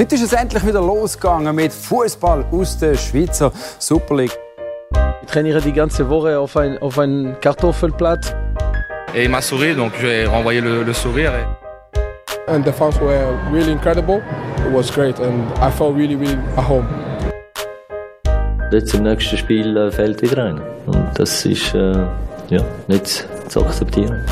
Heute 0.00 0.14
ist 0.14 0.22
es 0.22 0.32
endlich 0.32 0.66
wieder 0.66 0.80
losgegangen 0.80 1.54
mit 1.54 1.74
Fußball 1.74 2.46
aus 2.52 2.78
der 2.78 2.94
Schweizer 2.94 3.52
Super 3.78 4.16
League. 4.16 4.34
Ich 5.20 5.30
trainiere 5.30 5.60
die 5.60 5.74
ganze 5.74 6.08
Woche 6.08 6.38
auf 6.38 6.56
ein, 6.56 6.78
auf 6.78 6.98
ein 6.98 7.36
Kartoffelplatz. 7.42 8.34
Et 9.14 9.24
il 9.24 9.28
m'a 9.28 9.42
souri, 9.42 9.74
donc 9.74 9.92
j'ai 10.00 10.24
renvoyé 10.24 10.62
le, 10.62 10.84
le 10.84 10.94
sourire. 10.94 11.46
And 12.46 12.64
the 12.64 12.72
fans 12.72 12.98
were 12.98 13.38
really 13.52 13.72
incredible. 13.72 14.22
It 14.66 14.72
was 14.72 14.90
great 14.90 15.20
and 15.20 15.44
I 15.58 15.70
felt 15.70 15.94
really, 15.94 16.16
really 16.16 16.38
at 16.56 16.66
home. 16.66 16.86
Jetzt 18.72 18.94
im 18.94 19.02
nächsten 19.02 19.36
Spiel 19.36 19.76
äh, 19.76 19.90
fällt 19.90 20.22
wieder 20.22 20.44
ein. 20.44 20.62
Und 20.86 21.10
das 21.16 21.44
ist 21.44 21.74
äh, 21.74 22.06
ja, 22.48 22.64
nicht 22.88 23.28
zu 23.48 23.62
akzeptieren. 23.62 24.24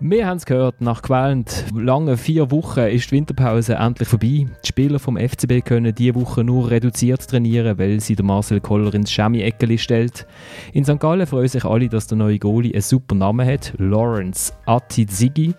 Wir 0.00 0.28
haben 0.28 0.36
es 0.36 0.46
gehört, 0.46 0.80
nach 0.80 1.02
quälend 1.02 1.64
langen 1.74 2.16
vier 2.16 2.52
Wochen 2.52 2.80
ist 2.82 3.10
die 3.10 3.16
Winterpause 3.16 3.74
endlich 3.74 4.06
vorbei. 4.06 4.46
Die 4.62 4.68
Spieler 4.68 5.00
vom 5.00 5.16
FCB 5.16 5.64
können 5.64 5.92
diese 5.92 6.14
Woche 6.14 6.44
nur 6.44 6.70
reduziert 6.70 7.28
trainieren, 7.28 7.78
weil 7.80 7.98
sie 7.98 8.14
Marcel 8.22 8.60
Koller 8.60 8.94
ins 8.94 9.10
Schemi-Eckeli 9.10 9.76
stellt. 9.76 10.24
In 10.72 10.84
St. 10.84 11.00
Gallen 11.00 11.26
freuen 11.26 11.48
sich 11.48 11.64
alle, 11.64 11.88
dass 11.88 12.06
der 12.06 12.16
neue 12.16 12.38
Goalie 12.38 12.74
einen 12.74 12.82
super 12.82 13.16
Namen 13.16 13.44
hat, 13.44 13.72
Lawrence 13.78 14.52
Atizigi. 14.66 15.52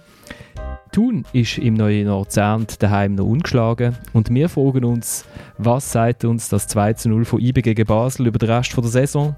Thun 0.94 1.26
ist 1.34 1.58
im 1.58 1.74
neuen 1.74 2.08
Nordzernt 2.08 2.82
daheim 2.82 3.16
noch 3.16 3.26
ungeschlagen 3.26 3.98
und 4.14 4.34
wir 4.34 4.48
fragen 4.48 4.86
uns, 4.86 5.26
was 5.58 5.92
sagt 5.92 6.24
uns 6.24 6.48
das 6.48 6.66
2 6.68 6.94
zu 6.94 7.10
0 7.10 7.26
von 7.26 7.42
IB 7.42 7.62
gegen 7.62 7.86
Basel 7.86 8.28
über 8.28 8.40
den 8.40 8.50
Rest 8.50 8.76
der 8.76 8.84
Saison? 8.86 9.36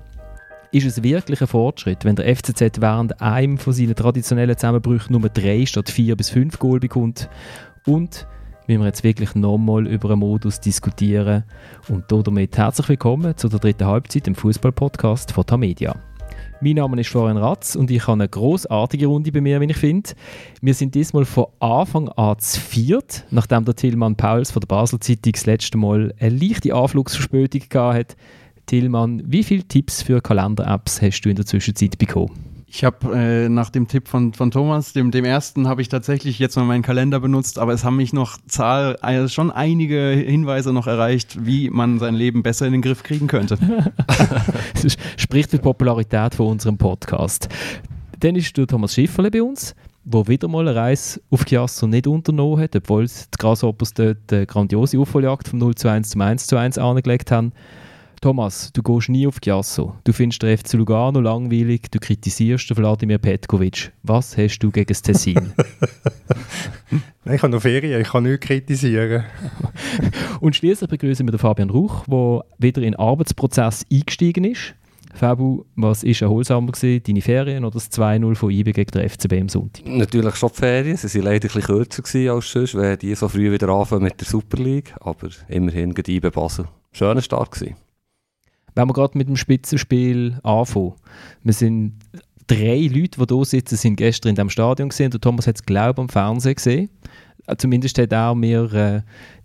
Ist 0.74 0.86
es 0.86 1.04
wirklich 1.04 1.42
ein 1.42 1.48
Fortschritt, 1.48 2.06
wenn 2.06 2.16
der 2.16 2.34
FCZ 2.34 2.80
während 2.80 3.20
einem 3.20 3.58
von 3.58 3.74
seinen 3.74 3.94
traditionellen 3.94 4.56
Zusammenbrüchen 4.56 5.12
nur 5.12 5.28
drei 5.28 5.66
statt 5.66 5.90
vier 5.90 6.16
bis 6.16 6.30
fünf 6.30 6.60
Goal 6.60 6.80
bekommt? 6.80 7.30
Und 7.86 8.26
wenn 8.68 8.80
wir 8.80 8.86
jetzt 8.86 9.04
wirklich 9.04 9.36
nochmal 9.36 9.86
über 9.86 10.12
einen 10.12 10.20
Modus 10.20 10.62
diskutieren 10.62 11.44
und 11.90 12.06
damit 12.10 12.58
herzlich 12.58 12.88
willkommen 12.88 13.36
zu 13.36 13.50
der 13.50 13.60
dritten 13.60 13.86
Halbzeit 13.86 14.30
im 14.30 14.36
Fußball-Podcast 14.36 15.34
von 15.34 15.46
Tamedia. 15.46 15.94
Mein 16.62 16.76
Name 16.76 17.02
ist 17.02 17.10
Florian 17.10 17.36
Ratz 17.36 17.76
und 17.76 17.92
ich 17.92 18.04
habe 18.04 18.14
eine 18.14 18.30
großartige 18.30 19.08
Runde 19.08 19.34
bei 19.34 19.42
mir, 19.42 19.60
wie 19.60 19.66
ich 19.66 19.78
finde. 19.78 20.12
Wir 20.62 20.74
sind 20.74 20.96
diesmal 20.96 21.26
von 21.26 21.48
Anfang 21.60 22.08
an 22.10 22.40
zu 22.40 22.62
viert, 22.62 23.26
nachdem 23.30 23.66
der 23.66 23.76
Tillmann 23.76 24.16
Pauls 24.16 24.52
von 24.52 24.62
der 24.62 24.68
Basel 24.68 25.02
Zeitung 25.02 25.34
das 25.34 25.46
letzte 25.46 25.78
Mal 25.78 26.14
eine 26.18 26.30
leichte 26.30 26.74
Anflugsverspätung 26.74 27.64
hatte 27.74 28.16
Tillmann, 28.66 29.24
wie 29.26 29.44
viele 29.44 29.64
Tipps 29.64 30.02
für 30.02 30.22
Kalender-Apps 30.22 31.02
hast 31.02 31.22
du 31.22 31.30
in 31.30 31.36
der 31.36 31.46
Zwischenzeit 31.46 31.98
bekommen? 31.98 32.52
Ich 32.74 32.86
habe 32.86 33.14
äh, 33.14 33.50
nach 33.50 33.70
dem 33.70 33.90
Tipp 33.90 34.08
von, 34.08 34.34
von 34.34 34.50
Thomas, 34.50 34.94
dem, 34.94 35.12
dem 35.12 35.26
ersten, 35.26 35.68
habe 35.68 35.82
ich 35.82 35.90
tatsächlich 35.90 36.40
jetzt 36.40 36.56
mal 36.56 36.64
meinen 36.64 36.84
Kalender 36.84 37.20
benutzt, 37.20 37.60
aber 37.60 37.74
es 37.74 37.84
haben 37.84 37.98
mich 37.98 38.14
noch 38.14 38.38
Zahl, 38.48 38.96
also 39.02 39.28
schon 39.28 39.52
einige 39.52 40.12
Hinweise 40.12 40.72
noch 40.72 40.88
erreicht, 40.88 41.46
wie 41.46 41.70
man 41.70 42.00
sein 42.00 42.16
Leben 42.16 42.44
besser 42.44 42.66
in 42.66 42.72
den 42.72 42.82
Griff 42.82 43.04
kriegen 43.04 43.28
könnte. 43.28 43.58
spricht 45.18 45.52
die 45.52 45.58
Popularität 45.58 46.34
von 46.34 46.48
unserem 46.48 46.78
Podcast. 46.78 47.50
Dann 48.22 48.38
ist 48.38 48.56
der 48.56 48.68
Thomas 48.68 48.94
Schifferle 48.94 49.32
bei 49.32 49.44
uns, 49.44 49.76
der 50.06 50.28
wieder 50.30 50.48
mal 50.48 50.66
eine 50.66 50.74
Reise 50.74 51.20
auf 51.30 51.44
Chiasso 51.44 51.88
nicht 51.88 52.08
unternommen 52.08 52.62
hat, 52.62 52.74
obwohl 52.78 53.06
die 53.06 53.38
Grasshoppers 53.38 53.94
dort 53.94 54.32
eine 54.32 54.46
grandiose 54.46 54.98
Aufholjagd 54.98 55.50
vom 55.50 55.60
0 55.60 55.76
zu 55.76 55.90
1 55.90 56.10
zum 56.12 56.22
1 56.22 56.48
zu 56.48 56.56
1 56.56 56.78
angelegt 56.78 57.32
haben. 57.32 57.52
Thomas, 58.22 58.72
du 58.72 58.84
gehst 58.84 59.10
nie 59.10 59.26
auf 59.26 59.42
Giasso. 59.42 59.96
Du 60.04 60.14
findest 60.14 60.44
den 60.44 60.56
FC 60.56 60.74
Lugano 60.74 61.20
langweilig, 61.20 61.90
du 61.90 61.98
kritisierst 61.98 62.70
den 62.70 62.78
Wladimir 62.78 63.18
Petkovic. 63.18 63.92
Was 64.04 64.38
hast 64.38 64.60
du 64.60 64.70
gegen 64.70 64.86
das 64.86 65.02
Tessin? 65.02 65.54
Nein, 67.26 67.36
ich 67.36 67.42
habe 67.42 67.52
noch 67.52 67.64
Ferien, 67.64 68.00
ich 68.00 68.10
kann 68.10 68.22
nichts 68.22 68.46
kritisieren. 68.46 69.24
Und 70.40 70.56
schließlich 70.56 70.88
begrüßen 70.88 71.26
wir 71.26 71.32
den 71.32 71.40
Fabian 71.40 71.72
Ruch, 71.72 72.06
der 72.06 72.46
wieder 72.60 72.84
in 72.84 72.92
den 72.92 73.00
Arbeitsprozess 73.00 73.88
eingestiegen 73.92 74.44
ist. 74.44 74.76
Fabu, 75.16 75.66
was 75.76 76.04
war 76.04 76.22
erholsamer 76.22 76.74
gewesen, 76.74 77.02
deine 77.04 77.22
Ferien 77.22 77.66
oder 77.66 77.74
das 77.74 77.92
2-0 77.92 78.36
von 78.36 78.52
IB 78.52 78.72
gegen 78.72 78.92
den 78.92 79.10
FCB 79.10 79.34
am 79.42 79.50
Sonntag? 79.50 79.84
Natürlich 79.88 80.36
schon 80.36 80.50
die 80.50 80.60
Ferien, 80.60 80.96
sie 80.96 81.18
waren 81.18 81.26
leider 81.26 81.48
etwas 81.48 81.66
kürzer 81.66 82.34
als 82.34 82.52
sonst, 82.52 82.76
wenn 82.76 83.00
die 83.00 83.16
so 83.16 83.28
früh 83.28 83.52
wieder 83.52 83.70
anfangen 83.70 84.04
mit 84.04 84.22
der 84.22 84.28
Super 84.28 84.62
League, 84.62 84.94
aber 85.00 85.30
immerhin 85.50 85.96
gegen 85.96 86.12
IB 86.12 86.30
Basel. 86.30 86.66
Schöner 86.92 87.24
Start 87.24 87.52
gewesen. 87.52 87.76
Wenn 88.76 88.88
wir 88.88 88.94
gerade 88.94 89.18
mit 89.18 89.28
dem 89.28 89.36
Spitzenspiel 89.36 90.40
anfangen. 90.44 90.94
Wir 91.44 91.54
sind 91.54 91.94
drei 92.48 92.90
Leute, 92.92 93.26
die 93.26 93.36
hier 93.36 93.46
sitzen, 93.46 93.76
sind 93.76 93.96
gestern 93.96 94.30
in 94.30 94.36
diesem 94.36 94.50
Stadion 94.50 94.90
gesehen. 94.90 95.12
Der 95.12 95.22
Thomas 95.22 95.48
hat 95.48 95.56
es, 95.56 95.66
glaube 95.66 96.02
ich, 96.02 96.04
am 96.04 96.10
Fernsehen 96.10 96.56
gesehen. 96.56 96.90
Äh, 97.48 97.56
zumindest 97.58 97.98
hat 97.98 98.12
er 98.12 98.36
mir 98.36 98.72
äh, 98.74 99.02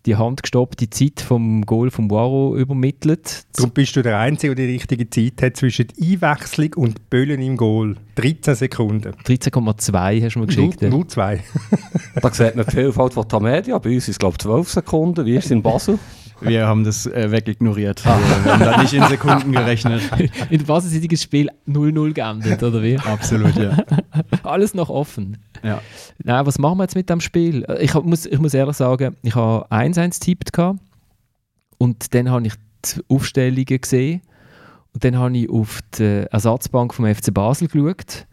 die 0.06 0.16
handgestoppte 0.16 0.88
Zeit 0.90 1.20
vom 1.20 1.62
Goal 1.62 1.90
von 1.90 2.10
Waro 2.10 2.56
übermittelt. 2.56 3.44
Darum 3.56 3.70
bist 3.72 3.96
du 3.96 4.02
der 4.02 4.18
Einzige, 4.18 4.54
der 4.54 4.66
die 4.66 4.74
richtige 4.74 5.08
Zeit 5.10 5.42
hat 5.42 5.56
zwischen 5.56 5.88
Einwechslung 6.00 6.74
und 6.76 7.10
Böllen 7.10 7.40
im 7.40 7.56
Goal. 7.56 7.96
13 8.16 8.54
Sekunden. 8.54 9.12
13,2 9.24 10.24
hast 10.24 10.34
du 10.34 10.38
mir 10.40 10.46
geschickt. 10.46 10.82
Nur, 10.82 10.90
nur 10.90 11.08
zwei. 11.08 11.42
da 12.20 12.30
sieht 12.32 12.54
man 12.54 12.64
die 12.66 12.70
Vielfalt 12.70 13.14
von 13.14 13.28
Tamedia. 13.28 13.78
Bei 13.78 13.90
uns 13.90 14.04
ist 14.04 14.08
es, 14.10 14.18
glaube 14.18 14.34
ich, 14.34 14.38
12 14.38 14.70
Sekunden. 14.70 15.26
Wie 15.26 15.36
ist 15.36 15.46
es 15.46 15.50
in 15.50 15.62
Basel? 15.62 15.98
Wir 16.40 16.66
haben 16.66 16.84
das 16.84 17.06
äh, 17.06 17.30
wegignoriert. 17.30 18.02
Ah. 18.06 18.18
Wir 18.44 18.52
haben 18.52 18.60
da 18.60 18.82
nicht 18.82 18.92
in 18.92 19.04
Sekunden 19.04 19.52
gerechnet. 19.52 20.02
In 20.50 20.68
was 20.68 20.84
ist 20.84 21.12
das 21.12 21.22
Spiel 21.22 21.48
0-0 21.68 22.12
geendet, 22.12 22.62
oder 22.62 22.82
wie? 22.82 22.98
Absolut, 22.98 23.56
ja. 23.56 23.76
Alles 24.42 24.74
noch 24.74 24.90
offen. 24.90 25.38
Ja. 25.62 25.80
Nein, 26.22 26.46
was 26.46 26.58
machen 26.58 26.78
wir 26.78 26.84
jetzt 26.84 26.94
mit 26.94 27.08
dem 27.08 27.20
Spiel? 27.20 27.66
Ich 27.80 27.94
muss, 27.94 28.26
ich 28.26 28.38
muss 28.38 28.54
ehrlich 28.54 28.76
sagen, 28.76 29.16
ich 29.22 29.34
habe 29.34 29.66
1-1 29.70 30.20
tippt 30.20 30.50
und 31.78 32.14
dann 32.14 32.30
habe 32.30 32.46
ich 32.46 32.54
die 32.84 33.00
Aufstellungen 33.08 33.80
gesehen 33.80 34.22
und 34.92 35.04
dann 35.04 35.18
habe 35.18 35.36
ich 35.36 35.50
auf 35.50 35.80
die 35.98 36.26
Ersatzbank 36.30 36.94
vom 36.94 37.06
FC 37.06 37.32
Basel 37.32 37.68
geschaut 37.68 38.26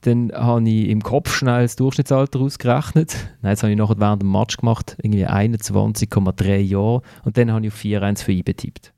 dann 0.00 0.32
habe 0.32 0.68
ich 0.68 0.88
im 0.88 1.02
Kopf 1.02 1.34
schnell 1.34 1.62
das 1.62 1.76
Durchschnittsalter 1.76 2.40
ausgerechnet. 2.40 3.14
Nein, 3.42 3.52
das 3.52 3.62
habe 3.62 3.72
ich 3.72 3.78
nachher 3.78 4.00
während 4.00 4.22
dem 4.22 4.32
Match 4.32 4.56
gemacht, 4.56 4.96
irgendwie 5.02 5.26
21,3 5.26 6.56
Jahre. 6.56 7.02
Und 7.24 7.36
dann 7.36 7.52
habe 7.52 7.66
ich 7.66 7.72
auf 7.72 7.78
4-1 7.78 8.24
für 8.24 8.32
ihn 8.32 8.44
betippt. 8.44 8.92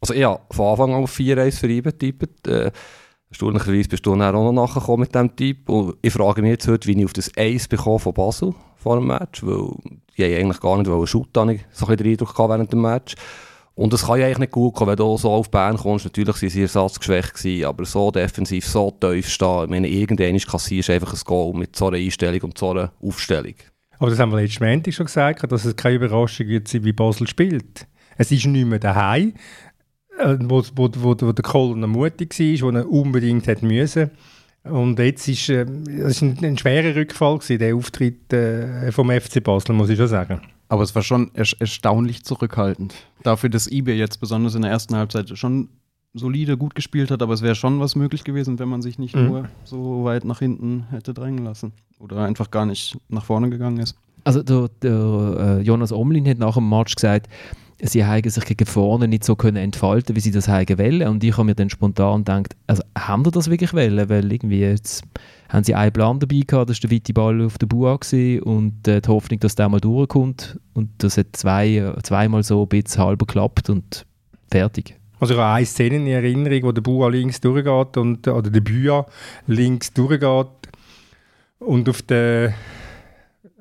Also 0.00 0.14
ich 0.14 0.24
habe 0.24 0.42
von 0.50 0.66
Anfang 0.66 0.94
an 0.94 1.02
auf 1.04 1.16
4-1 1.16 1.60
für 1.60 1.68
ihn 1.68 1.82
betippt. 1.82 2.48
Äh, 2.48 2.72
erstaunlicherweise 3.28 3.88
bist 3.88 4.06
du 4.06 4.16
dann 4.16 4.34
auch 4.34 4.52
noch 4.52 4.66
nachgekommen 4.66 5.06
mit 5.12 5.38
diesem. 5.38 5.62
Und 5.66 5.96
ich 6.02 6.12
frage 6.12 6.42
mich 6.42 6.50
jetzt 6.50 6.68
heute, 6.68 6.88
wie 6.88 6.98
ich 6.98 7.04
auf 7.04 7.12
das 7.12 7.30
1 7.36 7.68
bekomme 7.68 7.98
von 7.98 8.14
Basel 8.14 8.54
vor 8.76 8.96
dem 8.96 9.06
Match, 9.06 9.44
weil 9.44 9.70
ich 10.14 10.24
eigentlich 10.24 10.60
gar 10.60 10.76
nicht 10.78 11.08
shooten, 11.08 11.40
habe 11.40 11.54
ich 11.54 11.64
so 11.72 11.86
ein 11.86 11.96
den 11.96 12.18
während 12.18 12.72
dem 12.72 12.80
Match. 12.80 13.14
Und 13.76 13.92
es 13.92 14.06
kann 14.06 14.18
ja 14.18 14.24
eigentlich 14.24 14.38
nicht 14.38 14.52
gut 14.52 14.74
kommen, 14.74 14.88
wenn 14.88 14.96
du 14.96 15.18
so 15.18 15.30
auf 15.30 15.50
Bern 15.50 15.76
kommst. 15.76 16.06
Natürlich 16.06 16.42
waren 16.42 16.48
sie 16.48 16.62
ersatzgeschwächt, 16.62 17.34
gewesen, 17.34 17.66
aber 17.66 17.84
so 17.84 18.10
defensiv, 18.10 18.66
so 18.66 18.90
tief 18.90 19.28
stehen. 19.28 19.64
Ich 19.64 19.70
meine, 19.70 19.86
irgendwann 19.86 20.38
kassierst 20.38 20.88
du 20.88 20.94
einfach 20.94 21.12
ein 21.12 21.20
Goal 21.24 21.52
mit 21.52 21.76
so 21.76 21.88
einer 21.88 21.98
Einstellung 21.98 22.40
und 22.40 22.58
so 22.58 22.70
einer 22.70 22.92
Aufstellung. 23.02 23.54
Aber 23.98 24.08
das 24.08 24.18
haben 24.18 24.32
wir 24.32 24.40
letztes 24.40 24.60
Montag 24.60 24.94
schon 24.94 25.06
gesagt, 25.06 25.52
dass 25.52 25.66
es 25.66 25.76
keine 25.76 25.96
Überraschung 25.96 26.48
wird 26.48 26.68
sein, 26.68 26.84
wie 26.84 26.92
Basel 26.94 27.28
spielt. 27.28 27.86
Es 28.16 28.32
ist 28.32 28.46
nicht 28.46 28.66
mehr 28.66 28.78
daheim, 28.78 29.34
äh, 30.18 30.36
wo, 30.40 30.64
wo, 30.74 30.88
wo, 30.96 31.14
wo 31.20 31.32
der 31.32 31.42
Kohler 31.42 31.86
mutig 31.86 32.38
war, 32.38 32.72
wo 32.72 32.76
er 32.78 32.90
unbedingt 32.90 33.46
hätte 33.46 33.66
müssen. 33.66 34.10
Und 34.64 34.98
jetzt 34.98 35.28
ist 35.28 35.50
äh, 35.50 35.66
es 35.98 36.22
ein, 36.22 36.38
ein 36.42 36.56
schwerer 36.56 36.96
Rückfall 36.96 37.38
gewesen, 37.38 37.58
der 37.58 37.76
Auftritt 37.76 38.32
äh, 38.32 38.90
vom 38.90 39.10
FC 39.10 39.44
Basel, 39.44 39.74
muss 39.74 39.90
ich 39.90 39.98
schon 39.98 40.08
sagen. 40.08 40.40
Aber 40.68 40.82
es 40.82 40.94
war 40.94 41.02
schon 41.02 41.30
er 41.34 41.46
erstaunlich 41.58 42.24
zurückhaltend. 42.24 42.94
Dafür, 43.22 43.50
dass 43.50 43.66
eBay 43.66 43.96
jetzt 43.96 44.20
besonders 44.20 44.54
in 44.54 44.62
der 44.62 44.70
ersten 44.70 44.96
Halbzeit 44.96 45.36
schon 45.38 45.68
solide 46.14 46.56
gut 46.56 46.74
gespielt 46.74 47.10
hat, 47.10 47.22
aber 47.22 47.34
es 47.34 47.42
wäre 47.42 47.54
schon 47.54 47.78
was 47.78 47.94
möglich 47.94 48.24
gewesen, 48.24 48.58
wenn 48.58 48.68
man 48.68 48.82
sich 48.82 48.98
nicht 48.98 49.14
mhm. 49.14 49.26
nur 49.26 49.48
so 49.64 50.04
weit 50.04 50.24
nach 50.24 50.38
hinten 50.38 50.86
hätte 50.90 51.14
drängen 51.14 51.44
lassen. 51.44 51.72
Oder 51.98 52.24
einfach 52.24 52.50
gar 52.50 52.66
nicht 52.66 52.98
nach 53.08 53.24
vorne 53.24 53.50
gegangen 53.50 53.78
ist. 53.78 53.96
Also 54.24 54.42
der, 54.42 54.68
der 54.82 55.36
äh, 55.38 55.60
Jonas 55.62 55.92
Omlin 55.92 56.28
hat 56.28 56.38
nach 56.38 56.54
dem 56.54 56.68
Match 56.68 56.96
gesagt, 56.96 57.28
sie 57.82 58.04
haben 58.04 58.28
sich 58.28 58.44
gegen 58.44 58.66
vorne 58.66 59.08
nicht 59.08 59.24
so 59.24 59.36
können 59.36 59.56
entfalten, 59.56 60.16
wie 60.16 60.20
sie 60.20 60.30
das 60.30 60.48
haben 60.48 60.78
wollen. 60.78 61.06
Und 61.08 61.22
ich 61.22 61.32
habe 61.32 61.44
mir 61.44 61.54
dann 61.54 61.70
spontan 61.70 62.24
gedacht, 62.24 62.56
also 62.66 62.82
haben 62.96 63.24
sie 63.24 63.30
das 63.30 63.50
wirklich 63.50 63.74
wollen? 63.74 64.08
Weil 64.08 64.32
irgendwie 64.32 64.60
jetzt 64.60 65.04
haben 65.48 65.64
sie 65.64 65.74
einen 65.74 65.92
Plan 65.92 66.18
dabei 66.18 66.40
gehabt, 66.46 66.70
das 66.70 66.82
war 66.82 66.88
der 66.88 66.96
weite 66.96 67.12
Ball 67.12 67.44
auf 67.44 67.58
der 67.58 67.66
Bua 67.66 67.98
und 68.42 68.88
äh, 68.88 69.00
die 69.00 69.08
Hoffnung, 69.08 69.40
dass 69.40 69.54
der 69.54 69.68
mal 69.68 69.80
durchkommt. 69.80 70.58
Und 70.74 70.90
das 70.98 71.18
hat 71.18 71.28
zwei, 71.32 71.94
zweimal 72.02 72.42
so 72.42 72.62
ein 72.62 72.68
bisschen 72.68 73.02
halber 73.02 73.26
geklappt 73.26 73.70
und 73.70 74.06
fertig. 74.50 74.96
Also 75.18 75.34
ich 75.34 75.40
habe 75.40 75.54
eine 75.54 75.66
Szene 75.66 75.96
in 75.96 76.06
Erinnerung, 76.06 76.62
wo 76.64 76.72
der 76.72 76.82
Bua 76.82 77.08
links 77.08 77.40
durchgeht 77.40 77.96
und, 77.96 78.28
oder 78.28 78.50
der 78.50 78.60
Bua 78.60 79.06
links 79.46 79.92
durchgeht 79.92 80.48
und 81.58 81.88
auf 81.88 82.02
den 82.02 82.52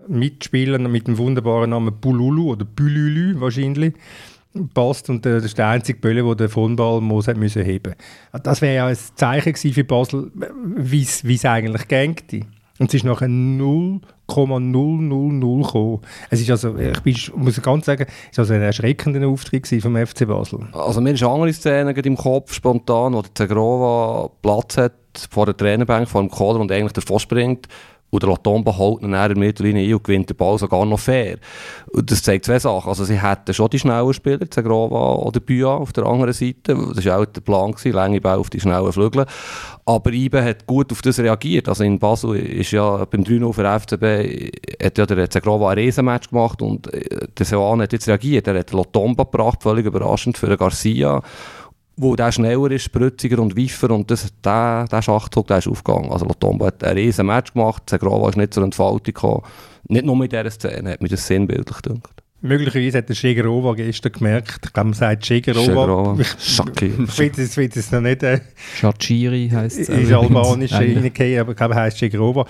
Mitspielern 0.07 0.92
mit 0.92 1.07
dem 1.07 1.18
wunderbaren 1.18 1.69
Namen 1.69 2.00
Bululu 2.00 2.52
oder 2.52 2.66
Bülülü 2.66 3.40
wahrscheinlich 3.40 3.94
passt 4.74 5.10
und 5.10 5.25
das 5.25 5.44
ist 5.44 5.57
der 5.57 5.68
einzige 5.68 6.00
Bölle, 6.00 6.24
der 6.24 6.36
den 6.36 6.50
Vonball 6.50 7.02
muss 7.02 7.28
hat 7.28 7.38
müssen 7.38 7.63
heben. 7.63 7.96
Das 8.44 8.62
wäre 8.62 8.75
ja 8.75 8.88
ein 8.88 8.98
Zeichen 9.16 9.74
für 9.74 9.84
Basel, 9.84 10.31
wie 10.36 11.02
es 11.02 11.46
eigentlich 11.46 11.88
gängte. 11.88 12.42
Und 12.78 12.90
es 12.90 12.96
ist 12.96 13.06
nachher 13.06 13.30
0,000 13.30 14.02
gekommen. 14.28 16.02
Es 16.30 16.42
ist 16.42 16.52
also, 16.52 16.78
ich 16.78 17.00
bin, 17.02 17.16
muss 17.36 17.62
ganz 17.62 17.86
sagen, 17.86 18.06
es 18.31 18.38
war 18.38 18.44
also 18.44 18.54
ein 18.54 18.62
erschreckender 18.62 19.25
Auftritt 19.28 19.66
vom 19.81 19.96
FC 19.96 20.28
Basel. 20.28 20.68
Also 20.74 21.00
mir 21.00 21.13
ist 21.13 21.24
eine 21.24 21.31
andere 21.31 21.54
Szene 21.54 21.92
im 21.92 22.18
Kopf, 22.18 22.54
spontan, 22.54 23.13
wo 23.13 23.22
der 23.22 23.34
Zegrova 23.34 24.30
Platz 24.42 24.75
hat 24.78 24.94
vor 25.30 25.46
der 25.46 25.56
Trainerbank, 25.56 26.10
vor 26.10 26.22
dem 26.22 26.30
Kader 26.30 26.60
und 26.60 26.69
eigentlich 26.69 26.92
davor 26.92 27.22
springt. 27.22 27.69
Und 28.12 28.24
der 28.24 28.30
Lotomba 28.30 28.78
holt 28.78 29.02
ihn 29.02 29.07
in 29.07 29.12
der 29.12 29.38
Mittellinie 29.38 29.96
und 29.96 30.04
gewinnt 30.04 30.30
den 30.30 30.38
Ball 30.38 30.57
sogar 30.57 30.86
noch 30.86 31.00
fair. 31.00 31.38
Und 31.92 32.10
das 32.10 32.24
zeigt 32.24 32.46
zwei 32.46 32.60
Sachen. 32.60 32.88
Also 32.88 33.04
sie 33.04 33.22
hätten 33.22 33.54
schon 33.54 33.69
die 33.69 33.80
schnellen 33.80 34.13
Spieler, 34.13 34.50
Zegrova 34.50 35.16
oder 35.16 35.40
Bua 35.40 35.75
auf 35.75 35.92
der 35.92 36.06
anderen 36.06 36.34
Seite. 36.34 36.78
Das 36.96 37.06
war 37.06 37.19
auch 37.19 37.25
der 37.25 37.42
Plan, 37.42 37.72
gewesen, 37.72 37.94
lange 37.94 38.22
Ball 38.22 38.38
auf 38.38 38.50
die 38.50 38.60
schnellen 38.60 38.92
Flügel. 38.94 39.25
Aber 39.86 40.12
Ibe 40.13 40.44
hat 40.44 40.66
gut 40.66 40.92
auf 40.92 41.02
das 41.02 41.19
reagiert. 41.19 41.68
Also 41.68 41.84
in 41.84 42.00
Basel 42.00 42.36
ist 42.36 42.72
ja 42.72 43.06
beim 43.06 43.24
3-0 43.24 43.54
für 43.54 43.80
FCB 43.80 44.84
hat 44.84 44.98
ja 44.98 45.06
der 45.06 45.30
Zegrova 45.30 45.72
ein 45.72 45.78
Riesenmatch 45.78 46.30
gemacht 46.30 46.62
und 46.62 46.92
äh, 46.94 47.28
der 47.38 47.46
Seoane 47.46 47.84
hat 47.84 47.94
jetzt 47.94 48.07
reagiert. 48.07 48.48
Er 48.48 48.60
hat 48.60 48.72
Lotomba 48.72 49.24
gebracht, 49.24 49.63
völlig 49.63 49.86
überraschend 49.86 50.38
für 50.38 50.48
den 50.48 50.57
Garcia 50.57 51.22
wo 51.97 52.15
der 52.15 52.31
schneller 52.31 52.71
ist, 52.71 52.83
spritziger 52.83 53.39
und 53.39 53.57
weifer 53.57 53.92
und 53.92 54.09
das, 54.12 54.33
der, 54.44 54.86
der 54.92 55.01
Schachzug 55.01 55.47
der 55.47 55.59
ist 55.59 55.68
aufgegangen. 55.68 56.12
Also 56.12 56.25
Lotombo 56.25 56.65
hat 56.65 56.83
ein 56.83 56.97
riesen 56.97 57.25
Match 57.27 57.53
gemacht, 57.53 57.89
Segrova 57.89 58.30
ist 58.30 58.38
nicht 58.38 58.53
zur 58.53 58.63
Entfaltung 58.63 59.03
gekommen. 59.03 59.44
Nicht 59.88 60.06
nur 60.06 60.18
mit 60.18 60.31
dieser 60.31 60.50
Szene, 60.50 60.92
hat 60.92 61.01
mir 61.01 61.09
das 61.09 61.25
sinnbildlich 61.25 61.81
gedacht. 61.81 62.24
Möglicherweise 62.42 63.00
hat 63.00 63.09
der 63.09 63.15
Schegerova 63.15 63.74
gestern 63.74 64.12
gemerkt, 64.12 64.65
ich 64.65 64.74
glaube, 64.74 64.89
man 64.89 64.94
sagt 64.94 65.25
Schegerova. 65.25 66.24
Schaki. 66.38 66.94
Ich 67.07 67.18
jetzt, 67.18 67.57
es 67.77 67.92
noch 67.92 68.01
nicht... 68.01 68.21
Äh, 68.24 68.42
Shachiri 68.75 69.50
heisst 69.51 69.80
es. 69.80 69.89
Ist 69.89 70.12
albanisch 70.12 70.74
reingefallen, 70.74 71.39
aber 71.39 71.51
ich 71.51 71.57
glaube, 71.57 71.74
er 71.74 71.81
heisst 71.81 71.97
Schegerova. 71.97 72.45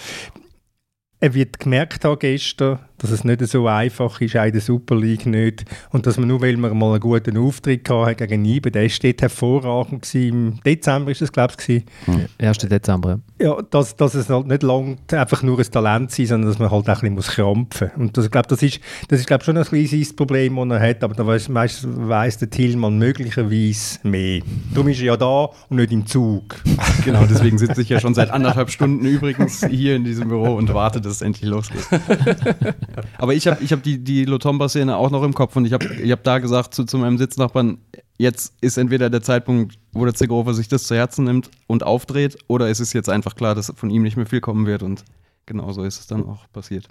Er 1.19 1.33
wird 1.33 1.59
gemerkt 1.59 2.03
haben 2.03 2.19
gestern, 2.19 2.79
dass 2.97 3.11
es 3.11 3.23
nicht 3.23 3.45
so 3.47 3.67
einfach 3.67 4.21
ist, 4.21 4.35
auch 4.35 4.45
in 4.45 4.51
der 4.51 4.61
Super 4.61 4.95
League 4.95 5.25
nicht. 5.25 5.65
Und 5.91 6.05
dass 6.05 6.17
man 6.17 6.27
nur, 6.27 6.41
weil 6.41 6.57
man 6.57 6.77
mal 6.77 6.91
einen 6.91 6.99
guten 6.99 7.37
Auftritt 7.37 7.89
hatte 7.89 8.27
gegen 8.27 8.45
Ibe, 8.45 8.71
der 8.71 8.89
steht 8.89 9.21
hervorragend 9.21 10.03
gewesen. 10.03 10.25
Im 10.25 10.59
Dezember 10.63 11.11
ist 11.11 11.21
es, 11.21 11.31
glaube 11.31 11.53
ich, 11.67 11.83
hm. 12.05 12.25
1. 12.39 12.57
Dezember. 12.59 13.19
Ja, 13.39 13.61
dass, 13.69 13.95
dass 13.95 14.13
es 14.13 14.29
halt 14.29 14.47
nicht 14.47 14.63
lang 14.63 14.97
einfach 15.11 15.43
nur 15.43 15.59
ein 15.59 15.71
Talent 15.71 16.11
sein 16.11 16.25
sondern 16.25 16.49
dass 16.49 16.59
man 16.59 16.71
halt 16.71 16.89
auch 16.89 17.03
ein 17.03 17.15
bisschen 17.15 17.33
krampfen 17.35 17.87
muss. 17.95 17.99
Und 18.05 18.17
das, 18.17 18.25
ich 18.25 18.31
glaube, 18.31 18.47
das 18.47 18.61
ist, 18.63 18.79
das 19.09 19.19
ist 19.19 19.27
glaube 19.27 19.43
schon 19.43 19.57
ein 19.57 19.63
kleines 19.63 20.15
Problem, 20.15 20.55
das 20.55 20.81
er 20.81 20.89
hat, 20.89 21.03
aber 21.03 21.13
da 21.13 21.25
weiss, 21.25 21.49
weiss 21.49 22.37
der 22.37 22.49
Tillmann 22.49 22.97
möglicherweise 22.97 23.99
mehr. 24.03 24.41
Darum 24.73 24.89
ist 24.89 24.99
er 24.99 25.05
ja 25.05 25.17
da 25.17 25.49
und 25.69 25.77
nicht 25.77 25.91
im 25.91 26.05
Zug. 26.05 26.55
genau, 27.05 27.25
deswegen 27.25 27.57
sitze 27.57 27.81
ich 27.81 27.89
ja 27.89 27.99
schon 27.99 28.13
seit 28.13 28.29
anderthalb 28.31 28.69
Stunden 28.69 29.05
übrigens 29.05 29.65
hier 29.65 29.95
in 29.95 30.03
diesem 30.03 30.29
Büro 30.29 30.55
und 30.55 30.73
warte, 30.73 31.01
dass 31.01 31.13
es 31.13 31.21
endlich 31.21 31.49
losgeht. 31.49 31.85
Aber 33.17 33.33
ich 33.33 33.47
habe 33.47 33.63
ich 33.63 33.71
hab 33.71 33.83
die, 33.83 34.03
die 34.03 34.25
Lotomba-Szene 34.25 34.95
auch 34.95 35.11
noch 35.11 35.23
im 35.23 35.33
Kopf 35.33 35.55
und 35.55 35.65
ich 35.65 35.73
habe 35.73 35.85
ich 35.85 36.11
hab 36.11 36.23
da 36.23 36.39
gesagt 36.39 36.73
zu, 36.73 36.85
zu 36.85 36.97
meinem 36.97 37.17
Sitznachbarn, 37.17 37.77
jetzt 38.17 38.53
ist 38.61 38.77
entweder 38.77 39.09
der 39.09 39.21
Zeitpunkt, 39.21 39.77
wo 39.91 40.05
der 40.05 40.13
Zegrover 40.13 40.53
sich 40.53 40.67
das 40.67 40.85
zu 40.85 40.95
Herzen 40.95 41.25
nimmt 41.25 41.49
und 41.67 41.83
aufdreht, 41.83 42.37
oder 42.47 42.69
ist 42.69 42.79
es 42.79 42.93
jetzt 42.93 43.09
einfach 43.09 43.35
klar, 43.35 43.55
dass 43.55 43.71
von 43.75 43.89
ihm 43.89 44.03
nicht 44.03 44.17
mehr 44.17 44.25
viel 44.25 44.41
kommen 44.41 44.65
wird 44.65 44.83
und 44.83 45.03
genau 45.45 45.71
so 45.71 45.83
ist 45.83 45.99
es 45.99 46.07
dann 46.07 46.25
auch 46.25 46.45
passiert. 46.51 46.87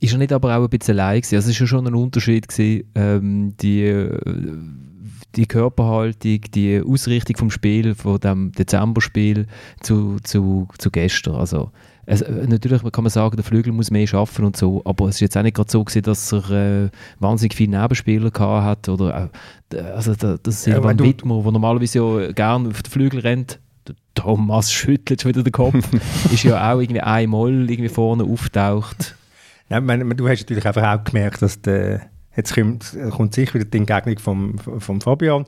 Ist 0.00 0.12
er 0.12 0.18
nicht 0.18 0.32
aber 0.32 0.56
auch 0.56 0.64
ein 0.64 0.70
bisschen 0.70 0.98
allein 0.98 1.20
gewesen? 1.20 1.36
Also 1.36 1.50
es 1.50 1.60
war 1.60 1.66
schon 1.66 1.86
ein 1.86 1.94
Unterschied 1.94 2.48
gewesen, 2.48 2.90
ähm, 2.94 3.54
die, 3.58 4.08
die 5.36 5.46
Körperhaltung, 5.46 6.40
die 6.54 6.82
Ausrichtung 6.84 7.36
vom 7.36 7.50
Spiel, 7.50 7.94
von 7.94 8.18
dem 8.18 8.52
Dezemberspiel 8.52 9.46
zu, 9.80 10.16
zu, 10.22 10.66
zu 10.78 10.90
gestern. 10.90 11.36
Also 11.36 11.70
es, 12.06 12.20
äh, 12.22 12.46
natürlich 12.48 12.82
kann 12.90 13.04
man 13.04 13.10
sagen, 13.10 13.36
der 13.36 13.44
Flügel 13.44 13.72
muss 13.72 13.90
mehr 13.90 14.06
schaffen 14.06 14.44
und 14.44 14.56
so, 14.56 14.82
aber 14.84 15.08
es 15.08 15.16
ist 15.16 15.20
jetzt 15.20 15.36
auch 15.36 15.42
nicht 15.42 15.54
gerade 15.54 15.70
so 15.70 15.84
gewesen, 15.84 16.02
dass 16.02 16.32
er 16.32 16.50
äh, 16.50 16.90
wahnsinnig 17.20 17.54
viele 17.54 17.80
Nebenspieler 17.80 18.30
gehabt 18.30 18.64
hat 18.64 18.88
oder 18.88 19.30
äh, 19.72 19.80
also 19.80 20.14
da, 20.14 20.36
das 20.42 20.58
ist 20.58 20.66
ja, 20.66 20.82
ein 20.82 20.98
Wittmer, 20.98 21.42
der 21.42 21.52
normalerweise 21.52 21.98
ja 21.98 22.32
gerne 22.32 22.68
auf 22.70 22.82
den 22.82 22.90
Flügel 22.90 23.20
rennt. 23.20 23.60
Der 23.86 23.94
Thomas 24.14 24.72
schüttelt 24.72 25.22
schon 25.22 25.30
wieder 25.30 25.42
den 25.42 25.52
Kopf, 25.52 25.88
ist 26.32 26.42
ja 26.42 26.72
auch 26.72 26.80
irgendwie 26.80 27.00
einmal 27.00 27.70
irgendwie 27.70 27.88
vorne 27.88 28.24
auftaucht. 28.24 29.16
Ja, 29.68 29.80
meine, 29.80 30.04
du 30.14 30.28
hast 30.28 30.40
natürlich 30.40 30.66
einfach 30.66 30.82
auch 30.82 31.04
gemerkt, 31.04 31.40
dass 31.40 31.62
der 31.62 32.11
Jetzt 32.36 32.54
kommt, 32.54 32.96
kommt 33.10 33.34
sicher 33.34 33.54
wieder 33.54 33.66
die 33.66 33.78
Entgegnung 33.78 34.18
vom, 34.18 34.58
vom 34.58 35.00
Fabian. 35.00 35.44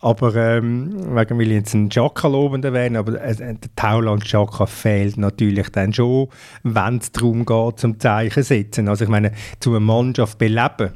Aber 0.00 0.34
ähm, 0.34 1.16
wegen 1.16 1.38
will 1.38 1.48
ich 1.48 1.56
jetzt 1.56 1.74
einen 1.74 1.88
Jacka 1.90 2.28
lobend 2.28 2.64
erwähnen, 2.64 2.96
aber 2.96 3.20
äh, 3.20 3.34
der 3.34 3.56
Tauland 3.74 4.30
Jacka 4.30 4.66
fehlt 4.66 5.16
natürlich 5.16 5.70
dann 5.70 5.92
schon, 5.92 6.28
wenn 6.62 6.98
es 6.98 7.12
darum 7.12 7.46
geht, 7.46 7.78
zum 7.80 7.98
Zeichen 7.98 8.42
setzen. 8.42 8.88
Also 8.88 9.04
ich 9.04 9.10
meine, 9.10 9.32
zu 9.60 9.70
einer 9.70 9.80
Mannschaft 9.80 10.38
beleben, 10.38 10.92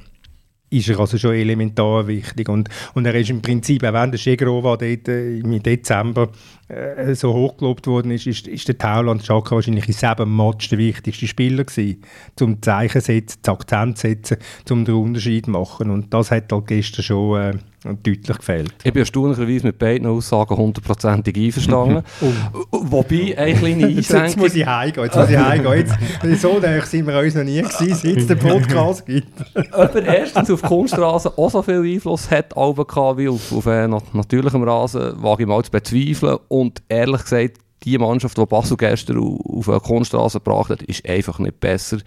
ist 0.70 0.88
er 0.88 1.00
also 1.00 1.18
schon 1.18 1.34
elementar 1.34 2.06
wichtig. 2.06 2.48
Und, 2.48 2.68
und 2.94 3.04
er 3.04 3.14
ist 3.14 3.30
im 3.30 3.42
Prinzip, 3.42 3.82
auch 3.84 3.92
wenn 3.92 4.12
der 4.12 4.18
Schegrova 4.18 4.76
dort 4.76 5.08
äh, 5.08 5.38
im 5.38 5.62
Dezember 5.62 6.30
äh, 6.70 7.14
so 7.14 7.32
hochgelobt 7.32 7.86
worden 7.86 8.10
ist, 8.10 8.26
ist, 8.26 8.46
ist 8.46 8.68
der 8.68 8.78
Tauland 8.78 9.24
Schaka 9.24 9.54
wahrscheinlich 9.54 9.88
in 9.88 9.94
sieben 9.94 10.36
Match 10.36 10.68
der 10.68 10.78
wichtigste 10.78 11.26
Spieler 11.26 11.64
gewesen, 11.64 12.02
zum 12.36 12.62
Zeichen 12.62 13.00
setzen, 13.00 13.38
zum 13.42 13.54
Akzent 13.54 13.98
setzen, 13.98 14.36
zum 14.64 14.84
den 14.84 14.94
Unterschied 14.94 15.48
machen. 15.48 15.90
Und 15.90 16.12
das 16.14 16.30
hat 16.30 16.52
halt 16.52 16.66
gestern 16.66 17.02
schon 17.02 17.40
äh, 17.40 17.52
deutlich 17.84 18.36
gefehlt. 18.36 18.74
Ich 18.84 18.92
bin 18.92 19.00
erstaunlicherweise 19.00 19.66
mit 19.66 19.78
beiden 19.78 20.06
Aussagen 20.06 20.56
hundertprozentig 20.56 21.36
einverstanden. 21.36 22.02
oh. 22.70 22.80
Wobei, 22.82 23.36
eine 23.38 23.54
kleine 23.54 23.86
Einschränkung... 23.96 24.26
Jetzt 24.26 24.36
muss 24.36 24.54
ich 24.54 24.66
heimgehen, 24.66 25.04
jetzt 25.04 25.16
muss 25.16 25.30
ich 25.30 25.38
heimgehen. 25.38 25.86
Jetzt, 26.22 26.42
so 26.42 26.58
näher 26.58 26.84
sind 26.84 27.06
wir 27.06 27.18
uns 27.18 27.34
noch 27.34 27.44
nie 27.44 27.62
gewesen, 27.62 27.94
seit 27.94 28.16
es 28.16 28.26
den 28.26 28.38
Podcast 28.38 29.06
gibt. 29.06 29.28
Ob 29.72 29.94
er 29.94 30.04
erstens 30.04 30.50
auf 30.50 30.62
Kunststraße 30.62 31.36
auch 31.36 31.50
so 31.50 31.62
viel 31.62 31.80
Einfluss 31.80 32.30
hat, 32.30 32.54
wie 32.54 33.28
auf, 33.28 33.52
auf 33.52 33.66
äh, 33.66 33.88
natürlichem 33.88 34.62
Rasen, 34.62 35.22
wage 35.22 35.44
ich 35.44 35.48
mal 35.48 35.62
zu 35.64 35.70
bezweifeln. 35.70 36.38
Und 36.48 36.59
ehrlich 36.88 37.22
gesagt, 37.22 37.58
die 37.84 37.98
Mannschaft, 37.98 38.36
die 38.36 38.46
Basel 38.46 38.76
gestern 38.76 39.18
auf 39.18 39.68
eine 39.68 39.80
Kunststraße 39.80 40.38
gebracht 40.38 40.70
hat, 40.70 40.82
ist 40.82 41.08
einfach 41.08 41.38
nicht 41.38 41.60
besser 41.60 41.98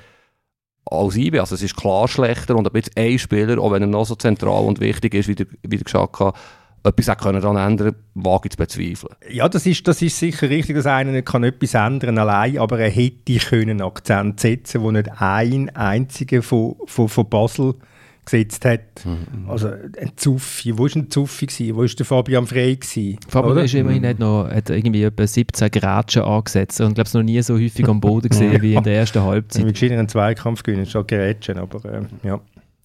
als 0.85 1.15
IB. 1.15 1.39
Also 1.39 1.55
es 1.55 1.63
ist 1.63 1.75
klar 1.75 2.07
schlechter 2.07 2.55
und 2.55 2.67
ein 2.67 2.73
bisschen 2.73 2.93
ein 2.97 3.17
Spieler, 3.17 3.59
auch 3.59 3.71
wenn 3.71 3.81
er 3.81 3.87
noch 3.87 4.05
so 4.05 4.15
zentral 4.15 4.63
und 4.65 4.79
wichtig 4.79 5.13
ist, 5.13 5.27
wie 5.27 5.35
der, 5.35 5.47
wie 5.63 5.77
der 5.77 6.33
etwas 6.85 7.09
auch 7.09 7.17
können 7.17 7.41
daran 7.41 7.71
ändern, 7.71 7.95
wage 8.13 8.47
ich 8.47 8.51
zu 8.51 8.57
bezweifeln. 8.57 9.15
Ja, 9.29 9.47
das 9.47 9.65
ist, 9.65 9.87
das 9.87 10.01
ist 10.01 10.19
sicher 10.19 10.49
richtig, 10.49 10.75
dass 10.75 10.85
einer 10.85 11.11
nicht 11.11 11.25
kann 11.25 11.43
etwas 11.43 11.73
ändern 11.73 12.17
allein, 12.17 12.57
aber 12.57 12.79
er 12.79 12.89
hätte 12.89 13.37
können 13.37 13.81
Akzent 13.81 14.39
setzen, 14.39 14.81
wo 14.81 14.91
nicht 14.91 15.09
ein 15.21 15.69
einziger 15.69 16.41
von, 16.41 16.75
von, 16.85 17.07
von 17.07 17.29
Basel 17.29 17.75
gesetzt 18.25 18.65
hat. 18.65 19.05
Mhm. 19.05 19.49
Also 19.49 19.67
ein 19.69 20.11
Zuffi. 20.15 20.77
Wo 20.77 20.83
war 20.83 20.95
ein 20.95 21.09
Zuffi? 21.09 21.45
Gewesen? 21.45 21.75
Wo 21.75 21.81
war 21.81 21.87
der 21.87 22.05
Fabian 22.05 22.47
Frey? 22.47 22.75
Gewesen, 22.75 23.19
Fabian 23.27 23.57
ist 23.59 23.73
immerhin 23.73 24.05
hat 24.05 24.19
noch, 24.19 24.49
hat 24.49 24.69
irgendwie 24.69 25.03
etwa 25.03 25.25
17 25.25 25.71
Gratschen 25.71 26.23
angesetzt 26.23 26.81
und 26.81 26.95
glaube 26.95 27.09
noch 27.13 27.23
nie 27.23 27.41
so 27.41 27.55
häufig 27.55 27.87
am 27.87 27.99
Boden 27.99 28.29
gesehen 28.29 28.61
wie 28.61 28.75
in 28.75 28.83
der 28.83 28.95
ersten 28.95 29.21
Halbzeit. 29.21 29.65
Mit 29.65 29.81
einen 29.83 30.07
Zweikampf 30.07 30.63
gewinnen, 30.63 30.85
schon 30.85 31.05
Grätschen, 31.07 31.57
aber 31.57 31.83
äh, 31.85 32.01
ja. 32.23 32.39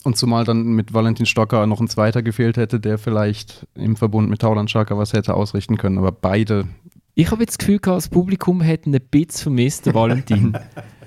Und 0.04 0.16
zumal 0.16 0.44
dann 0.44 0.62
mit 0.62 0.94
Valentin 0.94 1.26
Stocker 1.26 1.66
noch 1.66 1.80
ein 1.80 1.88
zweiter 1.88 2.22
gefehlt 2.22 2.56
hätte, 2.56 2.80
der 2.80 2.98
vielleicht 2.98 3.66
im 3.74 3.96
Verbund 3.96 4.30
mit 4.30 4.40
Tauland 4.40 4.70
Schaka 4.70 4.96
was 4.96 5.12
hätte 5.12 5.34
ausrichten 5.34 5.76
können. 5.76 5.98
Aber 5.98 6.12
beide. 6.12 6.66
Ich 7.14 7.30
habe 7.32 7.42
jetzt 7.42 7.54
das 7.54 7.58
Gefühl, 7.58 7.80
das 7.82 8.08
Publikum 8.08 8.60
hätte 8.60 8.86
einen 8.86 9.00
Bitz 9.00 9.42
vermisst, 9.42 9.86
den 9.86 9.94
Valentin. 9.94 10.56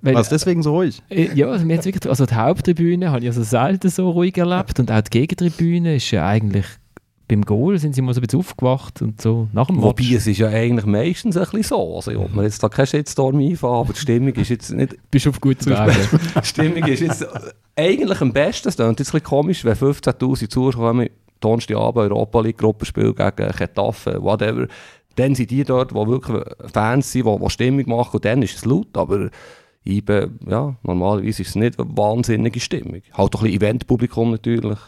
War 0.00 0.20
es 0.20 0.28
deswegen 0.28 0.62
so 0.62 0.76
ruhig? 0.76 1.02
Äh, 1.10 1.34
ja, 1.34 1.48
also, 1.48 1.68
wir 1.68 1.84
wirklich, 1.84 2.08
also 2.08 2.24
die 2.24 2.34
Haupttribüne 2.34 3.10
habe 3.10 3.20
ich 3.20 3.26
also 3.26 3.42
selten 3.42 3.90
so 3.90 4.10
ruhig 4.10 4.36
erlebt 4.36 4.80
und 4.80 4.90
auch 4.90 5.02
die 5.02 5.10
Gegentribüne 5.10 5.96
ist 5.96 6.10
ja 6.10 6.26
eigentlich 6.26 6.66
beim 7.26 7.42
Goal 7.42 7.78
sind 7.78 7.94
sie 7.94 8.02
mal 8.02 8.12
so 8.12 8.20
ein 8.20 8.26
bisschen 8.26 8.40
aufgewacht 8.40 9.00
und 9.00 9.20
so 9.20 9.48
nach 9.52 9.68
dem 9.68 9.80
Wobei, 9.80 10.14
es 10.14 10.26
ist 10.26 10.38
ja 10.38 10.48
eigentlich 10.48 10.84
meistens 10.84 11.36
ein 11.36 11.44
bisschen 11.44 11.62
so. 11.62 11.96
Also, 11.96 12.10
ich 12.10 12.18
will 12.18 12.28
mir 12.32 12.42
jetzt 12.42 12.62
da 12.62 12.68
keinen 12.68 12.86
Shitstorm 12.86 13.38
einfahren, 13.38 13.80
aber 13.80 13.92
die 13.92 14.00
Stimmung 14.00 14.34
ist 14.34 14.50
jetzt 14.50 14.70
nicht... 14.72 14.96
Bist 15.10 15.26
auf 15.26 15.40
gutem 15.40 15.72
Weg. 15.72 15.96
die 16.42 16.46
Stimmung 16.46 16.84
ist 16.84 17.00
jetzt 17.00 17.26
eigentlich 17.76 18.20
am 18.20 18.32
besten. 18.32 18.68
Es 18.68 18.76
klingt 18.76 18.98
jetzt 18.98 19.08
ein 19.08 19.20
bisschen 19.20 19.22
komisch, 19.22 19.64
wenn 19.64 19.74
15'000 19.74 20.50
Zuschauer 20.50 20.88
kommen, 20.88 21.08
Donnerstagabend 21.40 22.10
Europa 22.10 22.40
League 22.40 22.58
Gruppenspiel 22.58 23.14
gegen 23.14 23.52
Getafe, 23.56 24.22
whatever. 24.22 24.66
Dann 25.16 25.34
sind 25.34 25.50
die 25.50 25.64
dort, 25.64 25.92
die 25.92 25.94
wirklich 25.94 26.42
Fans 26.72 27.10
sind, 27.10 27.26
die, 27.26 27.38
die 27.38 27.50
Stimmung 27.50 27.88
machen 27.88 28.16
und 28.16 28.24
dann 28.24 28.42
ist 28.42 28.56
es 28.56 28.64
laut, 28.64 28.88
aber 28.94 29.30
IBE, 29.86 30.30
ja, 30.46 30.76
normalerweise 30.82 31.42
ist 31.42 31.48
es 31.50 31.54
nicht 31.56 31.78
eine 31.78 31.96
wahnsinnige 31.96 32.60
Stimmung. 32.60 33.02
Halt 33.12 33.34
doch 33.34 33.42
ein 33.42 33.50
bisschen 33.50 33.62
Eventpublikum 33.62 34.30
natürlich. 34.30 34.78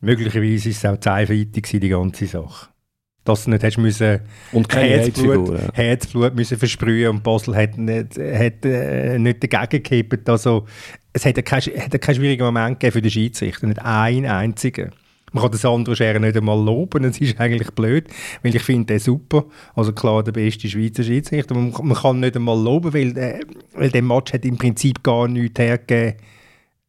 Möglicherweise 0.00 0.68
ist 0.68 0.78
es 0.78 0.84
auch 0.84 0.98
zeitweitig 0.98 1.80
die 1.80 1.88
ganze 1.88 2.26
Sache. 2.26 2.68
Dass 3.24 3.44
du 3.44 3.50
nicht 3.50 3.64
hast 3.64 3.78
müssen 3.78 4.20
und 4.52 4.68
keine 4.68 4.88
Herzblut, 4.88 5.58
ja. 5.58 5.72
Herzblut 5.72 6.34
müssen 6.34 6.58
versprühen 6.58 7.08
und 7.08 7.22
Basel 7.22 7.56
hat 7.56 7.78
nicht, 7.78 8.18
hat, 8.18 8.66
äh, 8.66 9.18
nicht 9.18 9.42
dagegen 9.42 9.82
gekippt. 9.82 10.28
Also, 10.28 10.66
es 11.14 11.24
hat 11.24 11.42
keinen 11.42 11.90
kein 12.00 12.14
schwierigen 12.14 12.44
Moment 12.44 12.80
gegeben 12.80 12.92
für 12.92 13.02
den 13.02 13.10
Schiedsrichter, 13.10 13.66
nicht 13.66 13.80
einen 13.80 14.26
einzigen. 14.26 14.90
Man 15.34 15.42
kann 15.42 15.50
den 15.50 15.58
Sandro 15.58 15.94
Scherer 15.96 16.20
nicht 16.20 16.36
einmal 16.36 16.64
loben, 16.64 17.02
das 17.02 17.20
ist 17.20 17.40
eigentlich 17.40 17.70
blöd, 17.72 18.06
weil 18.42 18.54
ich 18.54 18.62
finde 18.62 18.86
den 18.86 19.00
super, 19.00 19.44
also 19.74 19.92
klar 19.92 20.22
der 20.22 20.32
beste 20.32 20.68
Schweizer 20.68 21.02
Schiedsrichter, 21.02 21.54
man, 21.54 21.74
man 21.82 21.96
kann 21.96 22.20
nicht 22.20 22.36
einmal 22.36 22.58
loben, 22.58 22.94
weil, 22.94 23.18
äh, 23.18 23.40
weil 23.74 23.90
der 23.90 24.02
Match 24.02 24.32
hat 24.32 24.44
im 24.44 24.56
Prinzip 24.56 25.02
gar 25.02 25.26
nichts 25.26 25.58
hergegeben, 25.58 26.14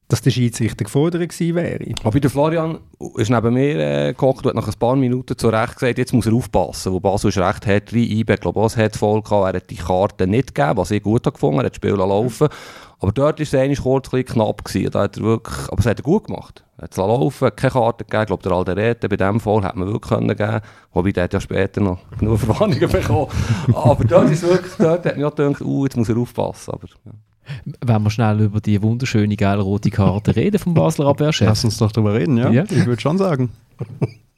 dass 0.08 0.22
der 0.22 0.32
Schiedsrichter 0.32 0.84
gefordert 0.84 1.30
gewesen 1.30 1.56
wäre. 1.56 1.96
Aber 2.04 2.20
der 2.20 2.30
Florian 2.30 2.80
ist 3.18 3.32
neben 3.32 3.54
mir 3.54 3.80
äh, 3.80 4.14
gehockt 4.14 4.46
und 4.46 4.50
hat 4.50 4.56
nach 4.56 4.68
ein 4.68 4.80
paar 4.80 4.96
Minuten 4.96 5.38
zu 5.38 5.50
Recht 5.50 5.76
gesagt, 5.76 5.98
jetzt 5.98 6.14
muss 6.14 6.28
er 6.28 6.34
aufpassen, 6.34 6.94
wo 6.94 7.00
Basel 7.00 7.30
ist 7.30 7.40
recht 7.40 7.66
hat, 7.66 7.92
drei 7.92 8.00
IB, 8.00 8.36
glaube 8.38 8.66
ich, 8.68 8.78
hat 8.78 8.96
voll 8.96 9.22
gehabt, 9.22 9.48
er 9.48 9.58
hat 9.62 9.70
die 9.70 9.76
Karte 9.76 10.28
nicht 10.28 10.54
gegeben, 10.54 10.78
was 10.78 10.92
ich 10.92 11.02
gut 11.02 11.24
gefunden 11.24 11.60
er 11.60 11.66
hat 11.66 11.72
das 11.72 11.78
Spiel 11.78 11.96
laufen 11.96 12.50
aber 13.00 13.12
dort 13.12 13.40
war 13.40 13.44
es 13.44 13.54
eigentlich 13.54 13.82
kurz 13.82 14.14
ein 14.14 14.26
knapp 14.26 14.64
gewesen, 14.64 14.90
da 14.92 15.04
hat 15.04 15.18
er 15.18 15.24
wirklich, 15.24 15.70
aber 15.70 15.80
es 15.80 15.86
hat 15.86 16.00
er 16.00 16.04
gut 16.04 16.26
gemacht. 16.26 16.64
Er 16.78 16.84
hat 16.86 16.92
es 16.92 16.98
laufen, 16.98 17.56
keine 17.56 17.72
Karte 17.72 18.06
gegeben, 18.06 18.22
ich 18.22 18.28
glaube 18.28 18.44
der 18.44 18.52
Alderete 18.52 19.10
bei 19.10 19.18
dem 19.18 19.40
Fall 19.40 19.64
hätte 19.64 19.78
man 19.78 19.88
wirklich 19.92 20.10
können 20.10 20.36
geben 20.36 20.62
wobei 20.94 21.12
der 21.12 21.26
hat 21.26 21.34
ja 21.34 21.40
später 21.40 21.82
noch 21.82 22.00
genug 22.20 22.40
Verwarnungen 22.40 22.90
bekommen. 22.90 23.28
aber 23.74 24.04
dort 24.06 24.32
ist 24.32 24.44
wirklich, 24.44 24.74
dort 24.78 25.06
hat 25.06 25.18
man 25.18 25.20
ja 25.20 25.30
gedacht, 25.30 25.62
uh, 25.62 25.86
jetzt 25.86 25.98
muss 25.98 26.10
er 26.10 26.18
aufpassen, 26.18 26.72
aber 26.74 26.88
ja. 27.06 27.12
Wenn 27.84 28.04
wir 28.04 28.10
schnell 28.10 28.42
über 28.42 28.62
die 28.62 28.82
wunderschöne 28.82 29.36
gelbe 29.36 29.64
rote 29.64 29.90
Karte 29.90 30.36
reden 30.36 30.60
vom 30.60 30.74
Basler 30.74 31.08
Abwehrchef. 31.08 31.48
Lass 31.48 31.64
uns 31.64 31.78
doch 31.78 31.92
darüber 31.92 32.14
reden, 32.14 32.38
ja? 32.38 32.50
ja. 32.52 32.64
Ich 32.64 32.86
würde 32.86 33.02
schon 33.02 33.18
sagen. 33.18 33.52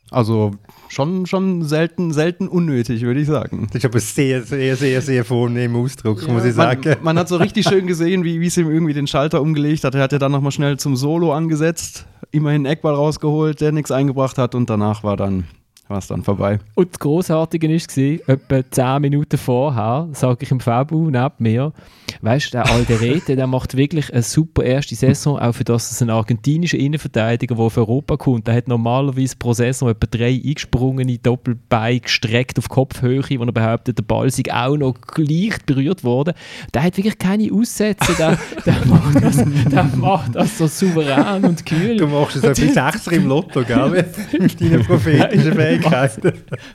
Also 0.09 0.51
schon, 0.87 1.25
schon 1.25 1.63
selten, 1.63 2.13
selten 2.13 2.47
unnötig, 2.47 3.01
würde 3.01 3.19
ich 3.19 3.27
sagen. 3.27 3.67
Das 3.67 3.83
ist 3.83 3.85
aber 3.85 3.99
sehr, 3.99 4.41
sehr, 4.43 4.77
sehr, 4.77 5.01
sehr 5.01 5.25
vornehm 5.25 5.75
Ausdruck, 5.75 6.25
ja, 6.25 6.33
muss 6.33 6.45
ich 6.45 6.53
sagen. 6.53 6.81
Man, 6.85 6.97
man, 7.03 7.19
hat 7.19 7.27
so 7.27 7.35
richtig 7.35 7.67
schön 7.67 7.87
gesehen, 7.87 8.23
wie 8.23 8.45
es 8.45 8.55
ihm 8.55 8.69
irgendwie 8.69 8.93
den 8.93 9.07
Schalter 9.07 9.41
umgelegt 9.41 9.83
hat. 9.83 9.95
Er 9.95 10.03
hat 10.03 10.13
ja 10.13 10.17
dann 10.17 10.31
nochmal 10.31 10.51
schnell 10.51 10.77
zum 10.77 10.95
Solo 10.95 11.33
angesetzt, 11.33 12.05
immerhin 12.31 12.65
einen 12.65 12.73
Eckball 12.73 12.93
rausgeholt, 12.93 13.59
der 13.59 13.73
nichts 13.73 13.91
eingebracht 13.91 14.37
hat 14.37 14.55
und 14.55 14.69
danach 14.69 15.03
war 15.03 15.17
dann 15.17 15.43
war 15.88 15.98
es 16.00 16.08
dann 16.08 16.24
vorbei. 16.24 16.60
Und 16.75 16.89
das 16.91 17.00
Grossartige 17.00 17.70
war, 17.70 18.34
etwa 18.36 18.72
10 18.72 19.01
Minuten 19.01 19.38
vorher, 19.38 20.10
sage 20.12 20.39
ich 20.41 20.51
im 20.51 20.60
Fabu 20.60 21.10
neben 21.10 21.32
mir, 21.39 21.74
weißt 22.22 22.48
du, 22.48 22.51
der 22.51 22.70
Alderete, 22.70 23.36
der 23.36 23.48
macht 23.48 23.77
wirklich 23.77 24.12
eine 24.13 24.24
super 24.24 24.63
erste 24.63 24.96
Saison, 24.96 25.39
auch 25.39 25.53
für 25.53 25.63
das 25.63 25.91
es 25.91 26.01
ein 26.01 26.10
argentinischer 26.10 26.77
Innenverteidiger, 26.77 27.56
der 27.56 27.65
auf 27.65 27.77
Europa 27.77 28.17
kommt, 28.17 28.48
der 28.48 28.56
hat 28.56 28.67
normalerweise 28.67 29.36
pro 29.38 29.53
Saison 29.53 29.89
etwa 29.89 30.08
drei 30.10 30.41
eingesprungene 30.44 31.17
Doppelbeine 31.17 32.00
gestreckt 32.00 32.58
auf 32.58 32.70
Kopfhöhe, 32.70 33.24
wo 33.38 33.44
er 33.44 33.51
behauptet, 33.51 33.98
der 33.98 34.03
Ball 34.03 34.29
sei 34.29 34.44
auch 34.51 34.77
noch 34.77 34.96
leicht 35.15 35.65
berührt 35.65 36.03
worden. 36.03 36.34
Der 36.74 36.84
hat 36.84 36.98
wirklich 36.98 37.17
keine 37.17 37.51
Aussätze, 37.51 38.13
der, 38.17 38.38
der, 38.65 38.86
macht, 38.86 39.24
das, 39.24 39.38
der 39.72 39.84
macht 39.84 40.36
das 40.36 40.58
so 40.58 40.67
souverän 40.67 41.46
und 41.46 41.65
kühl. 41.65 41.98
Du 41.98 42.08
machst 42.08 42.38
es 42.38 42.44
ein 42.44 42.50
bisschen 42.50 42.74
60 42.74 43.13
im 43.13 43.27
Lotto, 43.27 43.63
gell? 43.63 44.06
Mit 44.39 44.62
deinen 44.62 44.84
prophetischen 44.84 45.53
Fähigkeiten. 45.53 45.76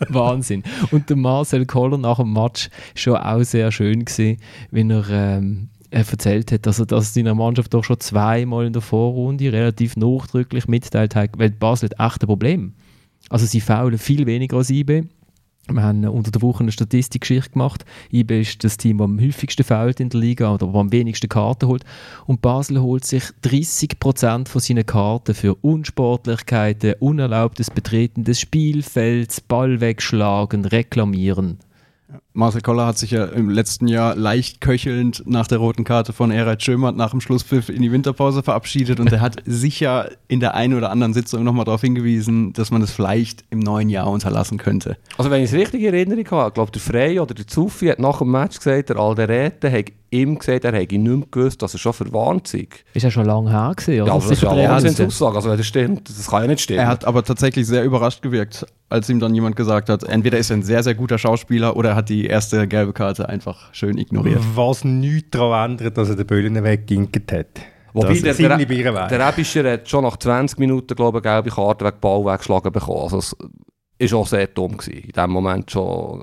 Wahnsinn. 0.09 0.63
Und 0.91 1.09
der 1.09 1.17
Marcel 1.17 1.67
Koller 1.67 1.99
nach 1.99 2.19
dem 2.19 2.33
Match 2.33 2.69
schon 2.95 3.17
auch 3.17 3.43
sehr 3.43 3.73
schön 3.73 4.05
gesehen, 4.05 4.41
wenn 4.71 4.91
er 4.91 5.09
ähm, 5.11 5.69
er 5.93 6.09
erzählt 6.09 6.51
hat, 6.53 6.67
dass 6.67 6.79
er 6.79 6.87
das 6.87 7.13
seiner 7.13 7.35
Mannschaft 7.35 7.75
doch 7.75 7.85
schon 7.85 8.01
zweimal 8.01 8.67
in 8.67 8.73
der 8.73 8.83
Vorrunde 8.83 9.53
relativ 9.53 9.97
nachdrücklich 9.97 10.67
mitteilt 10.67 11.15
hat, 11.15 11.31
weil 11.37 11.51
Basel 11.51 11.91
hat 11.91 12.13
echt 12.13 12.23
ein 12.23 12.27
Problem. 12.27 12.73
Also 13.29 13.47
sie 13.47 13.61
faulen 13.61 13.99
viel 13.99 14.27
weniger 14.27 14.57
als 14.57 14.71
IB. 14.71 15.05
Wir 15.73 15.83
haben 15.83 16.05
unter 16.07 16.31
der 16.31 16.43
Woche 16.43 16.63
eine 16.63 16.73
Statistikgeschichte 16.73 17.51
gemacht. 17.51 17.85
IB 18.13 18.41
ist 18.41 18.63
das 18.65 18.77
Team, 18.77 18.99
das 18.99 19.05
am 19.07 19.21
häufigsten 19.21 19.65
fällt 19.65 20.01
in 20.01 20.09
der 20.09 20.21
Liga 20.21 20.53
oder 20.55 20.67
am 20.75 20.93
wenigsten 20.93 21.29
Karten 21.29 21.69
holt. 21.69 21.85
Und 22.27 22.43
Basel 22.43 22.81
holt 22.81 23.05
sich 23.05 23.25
30% 23.45 24.49
von 24.49 24.61
seinen 24.61 24.87
Karten 24.87 25.35
für 25.35 25.55
Unsportlichkeiten, 25.57 26.95
unerlaubtes 27.01 27.71
Betreten 27.71 28.25
des 28.25 28.41
Spielfelds, 28.41 29.41
Ball 29.41 29.81
wegschlagen, 29.81 30.65
reklamieren. 30.65 31.59
Marcel 32.35 32.63
Koller 32.63 32.87
hat 32.87 32.97
sich 32.97 33.11
ja 33.11 33.27
im 33.27 33.51
letzten 33.51 33.89
Jahr 33.89 34.17
leicht 34.17 34.63
köchelnd 34.63 35.23
nach 35.27 35.47
der 35.47 35.59
roten 35.59 35.85
Karte 35.85 36.15
von 36.15 36.31
Erhard 36.31 36.63
Schömert 36.63 36.97
nach 36.97 37.11
dem 37.11 37.21
Schlusspfiff 37.21 37.69
in 37.69 37.83
die 37.83 37.93
Winterpause 37.93 38.43
verabschiedet 38.43 39.01
und 39.01 39.13
er 39.13 39.21
hat 39.21 39.37
sicher 39.45 40.11
in 40.29 40.41
der 40.41 40.55
einen 40.55 40.75
oder 40.75 40.91
anderen 40.91 41.13
Sitzung 41.13 41.45
nochmal 41.45 41.67
darauf 41.67 41.83
hingewiesen, 41.83 42.55
dass 42.55 42.71
man 42.71 42.81
es 42.81 42.91
vielleicht 42.91 43.45
im 43.51 43.59
neuen 43.59 43.91
Jahr 43.91 44.11
unterlassen 44.11 44.57
könnte. 44.57 44.97
Also 45.19 45.31
wenn 45.31 45.43
ich 45.43 45.53
es 45.53 45.59
richtig 45.59 45.83
in 45.83 45.93
Erinnerung 45.93 46.31
habe, 46.31 46.49
ich 46.49 46.55
glaube 46.55 46.73
der 46.73 46.81
Frey 46.81 47.21
oder 47.21 47.35
der 47.35 47.47
Zuffi 47.47 47.89
hat 47.89 47.99
nach 47.99 48.19
dem 48.19 48.31
Match 48.31 48.57
gesagt, 48.57 48.89
der 48.89 48.97
Alderete 48.97 49.71
hat 49.71 49.93
ihm 50.13 50.39
gesagt, 50.39 50.65
er 50.65 50.73
hätte 50.73 50.97
nicht 50.99 51.17
mehr 51.17 51.27
gewusst, 51.31 51.63
dass 51.63 51.75
er 51.75 51.79
schon 51.79 51.93
verwarnt 51.93 52.47
sei. 52.47 52.69
Ist 52.93 53.03
ja 53.03 53.11
schon 53.11 53.25
lange 53.25 53.51
her 53.51 53.73
gewesen, 53.75 54.03
oder? 54.03 54.07
Ja, 54.09 54.13
aber 54.15 54.23
das 54.23 54.31
ist 54.31 54.43
ja 54.43 54.51
eine 54.51 54.69
Wahnsinnsaussage, 54.69 55.37
also 55.37 55.51
wenn 55.51 55.57
das 55.57 55.67
stimmt, 55.67 56.09
das 56.09 56.29
kann 56.29 56.43
ja 56.43 56.49
nicht 56.49 56.61
stimmen. 56.61 56.81
Er 56.81 56.89
hat 56.89 57.05
aber 57.05 57.25
tatsächlich 57.25 57.67
sehr 57.67 57.83
überrascht 57.83 58.23
gewirkt, 58.23 58.67
als 58.91 59.09
ihm 59.09 59.21
dann 59.21 59.35
jemand 59.35 59.57
gesagt 59.57 59.89
hat, 59.89 60.05
entweder 60.05 60.39
ist 60.39 60.51
er 60.51 60.59
ein 60.59 60.63
sehr, 60.63 60.83
sehr 60.83 60.95
guter 60.95 61.17
Schauspieler 61.17 61.77
oder 61.77 61.91
er 61.91 61.97
hat 61.97 62.11
die 62.11 62.22
erste 62.27 62.67
gelbe 62.69 62.93
Karte 62.93 63.29
einfach 63.29 63.73
schön 63.73 63.99
ignoriert. 63.99 64.41
Was 64.55 64.85
nichts 64.85 65.31
daran 65.31 65.73
ändert, 65.73 65.97
dass 65.97 66.11
er 66.11 66.17
den 66.17 66.27
Böllen 66.27 66.63
wegginkt 66.63 67.33
hat. 67.33 67.61
Wobei 67.93 68.15
der, 68.15 68.35
der, 68.35 68.57
der 68.57 69.29
Rebischer 69.29 69.71
hat 69.71 69.89
schon 69.89 70.05
nach 70.05 70.17
20 70.17 70.59
Minuten, 70.59 70.95
glaube 70.95 71.19
ich, 71.19 71.25
eine 71.25 71.43
gelbe 71.43 71.55
Karte 71.55 71.85
wegen 71.85 72.01
Ball 72.01 72.25
weggeschlagen 72.25 72.73
bekommen. 72.73 73.03
Also 73.03 73.19
es 73.19 73.37
war 74.13 74.19
auch 74.19 74.27
sehr 74.27 74.47
dumm 74.47 74.79
gewesen. 74.79 75.05
In 75.05 75.13
dem 75.13 75.31
Moment 75.31 75.71
schon 75.71 76.23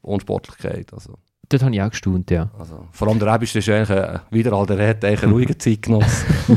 Unsportlichkeit. 0.00 0.92
Also. 0.92 1.14
Dort 1.48 1.62
habe 1.62 1.74
ich 1.74 1.82
auch 1.82 1.90
gestaunt, 1.90 2.30
ja. 2.30 2.50
Also, 2.58 2.86
vor 2.92 3.08
allem 3.08 3.18
der 3.18 3.34
Rebischer 3.34 3.58
ist 3.58 3.68
eigentlich 3.68 3.90
äh, 3.90 4.20
wieder 4.30 4.54
all 4.54 4.64
der 4.64 4.88
hat 4.88 5.04
eigentlich 5.04 5.22
eine 5.22 5.32
ruhige 5.32 5.58
Zeit 5.58 5.82
genossen. 5.82 6.26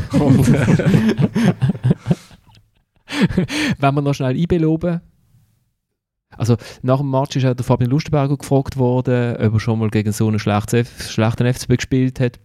Wenn 3.78 3.94
wir 3.94 4.02
noch 4.02 4.14
schnell 4.14 4.34
einbeloben, 4.36 5.02
also 6.36 6.56
nach 6.82 6.98
dem 6.98 7.10
Match 7.10 7.36
ist 7.36 7.44
auch 7.44 7.54
der 7.54 7.64
Fabian 7.64 7.90
Lustenberger 7.90 8.36
gefragt 8.36 8.76
worden, 8.76 9.36
ob 9.36 9.54
er 9.54 9.60
schon 9.60 9.78
mal 9.78 9.90
gegen 9.90 10.12
so 10.12 10.28
einen 10.28 10.38
schlechten, 10.38 10.84
schlechten 10.84 11.52
FCB 11.52 11.76
gespielt 11.76 12.20
hat. 12.20 12.36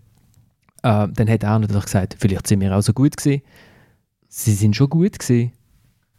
Äh, 0.83 1.11
dann 1.13 1.29
hat 1.29 1.43
er 1.43 1.59
natürlich 1.59 1.85
gesagt, 1.85 2.15
vielleicht 2.19 2.47
sind 2.47 2.61
wir 2.61 2.75
auch 2.75 2.81
so 2.81 2.93
gut 2.93 3.17
gewesen. 3.17 3.41
Sie 4.27 4.53
sind 4.53 4.75
schon 4.75 4.89
gut 4.89 5.19
gewesen. 5.19 5.51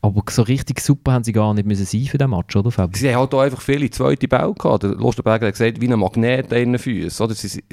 Aber 0.05 0.21
so 0.31 0.43
richtig 0.43 0.81
super 0.81 1.12
haben 1.12 1.23
sie 1.23 1.33
gar 1.33 1.55
nicht 1.55 1.64
müssen 1.64 1.87
sein 1.87 2.07
für 2.07 2.19
den 2.19 2.31
Match, 2.31 2.57
oder 2.57 2.73
Fabi? 2.73 2.99
Sie 2.99 3.14
haben 3.14 3.21
halt 3.21 3.35
einfach 3.35 3.61
viele 3.61 3.88
zweite 3.88 4.26
Bälle 4.26 4.52
gehabt. 4.52 4.83
Lustenberger 4.83 5.47
hat 5.47 5.55
gesagt, 5.55 5.81
wie 5.81 5.87
ein 5.87 5.97
Magnet 5.97 6.52
in 6.52 6.73
den 6.73 6.79
Füßen. 6.81 7.29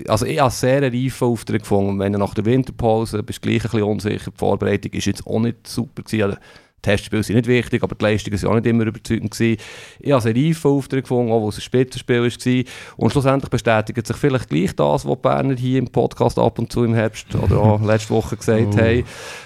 Also 0.08 0.26
ich 0.28 0.40
habe 0.40 0.52
sehr 0.52 0.78
einen 0.78 0.94
reifen 0.94 1.28
Auftritt 1.28 1.64
gefunden. 1.64 1.98
Wenn 1.98 2.14
du 2.14 2.20
nach 2.20 2.36
der 2.36 2.46
Winterpause 2.46 3.24
bist, 3.24 3.42
gleich 3.42 3.66
ein 3.66 3.72
bisschen 3.72 3.82
unsicher. 3.82 4.30
Die 4.30 4.38
Vorbereitung 4.38 4.94
war 4.94 5.00
jetzt 5.00 5.26
auch 5.26 5.40
nicht 5.40 5.66
super 5.66 6.04
gewesen. 6.04 6.38
Testspiele 6.82 7.24
sind 7.24 7.36
nicht 7.36 7.48
wichtig, 7.48 7.84
aber 7.84 7.96
die 7.96 8.04
Leistungen 8.04 8.42
waren 8.42 8.50
auch 8.50 8.56
nicht 8.56 8.68
immer 8.68 8.86
überzeugend. 8.86 9.32
Gewesen. 9.32 9.58
Ich 10.00 10.12
habe 10.12 10.28
einen 10.28 10.48
reifen 10.48 10.72
Auftritt 10.72 11.04
gefunden, 11.04 11.32
auch 11.32 11.42
wo 11.42 11.50
es 11.50 11.58
ein 11.58 11.62
Spitzenspiel 11.62 12.22
war. 12.24 12.64
Und 12.98 13.12
schlussendlich 13.12 13.50
bestätigt 13.50 14.08
sich 14.08 14.18
vielleicht 14.18 14.50
gleich 14.50 14.76
das, 14.76 15.06
was 15.06 15.16
die 15.16 15.22
Berner 15.22 15.56
hier 15.56 15.80
im 15.80 15.88
Podcast 15.88 16.40
ab 16.40 16.60
und 16.60 16.72
zu 16.72 16.84
im 16.84 16.94
Herbst 16.94 17.34
oder 17.36 17.60
auch 17.60 17.82
letzte 17.86 18.14
Woche 18.14 18.38
gesagt 18.38 18.74
oh. 18.74 18.78
haben. 18.78 19.04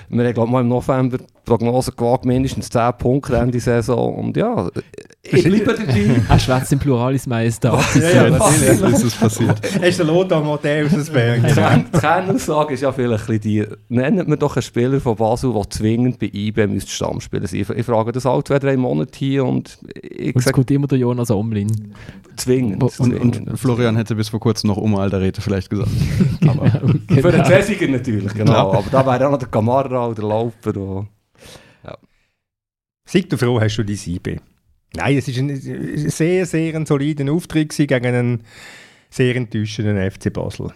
Wir 0.10 0.26
haben, 0.26 0.34
glaube 0.34 0.48
ich, 0.48 0.54
mal 0.54 0.62
im 0.62 0.68
November 0.68 1.18
die 1.18 1.26
Prognose 1.46 1.92
gewagt, 1.92 2.26
mindestens 2.26 2.70
10 2.70 2.94
Punkte 2.98 3.38
Ende 3.38 3.60
Saison. 3.60 4.16
Und 4.16 4.38
ja, 4.38 4.70
ich 5.26 5.44
bleibe 5.44 5.74
dabei. 5.74 6.22
Er 6.28 6.40
schwätzt 6.40 6.74
im 6.74 6.80
Pluralis 6.80 7.26
Majestät. 7.28 7.72
ja, 7.96 8.10
ja, 8.10 8.30
natürlich 8.30 8.82
ist 8.82 9.04
es 9.04 9.16
passiert. 9.16 9.58
Hast 9.82 10.00
du 10.00 10.04
Lothar 10.04 10.42
Matthäus 10.44 10.94
aus 10.94 11.10
Bern 11.10 11.46
Die 11.48 11.98
Kernaussage 11.98 12.74
ist 12.74 12.82
ja 12.82 12.92
vielleicht 12.92 13.30
ein 13.30 13.40
die, 13.40 13.66
nennt 13.88 14.28
mir 14.28 14.36
doch 14.36 14.58
einen 14.58 14.64
Spieler 14.64 15.00
von 15.00 15.16
Basel, 15.16 15.54
der 15.54 15.70
zwingend 15.70 16.20
bei 16.20 16.30
IB 16.34 16.68
müsste 16.68 16.92
Stamm 16.92 17.22
spielen 17.22 17.46
ich, 17.50 17.70
ich 17.70 17.86
frage 17.86 18.12
das 18.12 18.26
alle 18.26 18.44
zwei, 18.44 18.60
drei 18.60 18.76
Monate 18.76 19.18
hier 19.18 19.46
und 19.46 19.80
ich 19.94 20.36
und 20.36 20.46
es 20.46 20.52
kommt 20.52 20.70
immer 20.72 20.88
der 20.88 20.98
Jonas 20.98 21.32
Omlin. 21.32 21.94
Zwingend. 22.36 22.84
Und, 22.84 22.92
zwingend. 22.92 23.48
und, 23.48 23.58
Florian 23.58 23.96
hätte 23.96 24.16
bis 24.16 24.28
vor 24.28 24.42
kurzem 24.42 24.68
noch 24.68 24.78
Oma 24.78 25.04
Alderete 25.04 25.40
vielleicht 25.40 25.70
gesagt. 25.70 25.92
aber, 26.42 26.70
genau. 27.08 27.22
Für 27.22 27.32
den 27.32 27.46
Cäsiger 27.46 27.88
natürlich, 27.88 28.34
genau. 28.34 28.74
Aber 28.74 28.84
da 28.92 29.06
wäre 29.06 29.28
auch 29.28 29.32
noch 29.32 29.40
der 29.40 29.48
Kamara 29.48 30.08
oder 30.08 30.16
der 30.16 30.26
Lauper. 30.26 30.76
Und, 30.76 31.08
ja. 31.86 31.98
Sei 33.06 33.22
du 33.22 33.38
froh, 33.38 33.62
hast 33.62 33.78
du 33.78 33.84
dein 33.84 33.98
IB. 34.06 34.40
Nein, 34.96 35.18
es 35.18 35.28
war 35.28 35.44
ein 35.44 36.10
sehr, 36.10 36.46
sehr 36.46 36.76
ein 36.76 36.86
solider 36.86 37.32
Auftritt 37.32 37.76
gegen 37.76 38.06
einen 38.06 38.44
sehr 39.10 39.36
enttäuschenden 39.36 40.12
FC 40.12 40.32
Basel. 40.32 40.72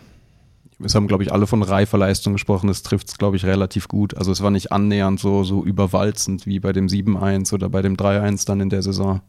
Es 0.84 0.94
haben, 0.94 1.08
glaube 1.08 1.24
ich, 1.24 1.32
alle 1.32 1.48
von 1.48 1.64
reifer 1.64 1.98
Leistung 1.98 2.34
gesprochen. 2.34 2.68
Das 2.68 2.84
trifft 2.84 3.08
es, 3.10 3.18
glaube 3.18 3.36
ich, 3.36 3.46
relativ 3.46 3.88
gut. 3.88 4.16
Also 4.16 4.32
es 4.32 4.42
war 4.42 4.52
nicht 4.52 4.72
annähernd 4.72 5.20
so, 5.20 5.44
so 5.44 5.64
überwalzend 5.64 6.46
wie 6.46 6.60
bei 6.60 6.72
dem 6.72 6.88
7-1 6.88 7.54
oder 7.54 7.70
bei 7.70 7.82
dem 7.82 7.96
3-1 7.96 8.46
dann 8.46 8.62
in 8.62 8.70
der 8.70 8.84
Saison. 8.84 9.22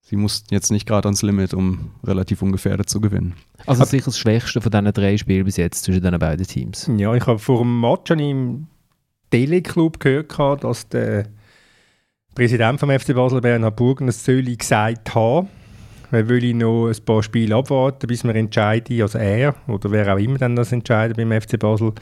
Sie 0.00 0.16
mussten 0.16 0.52
jetzt 0.52 0.72
nicht 0.72 0.86
gerade 0.86 1.06
ans 1.06 1.22
Limit, 1.22 1.54
um 1.54 1.92
relativ 2.02 2.42
ungefährdet 2.42 2.88
zu 2.88 3.00
gewinnen. 3.00 3.34
Also 3.66 3.84
sicher 3.84 4.06
das 4.06 4.18
Schwächste 4.18 4.60
von 4.60 4.72
diesen 4.72 4.92
drei 4.92 5.16
Spielen 5.16 5.44
bis 5.44 5.56
jetzt 5.56 5.84
zwischen 5.84 6.02
den 6.02 6.18
beiden 6.18 6.44
Teams. 6.44 6.90
Ja, 6.96 7.14
ich 7.14 7.24
habe 7.28 7.38
vor 7.38 7.60
dem 7.60 7.80
Match 7.80 8.10
im 8.10 8.66
Teleclub 9.30 10.00
gehört, 10.00 10.64
dass 10.64 10.88
der 10.88 11.26
Präsident 12.40 12.80
vom 12.80 12.88
FC 12.88 13.14
Basel 13.14 13.42
Bernhard 13.42 13.76
Burgen 13.76 14.06
das 14.06 14.22
Zöli 14.22 14.56
gesagt 14.56 15.14
hat, 15.14 15.46
er 16.10 16.26
will 16.26 16.54
noch 16.54 16.88
ein 16.88 16.96
paar 17.04 17.22
Spiele 17.22 17.54
abwarten, 17.54 18.06
bis 18.06 18.24
wir 18.24 18.34
entscheiden, 18.34 19.02
also 19.02 19.18
er 19.18 19.54
oder 19.68 19.90
wer 19.90 20.14
auch 20.14 20.18
immer 20.18 20.38
dann 20.38 20.56
das 20.56 20.72
entscheidet 20.72 21.18
beim 21.18 21.38
FC 21.38 21.58
Basel, 21.58 21.92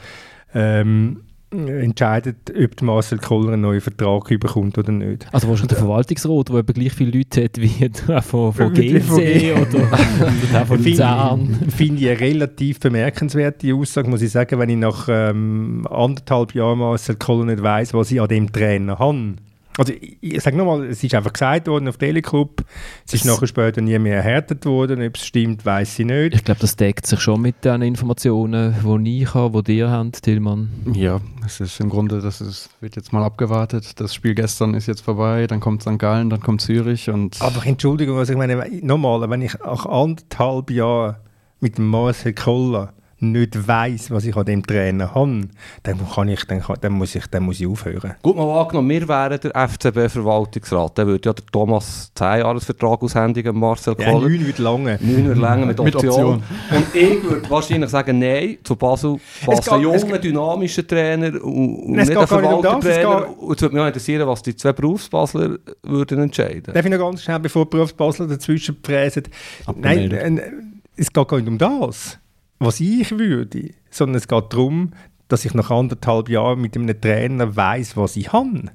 ähm, 0.53 1.23
äh, 1.53 1.83
entscheidet, 1.83 2.53
ob 2.57 2.81
Marcel 2.81 3.17
Koller 3.17 3.51
einen 3.51 3.63
neuen 3.63 3.81
Vertrag 3.81 4.29
bekommt 4.29 4.77
oder 4.77 4.93
nicht. 4.93 5.27
Also 5.33 5.49
wo 5.49 5.57
schon 5.57 5.67
der 5.67 5.77
Verwaltungsrat, 5.77 6.47
der 6.47 6.55
etwa 6.55 6.71
gleich 6.71 6.93
viele 6.93 7.17
Leute 7.17 7.43
hat 7.43 7.57
wie 7.57 7.89
der 8.07 8.21
von, 8.21 8.53
von 8.53 8.73
GC 8.73 9.11
oder, 9.11 9.61
oder 9.61 10.31
der 10.53 10.65
von 10.65 10.81
Luzern. 10.81 11.47
Finde 11.47 11.71
find 11.71 12.01
ich 12.01 12.09
eine 12.11 12.19
relativ 12.21 12.79
bemerkenswerte 12.79 13.75
Aussage, 13.75 14.09
muss 14.09 14.21
ich 14.21 14.31
sagen, 14.31 14.57
wenn 14.57 14.69
ich 14.69 14.77
nach 14.77 15.09
ähm, 15.11 15.85
anderthalb 15.91 16.55
Jahren 16.55 16.79
Marcel 16.79 17.17
Koller 17.17 17.43
nicht 17.43 17.61
weiss, 17.61 17.93
was 17.93 18.09
ich 18.09 18.21
an 18.21 18.29
dem 18.29 18.49
Trainer 18.53 18.99
habe. 18.99 19.33
Also 19.79 19.93
ich, 19.93 20.17
ich 20.21 20.41
sage 20.43 20.57
nochmal, 20.57 20.85
es 20.85 21.03
ist 21.03 21.15
einfach 21.15 21.33
gesagt 21.33 21.67
worden 21.67 21.87
auf 21.87 21.97
Teleclub, 21.97 22.63
es 23.07 23.13
ist 23.13 23.21
Es- 23.21 23.27
nachher 23.27 23.47
später 23.47 23.81
nie 23.81 23.97
mehr 23.97 24.17
erhärtet 24.17 24.65
worden, 24.65 25.01
ob 25.05 25.15
es 25.15 25.25
stimmt, 25.25 25.65
weiß 25.65 25.99
ich 25.99 26.05
nicht. 26.05 26.35
Ich 26.35 26.43
glaube, 26.43 26.59
das 26.59 26.75
deckt 26.75 27.07
sich 27.07 27.19
schon 27.19 27.41
mit 27.41 27.63
den 27.63 27.81
Informationen, 27.81 28.75
die 29.05 29.23
ich 29.23 29.33
habe, 29.33 29.63
die 29.63 29.77
ihr 29.77 29.89
habt, 29.89 30.21
Tillmann. 30.21 30.69
Ja, 30.93 31.21
es 31.45 31.59
ist 31.59 31.79
im 31.79 31.89
Grunde, 31.89 32.19
das 32.21 32.41
ist, 32.41 32.69
wird 32.81 32.95
jetzt 32.97 33.13
mal 33.13 33.23
abgewartet. 33.23 33.99
Das 33.99 34.13
Spiel 34.13 34.35
gestern 34.35 34.73
ist 34.73 34.87
jetzt 34.87 35.01
vorbei, 35.01 35.47
dann 35.47 35.59
kommt 35.61 35.81
St. 35.81 35.97
Gallen, 35.97 36.29
dann 36.29 36.41
kommt 36.41 36.61
Zürich 36.61 37.09
und 37.09 37.41
Aber 37.41 37.65
Entschuldigung, 37.65 38.17
also 38.17 38.33
ich 38.33 38.37
meine, 38.37 38.63
nochmal, 38.81 39.29
wenn 39.29 39.41
ich 39.41 39.53
nach 39.59 39.85
anderthalb 39.85 40.69
Jahren 40.71 41.15
mit 41.61 41.77
dem 41.77 41.87
Marcel 41.87 42.33
Koller 42.33 42.93
nicht 43.21 43.67
weiß, 43.67 44.11
was 44.11 44.25
ich 44.25 44.35
an 44.35 44.45
dem 44.45 44.65
Trainer 44.65 45.13
habe, 45.13 45.41
dann, 45.83 45.99
kann 46.13 46.29
ich, 46.29 46.43
dann, 46.45 46.61
kann, 46.61 46.77
dann, 46.81 46.93
muss, 46.93 47.15
ich, 47.15 47.27
dann 47.27 47.43
muss 47.43 47.59
ich 47.59 47.67
aufhören. 47.67 48.15
Gut, 48.21 48.35
mal 48.35 48.61
angenommen, 48.61 48.89
wir 48.89 49.07
wären 49.07 49.39
der 49.39 49.55
FCB-Verwaltungsrat, 49.69 50.97
dann 50.97 51.07
würde 51.07 51.29
ja 51.29 51.33
der 51.33 51.45
Thomas 51.51 52.11
10 52.15 52.39
Jahresvertrag 52.39 53.01
aushändigen, 53.01 53.57
Marcel 53.57 53.95
Ja, 53.99 54.11
Koller. 54.11 54.29
neun 54.29 54.45
wird 54.47 54.57
lange. 54.59 54.97
Neun 55.01 55.27
Uhr 55.29 55.35
länger 55.35 55.65
mit 55.65 55.79
Mit 55.83 55.95
Option. 55.95 56.35
Option. 56.35 56.43
Und 56.71 56.95
ich 56.95 57.23
würde 57.23 57.49
wahrscheinlich 57.49 57.89
sagen, 57.89 58.19
nein, 58.19 58.57
zu 58.63 58.75
Basel. 58.75 59.17
Geht- 59.45 59.69
ein 59.71 59.81
junger, 59.81 60.17
dynamischer 60.17 60.85
Trainer 60.87 61.27
und, 61.43 61.83
und 61.85 61.99
Es 61.99 62.09
nicht 62.09 62.19
geht 62.19 62.31
ein 62.31 62.41
gar 62.41 62.41
nicht 62.41 62.51
um 62.53 62.61
das, 62.61 62.85
es 62.85 62.97
Verwaltertrainer. 62.97 63.27
geht- 63.27 63.37
Und 63.39 63.55
es 63.55 63.61
würde 63.61 63.75
mich 63.75 63.83
auch 63.83 63.87
interessieren, 63.87 64.27
was 64.27 64.41
die 64.41 64.55
zwei 64.55 64.73
Berufsbasler 64.73 65.57
würden 65.83 66.19
entscheiden. 66.19 66.73
Darf 66.73 66.85
ich 66.85 66.91
noch 66.91 66.97
ganz 66.99 67.23
schnell, 67.23 67.39
bevor 67.39 67.65
die 67.65 67.69
Berufsbasler 67.71 68.27
dazwischen 68.27 68.77
fräsen? 68.83 69.23
Nein, 69.75 70.11
äh, 70.11 70.41
es 70.95 71.11
geht 71.11 71.27
gar 71.27 71.37
nicht 71.37 71.47
um 71.47 71.57
das, 71.57 72.17
was 72.59 72.79
ich 72.79 73.17
würde, 73.17 73.71
sondern 73.89 74.15
es 74.15 74.27
geht 74.27 74.53
darum, 74.53 74.91
dass 75.27 75.45
ich 75.45 75.53
nach 75.53 75.71
anderthalb 75.71 76.29
Jahren 76.29 76.59
mit 76.61 76.75
einem 76.75 76.99
Trainer 76.99 77.55
weiß, 77.55 77.95
was 77.97 78.15
ich 78.15 78.33
habe. 78.33 78.65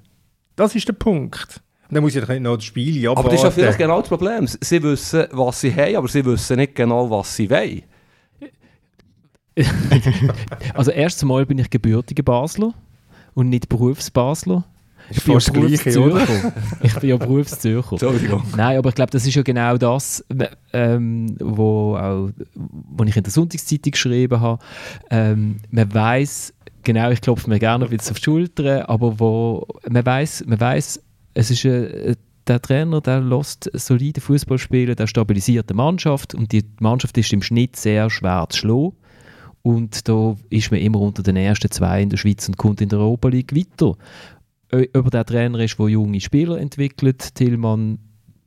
Das 0.56 0.74
ist 0.74 0.88
der 0.88 0.92
Punkt. 0.94 1.60
Und 1.88 1.96
dann 1.96 2.02
muss 2.02 2.14
ich 2.14 2.22
doch 2.22 2.28
nicht 2.28 2.42
noch 2.42 2.56
das 2.56 2.64
Spiel 2.64 3.06
Aber 3.08 3.24
das 3.24 3.34
ist 3.34 3.42
ja 3.42 3.48
abwarten. 3.48 3.54
vielleicht 3.60 3.78
genau 3.78 4.00
das 4.00 4.08
Problem. 4.08 4.46
Sie 4.46 4.82
wissen, 4.82 5.26
was 5.32 5.60
sie 5.60 5.74
haben, 5.74 5.96
aber 5.96 6.08
sie 6.08 6.24
wissen 6.24 6.56
nicht 6.56 6.74
genau, 6.74 7.10
was 7.10 7.36
sie 7.36 7.50
wollen. 7.50 7.82
Also 10.74 10.90
erstens 10.90 11.28
mal 11.28 11.46
bin 11.46 11.58
ich 11.58 11.70
gebürtiger 11.70 12.24
Basler 12.24 12.74
und 13.34 13.50
nicht 13.50 13.68
Berufsbasler. 13.68 14.64
Ich 15.10 15.24
Gleiche, 15.24 16.00
oder? 16.00 16.24
Berufszürcher. 16.26 16.52
Ich 16.82 16.94
bin 16.94 17.10
ja 17.10 17.16
Berufszürcher. 17.16 17.92
Entschuldigung. 17.92 18.42
Nein, 18.56 18.78
aber 18.78 18.88
ich 18.88 18.94
glaube, 18.94 19.10
das 19.10 19.26
ist 19.26 19.34
ja 19.34 19.42
genau 19.42 19.76
das, 19.76 20.24
ähm, 20.72 21.36
wo, 21.40 21.96
auch, 21.96 22.30
wo 22.54 23.04
ich 23.04 23.16
in 23.16 23.22
der 23.22 23.32
Sonntagszeitung 23.32 23.92
geschrieben 23.92 24.40
habe. 24.40 24.62
Ähm, 25.10 25.56
man 25.70 25.92
weiß 25.92 26.54
genau, 26.84 27.10
ich 27.10 27.20
klopfe 27.20 27.48
mir 27.50 27.58
gerne 27.58 27.84
ein 27.84 27.90
bisschen 27.90 28.12
auf 28.12 28.18
die 28.18 28.24
Schulter, 28.24 28.88
aber 28.88 29.18
wo 29.18 29.66
man 29.88 30.04
weiß, 30.04 30.44
man 30.46 30.60
weiß, 30.60 31.00
es 31.34 31.50
ist 31.50 31.64
äh, 31.64 32.14
der 32.46 32.60
Trainer, 32.60 33.00
der 33.00 33.20
lässt 33.20 33.70
solide 33.72 34.20
Fußball 34.20 34.58
spielen, 34.58 34.94
der 34.94 35.06
stabilisiert 35.06 35.70
die 35.70 35.74
Mannschaft 35.74 36.34
und 36.34 36.52
die 36.52 36.64
Mannschaft 36.78 37.16
ist 37.18 37.32
im 37.32 37.42
Schnitt 37.42 37.76
sehr 37.76 38.10
schwer 38.10 38.46
zu 38.50 38.58
schlagen. 38.58 38.92
Und 39.62 40.08
da 40.08 40.36
ist 40.50 40.70
man 40.70 40.80
immer 40.80 41.00
unter 41.00 41.22
den 41.22 41.36
ersten 41.36 41.70
zwei 41.70 42.02
in 42.02 42.10
der 42.10 42.18
Schweiz 42.18 42.46
und 42.46 42.58
kommt 42.58 42.82
in 42.82 42.90
der 42.90 42.98
Europa 42.98 43.28
League 43.28 43.56
weiter. 43.56 43.96
Über 44.82 45.10
der 45.10 45.24
Trainer 45.24 45.58
ist, 45.60 45.78
der 45.78 45.88
junge 45.88 46.20
Spieler 46.20 46.58
entwickelt, 46.58 47.34
Tillmann, 47.34 47.98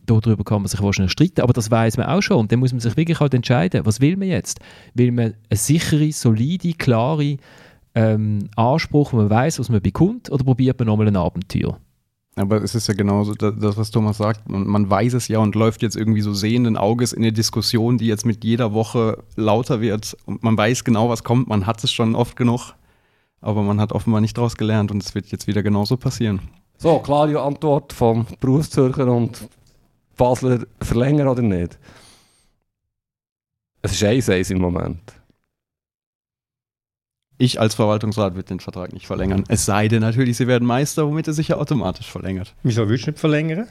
darüber 0.05 0.43
kann 0.43 0.61
man 0.61 0.67
sich 0.67 0.81
wahrscheinlich 0.81 1.11
streiten, 1.11 1.41
aber 1.41 1.53
das 1.53 1.69
weiß 1.69 1.97
man 1.97 2.07
auch 2.07 2.21
schon. 2.21 2.37
Und 2.37 2.51
dann 2.51 2.59
muss 2.59 2.71
man 2.71 2.79
sich 2.79 2.95
wirklich 2.97 3.19
halt 3.19 3.33
entscheiden, 3.33 3.85
was 3.85 4.01
will 4.01 4.17
man 4.17 4.27
jetzt? 4.27 4.59
Will 4.93 5.11
man 5.11 5.33
eine 5.49 5.57
sichere, 5.57 6.11
solide, 6.11 6.73
klare 6.73 7.37
ähm, 7.95 8.49
Anspruch, 8.55 9.13
wo 9.13 9.17
man 9.17 9.29
weiß, 9.29 9.59
was 9.59 9.69
man 9.69 9.81
bekommt, 9.81 10.31
oder 10.31 10.43
probiert 10.43 10.79
man 10.79 10.87
nochmal 10.87 11.07
ein 11.07 11.15
Abenteuer? 11.15 11.79
Aber 12.35 12.61
es 12.61 12.75
ist 12.75 12.87
ja 12.87 12.93
genauso 12.93 13.33
da- 13.33 13.49
das, 13.49 13.77
was 13.77 13.89
Thomas 13.89 14.17
sagt. 14.17 14.47
Man, 14.47 14.67
man 14.67 14.89
weiß 14.89 15.13
es 15.15 15.27
ja 15.27 15.39
und 15.39 15.55
läuft 15.55 15.81
jetzt 15.81 15.95
irgendwie 15.95 16.21
so 16.21 16.33
sehenden 16.33 16.77
Auges 16.77 17.11
in 17.11 17.23
eine 17.23 17.33
Diskussion, 17.33 17.97
die 17.97 18.05
jetzt 18.05 18.27
mit 18.27 18.43
jeder 18.43 18.73
Woche 18.73 19.23
lauter 19.35 19.81
wird. 19.81 20.15
Und 20.25 20.43
man 20.43 20.55
weiß 20.55 20.83
genau, 20.83 21.09
was 21.09 21.23
kommt. 21.23 21.47
Man 21.47 21.65
hat 21.65 21.83
es 21.83 21.91
schon 21.91 22.13
oft 22.13 22.35
genug. 22.35 22.75
Aber 23.41 23.61
man 23.63 23.79
hat 23.79 23.91
offenbar 23.91 24.21
nicht 24.21 24.37
daraus 24.37 24.57
gelernt 24.57 24.91
und 24.91 25.03
es 25.03 25.13
wird 25.15 25.27
jetzt 25.27 25.47
wieder 25.47 25.63
genauso 25.63 25.97
passieren. 25.97 26.41
So, 26.77 26.99
klare 26.99 27.41
Antwort 27.41 27.93
vom 27.93 28.25
Berufszürcher 28.39 29.07
und 29.07 29.47
Basler 30.15 30.65
verlängern 30.81 31.27
oder 31.27 31.41
nicht? 31.41 31.77
Es 33.81 33.93
ist 33.93 34.03
1-1 34.03 34.51
im 34.51 34.59
Moment. 34.59 35.13
Ich 37.37 37.59
als 37.59 37.75
Verwaltungsrat 37.75 38.33
würde 38.33 38.47
den 38.47 38.59
Vertrag 38.59 38.93
nicht 38.93 39.05
verlängern. 39.05 39.43
Es 39.47 39.65
sei 39.65 39.87
denn 39.87 40.01
natürlich, 40.01 40.37
sie 40.37 40.47
werden 40.47 40.67
Meister, 40.67 41.07
womit 41.07 41.27
er 41.27 41.33
sich 41.33 41.49
ja 41.49 41.57
automatisch 41.57 42.11
verlängert. 42.11 42.55
Wieso 42.63 42.89
willst 42.89 43.05
du 43.05 43.11
nicht 43.11 43.19
verlängern? 43.19 43.67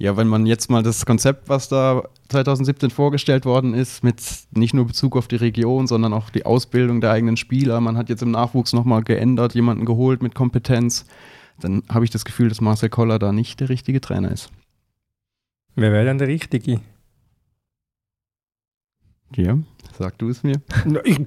Ja, 0.00 0.16
wenn 0.16 0.28
man 0.28 0.46
jetzt 0.46 0.70
mal 0.70 0.82
das 0.82 1.04
Konzept, 1.04 1.50
was 1.50 1.68
da 1.68 2.04
2017 2.30 2.88
vorgestellt 2.88 3.44
worden 3.44 3.74
ist, 3.74 4.02
mit 4.02 4.22
nicht 4.50 4.72
nur 4.72 4.86
Bezug 4.86 5.14
auf 5.14 5.28
die 5.28 5.36
Region, 5.36 5.86
sondern 5.86 6.14
auch 6.14 6.30
die 6.30 6.46
Ausbildung 6.46 7.02
der 7.02 7.10
eigenen 7.10 7.36
Spieler, 7.36 7.82
man 7.82 7.98
hat 7.98 8.08
jetzt 8.08 8.22
im 8.22 8.30
Nachwuchs 8.30 8.72
nochmal 8.72 9.02
geändert, 9.02 9.54
jemanden 9.54 9.84
geholt 9.84 10.22
mit 10.22 10.34
Kompetenz, 10.34 11.04
dann 11.60 11.82
habe 11.90 12.06
ich 12.06 12.10
das 12.10 12.24
Gefühl, 12.24 12.48
dass 12.48 12.62
Marcel 12.62 12.88
Koller 12.88 13.18
da 13.18 13.30
nicht 13.30 13.60
der 13.60 13.68
richtige 13.68 14.00
Trainer 14.00 14.32
ist. 14.32 14.50
Wer 15.74 15.92
wäre 15.92 16.06
dann 16.06 16.16
der 16.16 16.28
Richtige? 16.28 16.80
Ja, 19.36 19.58
sag 19.98 20.16
du 20.16 20.30
es 20.30 20.42
mir. 20.42 20.62
Na, 20.86 21.00
ich. 21.04 21.20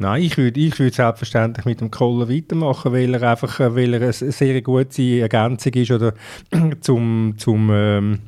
Nein, 0.00 0.22
ich 0.22 0.38
würde 0.38 0.58
ich 0.58 0.78
würd 0.78 0.94
selbstverständlich 0.94 1.66
mit 1.66 1.82
dem 1.82 1.90
Koller 1.90 2.30
weitermachen, 2.30 2.90
weil 2.90 3.14
er 3.14 3.32
einfach 3.32 3.60
äh, 3.60 3.74
weil 3.74 3.92
er 3.92 4.00
eine 4.00 4.12
sehr 4.12 4.62
gute 4.62 5.20
Ergänzung 5.20 5.74
ist 5.74 5.90
oder 5.90 6.14
zum, 6.80 7.34
zum, 7.36 7.70
ähm, 7.70 8.18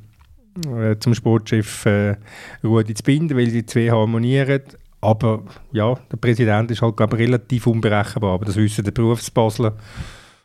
äh, 0.67 0.97
zum 0.99 1.15
Sportchef 1.15 1.87
äh, 1.87 2.17
Rudi 2.63 2.93
zu 2.93 3.03
binden, 3.03 3.39
weil 3.39 3.47
die 3.47 3.65
zwei 3.65 3.89
harmonieren. 3.89 4.61
Aber 5.01 5.45
ja, 5.73 5.95
der 6.13 6.19
Präsident 6.19 6.71
ist 6.71 6.83
halt 6.83 6.99
glaube 6.99 7.17
relativ 7.17 7.67
unberechenbar, 7.67 8.35
aber 8.35 8.45
das 8.45 8.57
wissen 8.57 8.85
der 8.85 8.93
Berufsbasler 8.93 9.75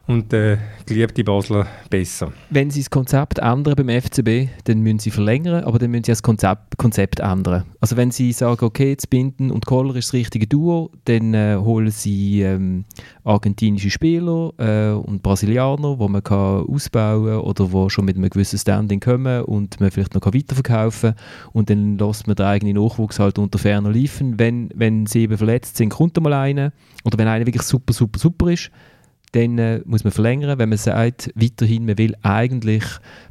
und 0.08 0.32
der 0.32 0.58
geliebte 0.86 1.24
Basler 1.24 1.68
besser. 1.90 2.32
Wenn 2.50 2.72
sie 2.72 2.80
das 2.80 2.90
Konzept 2.90 3.40
ändern 3.40 3.76
beim 3.76 3.90
FCB, 3.90 4.50
dann 4.64 4.80
müssen 4.80 5.00
sie 5.00 5.12
verlängern, 5.12 5.66
aber 5.66 5.80
dann 5.80 5.92
müssen 5.92 6.06
sie 6.06 6.12
das 6.12 6.24
Konzept, 6.24 6.78
Konzept 6.78 7.20
ändern. 7.20 7.66
Also 7.82 7.98
wenn 7.98 8.12
sie 8.12 8.32
sagen, 8.32 8.64
okay, 8.64 8.90
jetzt 8.90 9.10
Binden 9.10 9.52
und 9.52 9.66
Koller 9.66 9.96
ist 9.98 10.08
das 10.08 10.14
richtige 10.14 10.48
Duo, 10.48 10.92
dann 11.06 11.34
äh, 11.34 11.58
holen 11.60 11.92
sie 11.92 12.42
ähm, 12.42 12.86
argentinische 13.26 13.90
Spieler 13.90 14.54
äh, 14.58 14.92
und 14.94 15.22
Brasilianer, 15.24 16.00
wo 16.00 16.08
man 16.08 16.24
kann 16.24 16.66
ausbauen 16.66 17.40
oder 17.40 17.72
wo 17.74 17.90
schon 17.90 18.06
mit 18.06 18.16
einem 18.16 18.30
gewissen 18.30 18.58
Standing 18.58 19.02
kommen 19.02 19.44
und 19.44 19.80
man 19.82 19.92
vielleicht 19.92 20.14
noch 20.14 20.22
kann 20.22 20.34
weiterverkaufen 20.34 21.16
und 21.52 21.70
dann 21.70 21.98
lässt 21.98 22.28
man 22.28 22.38
den 22.38 22.46
eigenen 22.46 22.82
Nachwuchs 22.82 23.20
halt 23.20 23.38
unter 23.38 23.60
ferner 23.60 23.92
liefen. 23.92 24.40
Wenn, 24.40 24.70
wenn 24.74 25.06
sie 25.06 25.24
eben 25.24 25.38
verletzt 25.38 25.76
sind, 25.76 25.90
kommt 25.90 26.20
mal 26.22 26.34
einer 26.34 26.72
oder 27.04 27.18
wenn 27.18 27.28
einer 27.28 27.46
wirklich 27.46 27.64
super, 27.64 27.92
super, 27.92 28.20
super 28.20 28.50
ist, 28.50 28.72
dann 29.34 29.58
äh, 29.58 29.82
muss 29.86 30.04
man 30.04 30.12
verlängern, 30.12 30.58
wenn 30.58 30.70
man 30.70 30.78
sagt, 30.78 31.32
weiterhin, 31.36 31.86
man 31.86 31.98
will 31.98 32.16
eigentlich 32.22 32.84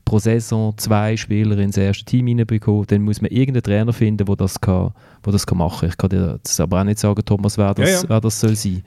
pro 0.04 0.18
Saison 0.18 0.76
zwei 0.76 1.16
Spieler 1.16 1.58
ins 1.58 1.76
erste 1.76 2.04
Team 2.04 2.26
hineinbekommen, 2.26 2.86
dann 2.86 3.02
muss 3.02 3.22
man 3.22 3.30
irgendeinen 3.30 3.62
Trainer 3.62 3.92
finden, 3.92 4.26
der 4.26 4.36
das, 4.36 4.60
kann, 4.60 4.92
wo 5.22 5.30
das 5.30 5.46
kann 5.46 5.58
machen 5.58 5.80
kann. 5.80 5.88
Ich 5.90 5.96
kann 5.96 6.10
dir 6.10 6.38
das 6.42 6.60
aber 6.60 6.80
auch 6.80 6.84
nicht 6.84 6.98
sagen, 6.98 7.24
Thomas, 7.24 7.56
wer 7.56 7.74
das, 7.74 7.88
Ja, 7.88 8.02
ja. 8.02 8.08
Wer 8.08 8.20
das 8.20 8.40
soll 8.40 8.56
sein. 8.56 8.82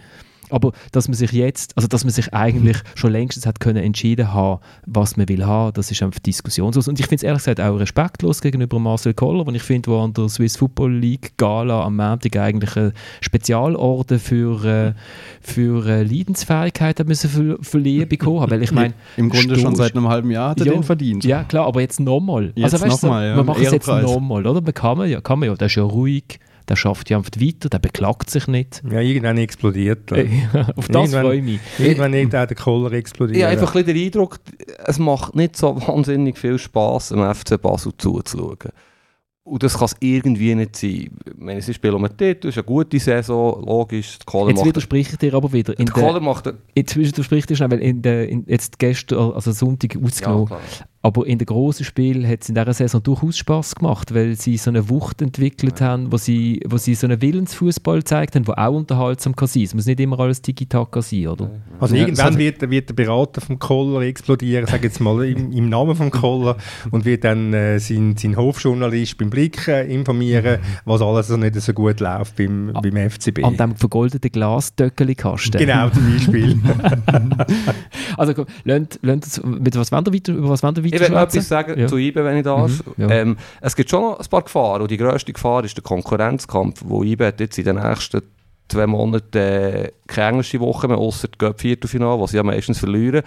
Aber 0.49 0.71
dass 0.91 1.07
man 1.07 1.15
sich 1.15 1.31
jetzt, 1.31 1.75
also 1.77 1.88
dass 1.88 2.03
man 2.03 2.12
sich 2.12 2.33
eigentlich 2.33 2.77
schon 2.95 3.12
längstens 3.12 3.45
hat 3.45 3.59
können 3.59 3.83
entschieden 3.83 4.33
haben, 4.33 4.59
was 4.85 5.17
man 5.17 5.27
will 5.29 5.45
haben, 5.45 5.73
das 5.73 5.91
ist 5.91 6.01
einfach 6.01 6.19
diskussionslos. 6.19 6.88
Und 6.88 6.99
ich 6.99 7.05
finde 7.05 7.17
es 7.17 7.23
ehrlich 7.23 7.43
gesagt 7.43 7.62
auch 7.62 7.79
respektlos 7.79 8.41
gegenüber 8.41 8.79
Marcel 8.79 9.13
Koller, 9.13 9.45
wo 9.45 9.51
ich 9.51 9.63
finde, 9.63 9.91
wo 9.91 9.99
an 9.99 10.13
der 10.13 10.29
Swiss 10.29 10.57
Football 10.57 10.93
League 10.93 11.33
Gala 11.38 11.83
am 11.83 11.95
Montag 11.95 12.35
eigentlich 12.38 12.75
eine 12.75 12.93
Spezialorden 13.21 14.19
für, 14.19 14.63
äh, 14.65 14.93
für 15.41 15.85
äh, 15.85 16.03
Leidensfähigkeit 16.03 16.99
hat 16.99 17.07
müssen 17.07 17.29
ver 17.29 17.57
verliehen 17.62 18.07
bekommen 18.07 18.41
haben. 18.41 18.51
Weil 18.51 18.63
ich 18.63 18.71
meine, 18.71 18.93
Im 19.17 19.29
Grunde 19.29 19.57
schon 19.59 19.75
seit 19.75 19.95
einem 19.95 20.07
halben 20.07 20.31
Jahr 20.31 20.51
hat 20.51 20.59
er 20.59 20.67
Ja. 20.67 20.73
den 20.73 20.83
verdient. 20.83 21.23
ja, 21.23 21.43
klar, 21.43 21.65
aber 21.67 21.81
jetzt 21.81 21.99
nochmal. 21.99 22.53
Also, 22.62 22.79
weißt 22.81 23.03
du, 23.03 23.07
nochmal, 23.07 23.27
ja, 23.27 23.35
Man 23.35 23.45
macht 23.45 23.62
es 23.62 23.71
jetzt 23.71 23.88
nochmal, 23.88 24.45
oder? 24.45 24.62
Man 24.62 24.73
kann 24.73 24.97
man 24.97 25.09
ja, 25.09 25.21
kann 25.21 25.39
man 25.39 25.49
ja. 25.49 25.55
Der 25.55 25.67
ist 25.67 25.75
ja 25.75 25.83
ruhig, 25.83 26.39
der 26.69 26.75
schafft 26.75 27.10
ja 27.10 27.17
einfach 27.17 27.32
weiter, 27.39 27.69
der 27.69 27.79
beklagt 27.79 28.29
sich 28.29 28.47
nicht. 28.47 28.82
Ja, 28.89 29.01
irgendwann 29.01 29.38
explodiert 29.38 30.12
er. 30.12 30.25
Auf 30.75 30.88
das 30.88 30.95
Irgendwann- 30.95 31.25
freue 31.25 31.38
ich 31.38 31.43
mich. 31.43 31.60
Irgendwann 31.79 32.13
wird 32.13 32.36
auch 32.36 32.45
der 32.45 32.55
Koller 32.55 32.91
explodieren. 32.93 33.39
Ich 33.39 33.43
habe 33.43 33.53
einfach 33.53 33.75
ein 33.75 33.84
bisschen 33.84 33.97
den 33.97 34.05
Eindruck, 34.05 34.39
es 34.86 34.99
macht 34.99 35.36
nicht 35.36 35.58
so 35.58 35.75
wahnsinnig 35.88 36.38
viel 36.38 36.58
Spass, 36.58 37.10
dem 37.10 37.34
FC 37.34 37.60
Basel 37.62 37.91
zuzuschauen. 37.97 38.71
Und 39.43 39.63
das 39.63 39.77
kann 39.77 39.86
es 39.86 39.95
irgendwie 39.99 40.53
nicht 40.53 40.75
sein. 40.75 41.10
Ich 41.25 41.38
meine, 41.38 41.62
sie 41.62 41.73
spielen 41.73 41.95
um 41.95 42.03
den 42.03 42.15
Titel, 42.15 42.49
es 42.49 42.55
ist 42.55 42.60
eine 42.60 42.65
gute 42.65 42.99
Saison, 42.99 43.65
logisch. 43.65 44.19
Kohler 44.25 44.51
Jetzt 44.51 44.63
widerspreche 44.63 45.13
ich 45.13 45.17
dir 45.17 45.34
aber 45.34 45.51
wieder. 45.51 45.77
In 45.79 45.88
der 45.88 45.93
Kohler 45.93 46.19
macht... 46.19 46.53
jetzt 46.75 46.95
widerspreche 46.95 47.39
ich 47.39 47.45
dir 47.47 47.55
schnell, 47.55 47.71
weil 47.71 47.79
in 47.79 48.01
der, 48.03 48.29
in, 48.29 48.43
jetzt 48.47 48.77
gestern, 48.77 49.32
also 49.32 49.51
Sonntag 49.51 49.97
ausgenommen, 49.97 50.45
klar. 50.45 50.62
Aber 51.01 51.25
in 51.25 51.38
den 51.38 51.45
grossen 51.45 51.85
Spielen 51.85 52.27
hat 52.27 52.41
es 52.41 52.49
in 52.49 52.55
dieser 52.55 52.73
Saison 52.73 53.01
durchaus 53.01 53.38
Spass 53.38 53.73
gemacht, 53.73 54.13
weil 54.13 54.35
sie 54.35 54.57
so 54.57 54.69
eine 54.69 54.89
Wucht 54.89 55.21
entwickelt 55.21 55.79
haben, 55.79 56.12
wo 56.12 56.17
sie, 56.17 56.62
wo 56.67 56.77
sie 56.77 56.93
so 56.93 57.07
einen 57.07 57.21
Willensfußball 57.21 57.99
gezeigt 57.99 58.35
haben, 58.35 58.43
der 58.43 58.59
auch 58.59 58.73
unterhaltsam 58.75 59.33
kann 59.33 59.47
sein. 59.47 59.63
Es 59.63 59.73
muss 59.73 59.85
nicht 59.85 59.99
immer 60.01 60.19
alles 60.19 60.41
Tiki-Taka 60.41 61.01
sein, 61.01 61.27
oder? 61.27 61.51
Also 61.79 61.95
Ja, 61.95 62.01
irgendwann 62.01 62.33
so- 62.33 62.39
wird, 62.39 62.69
wird 62.69 62.89
der 62.89 62.93
Berater 62.95 63.39
vom 63.39 63.57
Koller 63.59 64.01
explodieren, 64.01 64.67
sage 64.67 64.88
jetzt 64.88 64.99
mal 64.99 65.23
im, 65.25 65.53
im 65.53 65.69
Namen 65.69 65.95
vom 65.95 66.12
Koller 66.12 66.57
und 66.91 67.05
wird 67.05 67.23
dann 67.23 67.53
äh, 67.53 67.79
seinen 67.79 68.17
sein 68.17 68.35
Hofjournalist 68.35 69.17
beim 69.17 69.29
Blick 69.29 69.69
äh, 69.69 69.91
informieren, 69.93 70.59
was 70.83 71.01
alles 71.01 71.27
so 71.27 71.38
nicht 71.38 71.55
so 71.55 71.71
gut 71.71 72.01
läuft 72.01 72.35
beim, 72.35 72.73
beim 72.73 73.09
FCB. 73.09 73.45
An 73.45 73.55
dem 73.55 73.75
vergoldeten 73.77 74.31
Glasdöckeli-Kasten. 74.31 75.59
Genau, 75.59 75.89
zum 75.89 76.12
Beispiel. 76.12 76.59
also 78.17 78.33
komm, 78.33 78.45
lasst, 78.65 78.99
lasst 79.01 79.39
uns, 79.39 79.59
mit 79.62 79.75
was 79.77 79.91
wollen 79.93 80.05
wir 80.05 80.13
weiter, 80.13 80.33
über 80.33 80.49
was 80.49 80.62
wollen 80.62 80.75
wir 80.75 80.88
Ich 80.93 80.99
will 80.99 81.15
etwas 81.17 81.47
sagen 81.47 81.80
Ja. 81.80 81.88
zu 81.88 81.97
IBE, 81.97 82.23
wenn 82.23 82.38
ich 82.38 82.43
darf. 82.43 82.71
Mhm, 82.97 83.10
ja. 83.10 83.10
ähm, 83.15 83.38
es 83.62 83.75
gibt 83.75 83.89
schon 83.89 84.02
noch 84.02 84.19
ein 84.19 84.25
paar 84.28 84.41
Gefahren 84.43 84.82
und 84.82 84.91
die 84.91 84.97
grösste 84.97 85.34
Gefahr 85.34 85.63
ist 85.63 85.75
der 85.78 85.84
Konkurrenzkampf, 85.84 86.82
wo 86.86 87.04
IBE 87.04 87.34
jetzt 87.39 87.58
in 87.58 87.65
den 87.65 87.75
nächsten 87.78 88.21
zwei 88.67 88.86
Monaten 88.88 89.38
äh, 89.38 89.91
keine 90.08 90.30
englische 90.30 90.60
Woche 90.60 90.88
mehr, 90.88 90.97
außer 90.97 91.28
die 91.28 91.38
Göpp-Viertelfinale, 91.38 92.19
was 92.21 92.32
sie 92.32 92.38
ja 92.38 92.43
meistens 92.43 92.80
verlieren. 92.80 93.23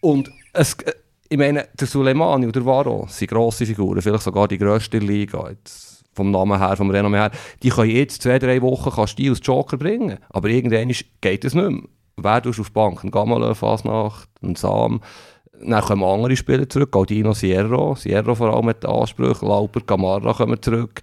Und 0.00 0.30
es, 0.52 0.74
äh, 0.74 0.92
ich 1.28 1.36
meine, 1.38 1.66
der 1.78 1.86
Suleimani 1.86 2.46
und 2.46 2.56
der 2.56 2.64
Varo 2.64 3.06
sind 3.10 3.30
grosse 3.30 3.66
Figuren, 3.66 4.00
vielleicht 4.00 4.22
sogar 4.24 4.48
die 4.48 4.56
grösste 4.58 4.98
Liga. 4.98 5.50
Jetzt 5.50 6.04
vom 6.14 6.30
Namen 6.30 6.58
her, 6.58 6.74
vom 6.76 6.90
Renommee 6.90 7.18
her, 7.18 7.30
die 7.62 7.68
können 7.68 7.90
jetzt 7.90 8.22
zwei, 8.22 8.38
drei 8.38 8.60
Wochen 8.62 8.90
kannst 8.90 9.18
die 9.18 9.28
als 9.28 9.40
Joker 9.42 9.76
bringen, 9.76 10.18
aber 10.30 10.48
irgendwann 10.48 10.88
ist- 10.90 11.04
geht 11.20 11.44
es 11.44 11.54
nicht 11.54 11.68
mehr. 11.70 11.82
Wer 12.16 12.42
tust 12.42 12.58
auf 12.58 12.68
die 12.68 12.72
Bank? 12.72 13.04
Ein 13.04 13.10
Gamalö, 13.12 13.54
Fasnacht, 13.54 14.28
ein 14.42 14.56
Sam, 14.56 15.00
dann 15.60 15.82
kommen 15.82 16.04
andere 16.04 16.36
Spieler 16.36 16.68
zurück, 16.68 16.92
Galdino, 16.92 17.32
Sierra, 17.32 17.94
Sierra 17.96 18.34
vor 18.34 18.54
allem 18.54 18.66
mit 18.66 18.84
Ansprüchen, 18.84 19.48
Lauper, 19.48 19.80
Gamarra 19.80 20.32
kommen 20.32 20.60
zurück. 20.60 21.00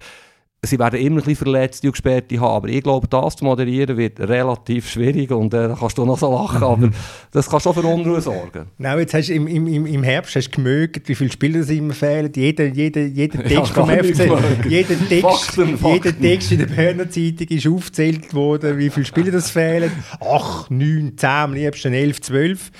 Sie 0.66 0.78
werden 0.78 1.00
immer 1.00 1.16
ein 1.16 1.24
bisschen 1.24 1.36
Verletzte 1.36 1.86
und 1.86 1.92
Gesperrte 1.92 2.40
haben, 2.40 2.54
aber 2.56 2.68
ich 2.68 2.82
glaube, 2.82 3.06
das 3.08 3.36
zu 3.36 3.44
moderieren 3.44 3.96
wird 3.96 4.18
relativ 4.20 4.88
schwierig 4.90 5.30
und 5.30 5.54
äh, 5.54 5.68
da 5.68 5.76
kannst 5.78 5.96
du 5.98 6.04
noch 6.04 6.18
so 6.18 6.32
lachen, 6.32 6.62
aber 6.62 6.90
das 7.32 7.48
kann 7.48 7.60
schon 7.60 7.74
für 7.74 7.82
Unruhe 7.82 8.20
sorgen. 8.20 8.66
Genau, 8.78 8.98
jetzt 8.98 9.14
hast 9.14 9.28
du 9.28 9.34
im, 9.34 9.46
im, 9.46 9.86
im- 9.86 10.02
Herbst 10.02 10.36
hast 10.36 10.48
du 10.50 10.56
gemögt, 10.56 11.08
wie 11.08 11.14
viele 11.14 11.30
Spieler 11.32 11.60
es 11.60 11.70
immer 11.70 11.94
fehlen. 11.94 12.30
Jeder, 12.34 12.66
jeder, 12.66 13.02
jeder 13.02 13.42
Ja, 13.48 13.60
Text 13.60 13.72
vom 13.72 13.88
FC, 13.88 14.68
jeder 14.68 15.08
Text, 15.08 15.22
Fakten, 15.22 15.66
jeder 15.66 15.78
Fakten. 15.78 16.20
Text 16.22 16.52
in 16.52 16.58
der 16.58 16.66
Berner 16.66 17.10
Zeitung 17.10 17.48
ist 17.48 17.66
aufgezählt 17.66 18.34
worden, 18.34 18.78
wie 18.78 18.90
viele 18.90 19.06
Spieler 19.06 19.32
das 19.32 19.50
fehlen. 19.50 19.90
8, 20.20 20.70
9, 20.70 21.12
10, 21.16 21.28
am 21.28 21.54
liebsten 21.54 21.92
11, 21.92 22.20
12. 22.20 22.70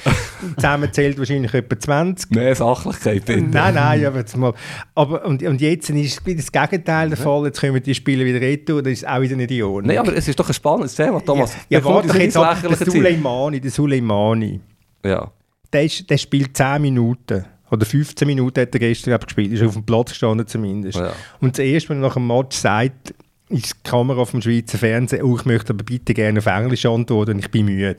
Zusammen 0.56 0.92
zählt 0.92 1.18
wahrscheinlich 1.18 1.52
etwa 1.54 1.78
20. 1.78 2.30
Mehr 2.30 2.54
Sachlichkeit, 2.54 3.24
bitte. 3.24 3.42
Nein, 3.42 3.74
nein, 3.74 4.04
aber 4.06 4.18
jetzt 4.18 4.36
mal. 4.36 4.52
Aber, 4.94 5.24
und, 5.24 5.42
und 5.42 5.60
jetzt 5.60 5.90
ist 5.90 6.22
das 6.26 6.52
Gegenteil 6.52 7.08
der 7.08 7.18
Fall. 7.18 7.44
Jetzt 7.46 7.60
kommen 7.60 7.74
die 7.80 7.94
Spieler 7.94 8.24
wieder 8.24 8.40
retour, 8.40 8.82
das 8.82 8.92
ist 8.94 9.06
auch 9.08 9.20
wieder 9.20 9.36
nicht 9.36 9.50
die 9.50 9.62
Ordnung. 9.62 9.86
Nein, 9.86 9.98
aber 9.98 10.16
es 10.16 10.26
ist 10.28 10.38
doch 10.38 10.48
ein 10.48 10.54
spannendes 10.54 10.94
Thema, 10.94 11.20
Thomas. 11.24 11.54
Ja, 11.68 11.78
Bevor 11.80 11.94
warte 11.96 12.08
doch 12.08 12.14
jetzt 12.14 12.36
ab, 12.36 12.56
der. 12.62 12.76
Suleimani, 12.90 13.60
der 13.60 13.70
Suleimani, 13.70 14.60
Ja. 15.04 15.30
der, 15.72 15.84
ist, 15.84 16.08
der 16.08 16.18
spielt 16.18 16.56
10 16.56 16.82
Minuten. 16.82 17.44
Oder 17.70 17.84
15 17.84 18.26
Minuten 18.28 18.60
hat 18.60 18.72
er 18.74 18.78
gestern 18.78 19.18
gespielt. 19.18 19.52
Ist 19.52 19.62
auf 19.64 19.72
dem 19.74 19.84
Platz 19.84 20.10
gestanden 20.10 20.46
zumindest. 20.46 20.98
Ja. 20.98 21.12
Und 21.40 21.56
zuerst, 21.56 21.88
wenn 21.90 21.98
er 21.98 22.02
nach 22.08 22.14
dem 22.14 22.26
Match 22.26 22.56
sagt, 22.56 23.12
ist 23.48 23.74
die 23.74 23.88
Kamera 23.90 24.24
vom 24.24 24.40
Schweizer 24.40 24.78
Fernsehen, 24.78 25.22
oh, 25.24 25.36
ich 25.36 25.44
möchte 25.44 25.72
aber 25.72 25.82
bitte 25.84 26.14
gerne 26.14 26.38
auf 26.38 26.46
Englisch 26.46 26.86
antworten, 26.86 27.38
ich 27.38 27.50
bin 27.50 27.64
müde. 27.66 27.96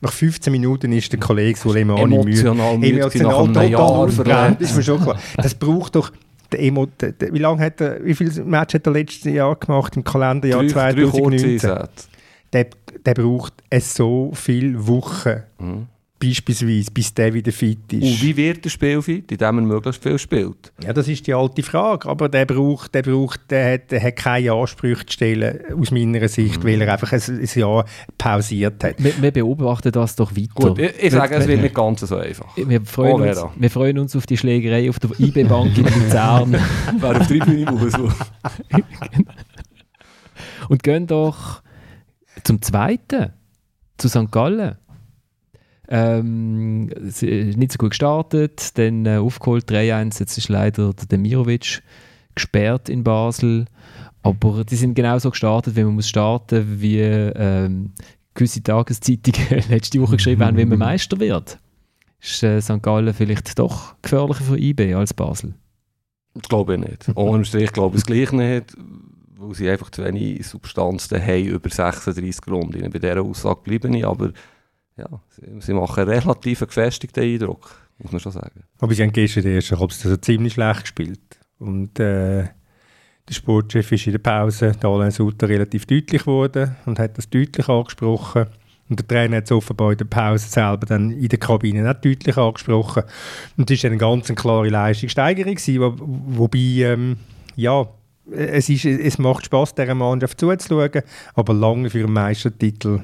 Nach 0.00 0.12
15 0.12 0.50
Minuten 0.52 0.92
ist 0.92 1.12
der 1.12 1.20
Kollege 1.20 1.58
Suleimani 1.58 2.02
Emotional 2.16 2.76
müde. 2.76 2.92
müde 2.94 3.08
gewesen, 3.08 3.22
nach 3.22 3.38
einem 3.38 3.70
Jahr 3.72 4.08
verletzt. 4.08 4.60
ist 4.60 4.76
mir 4.76 4.82
schon 4.82 5.00
klar. 5.00 5.18
Das 5.36 5.54
braucht 5.54 5.94
doch 5.96 6.10
der 6.54 6.62
Emo, 6.62 6.86
der, 6.86 7.12
der, 7.12 7.32
wie 7.32 7.38
lange 7.38 7.64
hat 7.64 7.80
er, 7.80 8.04
wie 8.04 8.14
viele 8.14 8.44
Matches 8.44 8.78
hat 8.78 8.86
er 8.86 8.92
letztes 8.92 9.32
Jahr 9.32 9.56
gemacht 9.56 9.96
im 9.96 10.04
Kalenderjahr 10.04 10.62
Drei, 10.62 10.92
drei 10.92 11.02
2019? 11.02 11.20
Kurzeinsätze. 11.20 12.08
der, 12.52 12.66
der 13.04 13.14
braucht 13.14 13.54
es 13.70 13.94
so 13.94 14.30
viele 14.34 14.86
Wochen, 14.86 15.42
beispielsweise, 16.28 16.90
bis 16.90 17.12
der 17.14 17.32
wieder 17.34 17.52
fit 17.52 17.92
ist. 17.92 18.02
Und 18.02 18.22
wie 18.22 18.36
wird 18.36 18.64
der 18.64 18.70
Spiel 18.70 19.02
fit, 19.02 19.30
indem 19.30 19.58
er 19.58 19.62
möglichst 19.62 20.02
viel 20.02 20.18
spielt? 20.18 20.72
Ja, 20.82 20.92
das 20.92 21.08
ist 21.08 21.26
die 21.26 21.34
alte 21.34 21.62
Frage, 21.62 22.08
aber 22.08 22.28
der 22.28 22.46
braucht, 22.46 22.94
der 22.94 23.02
braucht, 23.02 23.50
der 23.50 23.74
hat, 23.74 23.90
der 23.90 24.02
hat 24.02 24.16
keine 24.16 24.52
Ansprüche 24.52 25.06
zu 25.06 25.12
stellen, 25.12 25.60
aus 25.78 25.90
meiner 25.90 26.26
Sicht, 26.28 26.64
weil 26.64 26.80
er 26.82 26.92
einfach 26.92 27.12
ein, 27.12 27.20
ein 27.20 27.48
Jahr 27.54 27.84
pausiert 28.18 28.82
hat. 28.84 28.94
Wir, 29.02 29.20
wir 29.20 29.30
beobachten 29.30 29.92
das 29.92 30.16
doch 30.16 30.32
weiter. 30.34 30.48
Gut, 30.54 30.78
ich, 30.78 30.92
ich 31.02 31.12
sage, 31.12 31.34
es 31.36 31.46
wird 31.46 31.60
nicht 31.62 31.74
ganz 31.74 32.00
so 32.00 32.16
einfach. 32.16 32.56
Wir 32.56 32.80
freuen, 32.82 33.14
Oh, 33.14 33.16
uns, 33.16 33.44
wir 33.56 33.70
freuen 33.70 33.98
uns 33.98 34.16
auf 34.16 34.26
die 34.26 34.36
Schlägerei 34.36 34.88
auf 34.88 34.98
der 34.98 35.10
IB-Bank 35.18 35.76
in 35.76 35.84
Luzern. 35.84 36.56
Wer 36.98 37.20
auf 37.20 37.26
Tribüne 37.26 37.70
muss. 37.72 37.92
Und 40.68 40.82
gehen 40.82 41.06
doch 41.06 41.62
zum 42.42 42.60
Zweiten, 42.62 43.32
zu 43.98 44.08
St. 44.08 44.30
Gallen. 44.30 44.76
Ähm, 45.88 46.86
nicht 46.86 47.72
so 47.72 47.78
gut 47.78 47.90
gestartet, 47.90 48.78
dann 48.78 49.06
äh, 49.06 49.16
aufgeholt 49.18 49.70
3-1. 49.70 50.20
Jetzt 50.20 50.38
ist 50.38 50.48
leider 50.48 50.92
der 50.94 51.06
Demirovic 51.06 51.82
gesperrt 52.34 52.88
in 52.88 53.04
Basel. 53.04 53.66
Aber 54.22 54.64
die 54.64 54.76
sind 54.76 54.94
genauso 54.94 55.30
gestartet, 55.30 55.76
wie 55.76 55.84
man 55.84 55.94
muss 55.94 56.08
starten, 56.08 56.80
wie 56.80 57.00
ähm, 57.00 57.92
gewisse 58.32 58.62
Tageszeitungen 58.62 59.64
letzte 59.68 60.00
Woche 60.00 60.16
geschrieben 60.16 60.44
haben, 60.44 60.56
wie 60.56 60.64
man 60.64 60.78
Meister 60.78 61.20
wird. 61.20 61.58
Ist 62.20 62.42
äh, 62.42 62.60
St. 62.60 62.82
Gallen 62.82 63.12
vielleicht 63.12 63.58
doch 63.58 63.94
gefährlicher 64.00 64.44
für 64.44 64.58
IB 64.58 64.94
als 64.94 65.12
Basel? 65.12 65.54
Das 66.34 66.48
glaube 66.48 66.74
ich 66.74 66.80
nicht. 66.80 67.06
Ohne 67.14 67.44
Strich 67.44 67.72
glaube 67.72 67.96
ich 67.96 68.02
es 68.02 68.06
gleich 68.06 68.32
nicht, 68.32 68.74
weil 69.36 69.54
sie 69.54 69.68
einfach 69.68 69.90
zu 69.90 70.02
wenig 70.02 70.46
Substanz 70.46 71.10
haben 71.10 71.44
über 71.44 71.68
36 71.68 72.46
Runden. 72.48 72.90
Bei 72.90 72.98
dieser 72.98 73.20
Aussage 73.20 73.60
bleibe 73.62 73.94
ich, 73.94 74.06
aber 74.06 74.32
ja, 74.96 75.08
sie, 75.30 75.60
sie 75.60 75.72
machen 75.72 76.00
einen 76.00 76.20
relativ 76.20 76.60
gefestigten 76.60 77.22
Eindruck, 77.22 77.70
muss 77.98 78.12
man 78.12 78.20
schon 78.20 78.32
sagen. 78.32 78.64
Aber 78.78 78.94
sie 78.94 79.02
haben 79.02 79.12
gestern 79.12 79.42
den 79.42 79.56
ersten 79.56 79.78
Halbzeit 79.78 80.24
ziemlich 80.24 80.54
schlecht 80.54 80.82
gespielt. 80.82 81.38
Und 81.58 81.98
äh, 81.98 82.44
der 83.28 83.34
Sportchef 83.34 83.90
ist 83.92 84.06
in 84.06 84.12
der 84.12 84.18
Pause, 84.18 84.72
der 84.72 84.90
Alain 84.90 85.10
Sutter, 85.10 85.48
relativ 85.48 85.86
deutlich 85.86 86.22
geworden 86.22 86.76
und 86.86 86.98
hat 86.98 87.16
das 87.16 87.28
deutlich 87.28 87.68
angesprochen. 87.68 88.46
Und 88.88 89.00
der 89.00 89.08
Trainer 89.08 89.38
hat 89.38 89.44
es 89.44 89.52
offenbar 89.52 89.92
in 89.92 89.98
der 89.98 90.04
Pause 90.04 90.46
selber 90.46 90.86
dann 90.86 91.10
in 91.10 91.28
der 91.28 91.38
Kabine 91.38 91.90
auch 91.90 92.00
deutlich 92.00 92.36
angesprochen. 92.36 93.04
Und 93.56 93.70
das 93.70 93.82
war 93.82 93.90
eine 93.90 93.98
ganz 93.98 94.28
klare 94.34 94.68
Leistungssteigerung, 94.68 95.56
wo, 95.56 95.94
wobei, 96.38 96.58
ähm, 96.58 97.16
ja, 97.56 97.88
es, 98.30 98.68
ist, 98.68 98.84
es 98.84 99.18
macht 99.18 99.46
Spaß, 99.46 99.74
dieser 99.74 99.94
Mannschaft 99.94 100.38
zuzuschauen, 100.38 101.02
aber 101.34 101.54
lange 101.54 101.88
für 101.88 102.04
einen 102.04 102.12
Meistertitel 102.12 103.00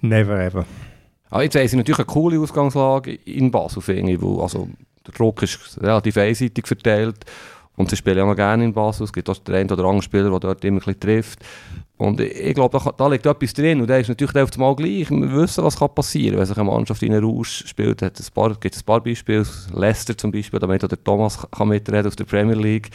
never 0.00 0.40
ever. 0.40 0.66
Aber 1.30 1.42
jetzt 1.42 1.56
haben 1.56 1.68
sie 1.68 1.76
natürlich 1.76 1.98
eine 1.98 2.06
coole 2.06 2.40
Ausgangslage 2.40 3.14
in 3.14 3.50
Basel, 3.50 3.82
finde 3.82 4.12
ich, 4.12 4.22
weil 4.22 4.42
also, 4.42 4.68
der 5.06 5.14
Druck 5.14 5.42
ist 5.42 5.80
relativ 5.80 6.16
einseitig 6.16 6.66
verteilt 6.66 7.24
und 7.76 7.88
sie 7.88 7.96
spielen 7.96 8.18
ja 8.18 8.26
noch 8.26 8.36
gerne 8.36 8.64
in 8.64 8.74
Basel. 8.74 9.04
Es 9.04 9.12
gibt 9.12 9.30
auch 9.30 9.38
den 9.38 9.54
einen 9.54 9.70
oder 9.70 9.84
anderen 9.84 10.02
Spieler, 10.02 10.30
der 10.30 10.40
dort 10.40 10.64
immer 10.64 10.76
ein 10.76 10.78
bisschen 10.80 11.00
trifft. 11.00 11.38
Und 11.96 12.20
ich, 12.20 12.54
glaube, 12.54 12.78
da, 12.78 12.92
da 12.92 13.08
liegt 13.08 13.26
etwas 13.26 13.52
drin 13.52 13.80
und 13.80 13.88
da 13.88 13.96
ist 13.98 14.08
natürlich 14.08 14.34
auf 14.34 14.50
einmal 14.54 14.74
gleich. 14.74 15.10
Wir 15.10 15.32
wissen, 15.32 15.62
was 15.62 15.78
kann 15.78 15.94
passieren 15.94 16.38
wenn 16.38 16.46
sich 16.46 16.56
eine 16.56 16.70
Mannschaft 16.70 17.02
in 17.02 17.12
einen 17.12 17.24
Rausch 17.24 17.66
spielt. 17.66 18.02
Hat 18.02 18.16
gibt 18.16 18.74
es 18.74 18.80
ein 18.80 18.84
paar 18.84 19.00
Beispiele, 19.02 19.46
Leicester 19.74 20.16
zum 20.16 20.32
Beispiel, 20.32 20.58
damit 20.58 20.82
auch 20.82 20.88
der 20.88 21.02
Thomas 21.02 21.46
kann 21.50 21.68
mitreden 21.68 22.06
aus 22.06 22.16
der 22.16 22.24
Premier 22.24 22.56
League. 22.56 22.90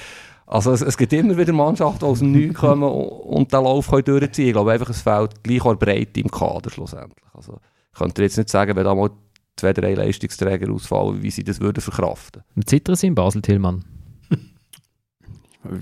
Also 0.48 0.72
es, 0.72 0.82
es 0.82 0.98
gibt 0.98 1.14
immer 1.14 1.38
wieder 1.38 1.54
Mannschaften, 1.54 2.00
die 2.00 2.06
aus 2.06 2.20
dem 2.20 2.32
Nichts 2.32 2.60
kommen 2.60 2.84
und, 2.84 3.08
und 3.08 3.54
den 3.54 3.64
Lauf 3.64 3.90
können 3.90 4.06
durchziehen. 4.06 4.48
Ich 4.48 4.54
glaube 4.54 4.72
einfach, 4.72 4.90
es 4.90 5.02
fehlt 5.02 5.44
gleich 5.44 5.66
auch 5.66 5.76
Breite 5.76 6.20
im 6.20 6.30
Kader 6.30 6.70
schlussendlich. 6.70 7.26
Also 7.34 7.60
ich 7.96 8.00
könnte 8.00 8.24
jetzt 8.24 8.36
nicht 8.36 8.50
sagen, 8.50 8.76
wenn 8.76 8.84
da 8.84 8.94
mal 8.94 9.10
zwei, 9.56 9.72
drei 9.72 9.94
Leistungsträger 9.94 10.70
ausfallen, 10.70 11.24
wie 11.24 11.32
sie 11.32 11.46
das 11.46 11.62
würden 11.62 11.80
verkraften. 11.80 12.44
Und 12.54 12.68
zittern 12.68 12.98
sie 12.98 13.08
in 13.08 13.16
Basel, 13.16 13.42
Tillmann? 13.42 13.86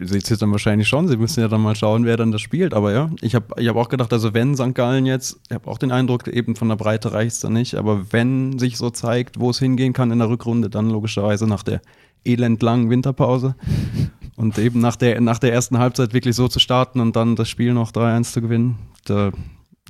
Seht 0.01 0.29
ihr 0.29 0.37
dann 0.37 0.51
wahrscheinlich 0.51 0.87
schon. 0.87 1.07
Sie 1.07 1.17
müssen 1.17 1.41
ja 1.41 1.47
dann 1.47 1.61
mal 1.61 1.75
schauen, 1.75 2.05
wer 2.05 2.15
dann 2.15 2.31
das 2.31 2.39
spielt. 2.39 2.75
Aber 2.75 2.93
ja, 2.93 3.09
ich 3.19 3.33
habe 3.33 3.47
ich 3.57 3.67
hab 3.67 3.75
auch 3.75 3.89
gedacht, 3.89 4.13
also 4.13 4.33
wenn 4.35 4.55
St. 4.55 4.75
Gallen 4.75 5.07
jetzt, 5.07 5.39
ich 5.49 5.55
habe 5.55 5.67
auch 5.67 5.79
den 5.79 5.91
Eindruck, 5.91 6.27
eben 6.27 6.55
von 6.55 6.69
der 6.69 6.75
Breite 6.75 7.13
reicht 7.13 7.33
es 7.33 7.39
dann 7.39 7.53
nicht, 7.53 7.75
aber 7.75 8.13
wenn 8.13 8.59
sich 8.59 8.77
so 8.77 8.91
zeigt, 8.91 9.39
wo 9.39 9.49
es 9.49 9.59
hingehen 9.59 9.91
kann 9.91 10.11
in 10.11 10.19
der 10.19 10.29
Rückrunde, 10.29 10.69
dann 10.69 10.89
logischerweise 10.89 11.47
nach 11.47 11.63
der 11.63 11.81
elendlangen 12.23 12.91
Winterpause 12.91 13.55
und 14.37 14.57
eben 14.59 14.79
nach 14.79 14.95
der, 14.95 15.19
nach 15.19 15.39
der 15.39 15.51
ersten 15.51 15.79
Halbzeit 15.79 16.13
wirklich 16.13 16.35
so 16.35 16.47
zu 16.47 16.59
starten 16.59 16.99
und 16.99 17.15
dann 17.15 17.35
das 17.35 17.49
Spiel 17.49 17.73
noch 17.73 17.91
3-1 17.91 18.31
zu 18.31 18.41
gewinnen, 18.41 18.77
da 19.03 19.31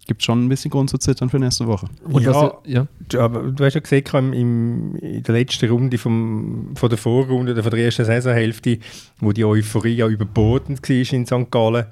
gibt 0.06 0.24
schon 0.24 0.46
ein 0.46 0.50
bisschen 0.50 0.72
Grund 0.72 0.90
zu 0.90 0.98
zittern 0.98 1.30
für 1.30 1.40
nächste 1.40 1.68
Woche. 1.68 1.88
Und 2.04 2.24
ja, 2.24 2.34
was, 2.34 2.52
ja. 2.66 2.88
aber 3.18 3.52
du 3.52 3.64
hast 3.64 3.74
ja 3.74 3.80
gesehen, 3.80 4.04
im, 4.14 4.34
im, 4.34 4.96
in 4.96 5.24
der 5.24 5.36
letzten 5.36 5.70
Runde 5.70 5.98
vom, 5.98 6.74
von 6.76 6.90
der 6.90 6.98
Vorrunde 6.98 7.54
oder 7.54 7.64
von 7.64 7.72
der 7.72 7.86
ersten 7.86 8.06
Saisonhälfte, 8.06 8.80
wo 9.20 9.32
die 9.32 9.46
Euphorie 9.46 9.96
ja 9.96 10.08
überbordend 10.08 10.88
war 10.88 11.14
in 11.14 11.26
St. 11.26 11.52
Gallen 11.52 11.86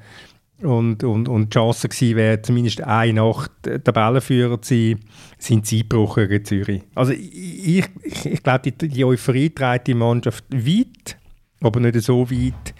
und, 0.63 1.03
und, 1.03 1.27
und 1.27 1.45
die 1.45 1.57
Chance 1.57 1.89
gewesen 1.89 2.15
wäre, 2.15 2.41
zumindest 2.41 2.81
eine 2.81 3.21
Nacht 3.21 3.51
Tabellenführer 3.63 4.61
zu 4.61 4.75
sein, 4.75 4.99
sind 5.37 5.65
sie 5.65 5.81
eingebrochen 5.81 6.27
gegen 6.27 6.45
Zürich. 6.45 6.81
Also 6.95 7.13
ich, 7.13 7.85
ich, 8.03 8.25
ich 8.25 8.43
glaube, 8.43 8.71
die, 8.71 8.89
die 8.89 9.05
Euphorie 9.05 9.49
trägt 9.49 9.87
die 9.87 9.93
Mannschaft 9.93 10.43
weit, 10.51 11.17
aber 11.61 11.79
nicht 11.79 11.99
so 12.01 12.29
weit, 12.29 12.73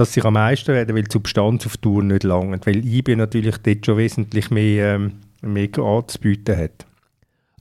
dass 0.00 0.14
sie 0.14 0.22
am 0.22 0.34
meisten 0.34 0.68
werden, 0.68 0.96
weil 0.96 1.02
die 1.02 1.12
Substanz 1.12 1.66
auf 1.66 1.76
Tour 1.76 2.02
nicht 2.02 2.24
langt. 2.24 2.66
Weil 2.66 2.84
IB 2.86 3.16
natürlich 3.16 3.58
dort 3.58 3.84
schon 3.84 3.98
wesentlich 3.98 4.50
mehr, 4.50 4.94
ähm, 4.94 5.12
mehr 5.42 5.68
anzubieten 5.78 6.56
hat. 6.56 6.86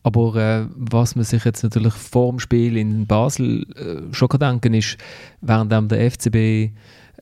Aber 0.04 0.36
äh, 0.36 0.66
was 0.74 1.18
man 1.18 1.26
sich 1.26 1.44
jetzt 1.44 1.64
natürlich 1.64 1.94
vor 1.94 2.32
dem 2.32 2.40
Spiel 2.40 2.78
in 2.78 3.06
Basel 3.06 3.66
äh, 3.76 4.14
schon 4.14 4.30
kann 4.30 4.40
denken 4.40 4.74
ist, 4.74 4.98
während 5.42 5.72
der 5.72 6.12
FCB 6.12 6.72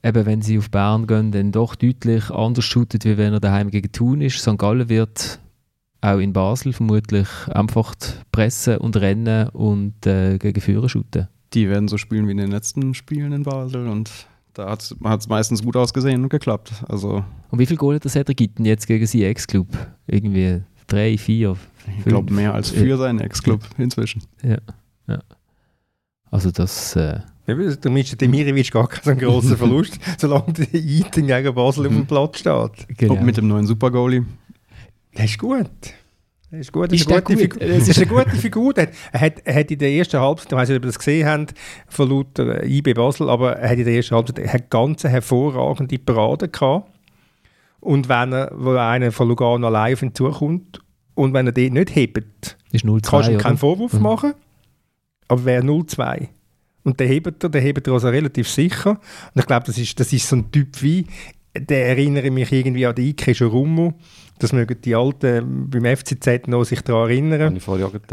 eben 0.03 0.25
wenn 0.27 0.43
sie 0.43 0.59
auf 0.59 0.69
Bern 0.69 1.07
gehen, 1.07 1.31
dann 1.31 1.51
doch 1.51 1.73
deutlich 1.73 2.29
anders 2.29 2.65
shootet, 2.65 3.03
wie 3.03 3.17
wenn 3.17 3.33
er 3.33 3.39
daheim 3.39 3.71
gegen 3.71 3.91
Thun 3.91 4.21
ist. 4.21 4.37
St. 4.37 4.59
Gallen 4.59 4.87
wird 4.87 5.39
auch 6.01 6.19
in 6.19 6.33
Basel 6.33 6.73
vermutlich 6.73 7.27
einfach 7.51 7.95
pressen 8.31 8.77
und 8.77 8.95
rennen 8.97 9.49
und 9.49 10.05
äh, 10.05 10.37
gegen 10.37 10.61
Führer 10.61 10.87
shooten. 10.87 11.27
Die 11.55 11.67
werden 11.67 11.87
so 11.87 11.97
spielen 11.97 12.27
wie 12.27 12.31
in 12.31 12.37
den 12.37 12.51
letzten 12.51 12.93
Spielen 12.93 13.33
in 13.33 13.41
Basel 13.41 13.87
und 13.87 14.11
da 14.57 14.69
hat 14.69 14.81
es 14.81 15.27
meistens 15.27 15.63
gut 15.63 15.77
ausgesehen 15.77 16.23
und 16.23 16.29
geklappt. 16.29 16.71
Also 16.87 17.23
und 17.51 17.59
wie 17.59 17.65
viele 17.65 17.77
Goal 17.77 17.95
hat 17.95 18.03
der 18.03 18.11
Cedric 18.11 18.37
Gitten 18.37 18.65
jetzt 18.65 18.87
gegen 18.87 19.05
seinen 19.05 19.23
Ex-Club? 19.23 19.67
Irgendwie 20.07 20.61
drei, 20.87 21.17
vier, 21.17 21.55
Ich 21.99 22.05
glaube 22.05 22.33
mehr 22.33 22.53
als 22.53 22.71
für 22.71 22.85
ja. 22.85 22.97
seinen 22.97 23.19
Ex-Club 23.19 23.61
inzwischen. 23.77 24.23
Ja, 24.41 24.57
ja. 25.07 25.19
Also 26.31 26.51
das... 26.51 26.95
Äh, 26.95 27.19
ja, 27.45 27.55
der 27.55 27.91
Mischa 27.91 28.17
Demirovic 28.17 28.71
gar 28.71 28.87
keinen 28.87 29.19
grossen 29.19 29.55
Verlust, 29.57 29.97
solange 30.17 30.51
der 30.51 30.73
Eaton 30.73 31.27
gegen 31.27 31.55
Basel 31.55 31.87
auf 31.87 31.93
dem 31.93 32.05
Platz 32.05 32.39
steht. 32.39 32.97
Genau. 32.97 33.13
Und 33.13 33.23
mit 33.23 33.37
dem 33.37 33.47
neuen 33.47 33.65
Super-Goalie. 33.65 34.25
Das 35.13 35.25
ist 35.25 35.39
gut. 35.39 35.69
Das 36.49 36.61
ist 36.61 36.71
gut. 36.71 36.91
Das 36.91 36.99
ist, 36.99 37.11
eine 37.11 37.21
gute, 37.21 37.49
gut? 37.49 37.61
Das 37.61 37.87
ist 37.87 37.97
eine 37.97 38.07
gute 38.07 38.35
Figur. 38.35 38.73
Er 38.77 39.19
hat, 39.19 39.33
er 39.43 39.55
hat 39.55 39.71
in 39.71 39.79
der 39.79 39.91
ersten 39.91 40.19
Halbzeit, 40.19 40.51
ich 40.51 40.57
weiß 40.57 40.69
nicht, 40.69 40.77
ob 40.77 40.83
ihr 40.83 40.87
das 40.87 40.99
gesehen 40.99 41.27
habt, 41.27 41.53
von 41.87 42.09
lauter 42.09 42.63
IB 42.63 42.93
Basel, 42.93 43.29
aber 43.29 43.57
er 43.57 43.69
hat 43.69 43.77
in 43.77 43.85
der 43.85 43.95
ersten 43.95 44.15
Halbzeit 44.15 44.39
er 44.39 44.53
hat 44.53 44.69
ganz 44.69 45.03
hervorragende 45.03 45.99
Parade 45.99 46.47
gehabt. 46.47 46.89
Und 47.79 48.09
wenn 48.09 48.33
er, 48.33 48.51
wo 48.55 48.71
einer 48.71 49.11
von 49.11 49.27
Lugano 49.27 49.67
allein 49.67 49.93
auf 49.93 50.01
ihn 50.01 50.15
zukommt 50.15 50.79
und 51.15 51.33
wenn 51.33 51.47
er 51.47 51.51
den 51.51 51.73
nicht 51.73 51.95
hebt, 51.95 52.57
ist 52.71 52.85
0 52.85 53.01
kannst 53.01 53.29
du 53.29 53.33
ihm 53.33 53.39
keinen 53.39 53.57
Vorwurf 53.57 53.93
mhm. 53.93 54.01
machen. 54.01 54.33
Aber 55.27 55.43
wäre 55.45 55.63
0-2. 55.63 56.29
Und 56.83 56.99
der 57.01 57.07
hebt 57.07 57.43
er, 57.43 57.49
der 57.49 57.61
hebt 57.61 57.85
er 57.85 57.93
also 57.93 58.07
relativ 58.07 58.49
sicher. 58.49 58.91
Und 58.91 59.39
ich 59.39 59.45
glaube, 59.45 59.65
das 59.65 59.77
ist, 59.77 59.99
das 59.99 60.13
ist 60.13 60.27
so 60.27 60.37
ein 60.37 60.51
Typ 60.51 60.81
wie, 60.81 61.05
der 61.59 61.87
erinnere 61.89 62.31
mich 62.31 62.51
irgendwie 62.51 62.85
an 62.85 62.95
den 62.95 63.07
Ike 63.07 63.31
Jorumo. 63.31 63.93
Das 64.39 64.53
mögen 64.53 64.77
die 64.83 64.95
Alten 64.95 65.69
beim 65.69 65.85
FCZ 65.97 66.47
noch 66.47 66.63
sich 66.63 66.81
daran 66.81 67.09
erinnern. 67.09 67.53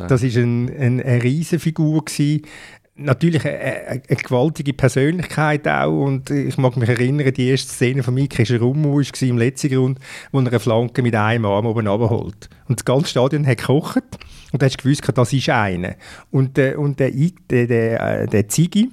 Das 0.08 0.22
war 0.22 0.42
ein, 0.42 0.68
ein, 0.68 1.02
eine 1.02 1.22
Riesenfigur. 1.22 2.04
Gewesen 2.04 2.42
natürlich 2.96 3.44
eine, 3.44 3.58
eine, 3.58 4.02
eine, 4.08 4.16
gewaltige 4.16 4.72
Persönlichkeit 4.72 5.66
auch 5.66 6.04
und 6.04 6.30
ich 6.30 6.56
mag 6.58 6.76
mich 6.76 6.88
erinnern, 6.88 7.32
die 7.32 7.48
erste 7.48 7.72
Szene 7.72 8.02
von 8.02 8.14
Mike 8.14 8.58
Rumu 8.58 8.98
war 8.98 9.22
im 9.22 9.38
letzten 9.38 9.70
Grund, 9.70 9.98
wo 10.32 10.40
er 10.40 10.46
eine 10.46 10.60
Flanke 10.60 11.02
mit 11.02 11.14
einem 11.14 11.44
Arm 11.46 11.66
oben 11.66 11.86
runterholt. 11.86 12.48
Und 12.68 12.78
das 12.78 12.84
ganze 12.84 13.08
Stadion 13.08 13.46
hat 13.46 13.58
gekocht 13.58 14.04
und 14.52 14.62
du 14.62 14.66
hast 14.66 14.78
gewusst, 14.78 15.02
das 15.12 15.32
ist 15.32 15.48
einer. 15.48 15.96
Und, 16.30 16.58
äh, 16.58 16.74
und 16.76 17.00
der, 17.00 17.10
der, 17.10 17.66
der, 17.66 18.22
äh, 18.22 18.26
der 18.26 18.48
Ziggy, 18.48 18.90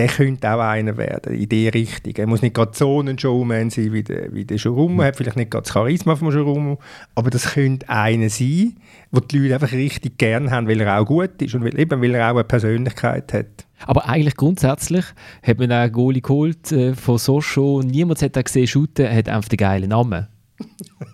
der 0.00 0.08
könnte 0.08 0.50
auch 0.50 0.60
einer 0.60 0.96
werden, 0.96 1.34
in 1.34 1.46
die 1.46 1.68
Richtung. 1.68 2.14
Er 2.16 2.26
muss 2.26 2.40
nicht 2.40 2.54
gerade 2.54 2.72
so 2.74 3.02
ein 3.02 3.18
Showman 3.18 3.68
sein 3.68 3.92
wie 3.92 4.02
der, 4.02 4.32
wie 4.32 4.46
der 4.46 4.56
Schurumo, 4.56 5.02
hat 5.02 5.16
vielleicht 5.16 5.36
nicht 5.36 5.50
gerade 5.50 5.64
das 5.64 5.74
Charisma 5.74 6.16
vom 6.16 6.32
Schurumo, 6.32 6.78
aber 7.14 7.28
das 7.28 7.52
könnte 7.52 7.86
einer 7.86 8.30
sein, 8.30 8.76
den 9.12 9.28
die 9.30 9.38
Leute 9.38 9.54
einfach 9.56 9.72
richtig 9.72 10.16
gern 10.16 10.50
haben, 10.50 10.68
weil 10.68 10.80
er 10.80 10.98
auch 10.98 11.04
gut 11.04 11.42
ist 11.42 11.54
und 11.54 11.64
weil, 11.64 11.78
eben, 11.78 12.00
weil 12.00 12.14
er 12.14 12.28
auch 12.28 12.36
eine 12.36 12.44
Persönlichkeit 12.44 13.30
hat. 13.34 13.66
Aber 13.84 14.08
eigentlich 14.08 14.36
grundsätzlich 14.36 15.04
hat 15.42 15.58
man 15.58 15.70
einen 15.70 15.92
Goalie 15.92 16.22
geholt 16.22 16.72
äh, 16.72 16.94
von 16.94 17.18
Socho, 17.18 17.82
niemand 17.82 18.22
hat 18.22 18.38
ihn 18.38 18.44
gesehen 18.44 18.68
shooten, 18.68 19.04
er 19.04 19.14
hat 19.14 19.28
einfach 19.28 19.50
den 19.50 19.58
geilen 19.58 19.90
Namen. 19.90 20.28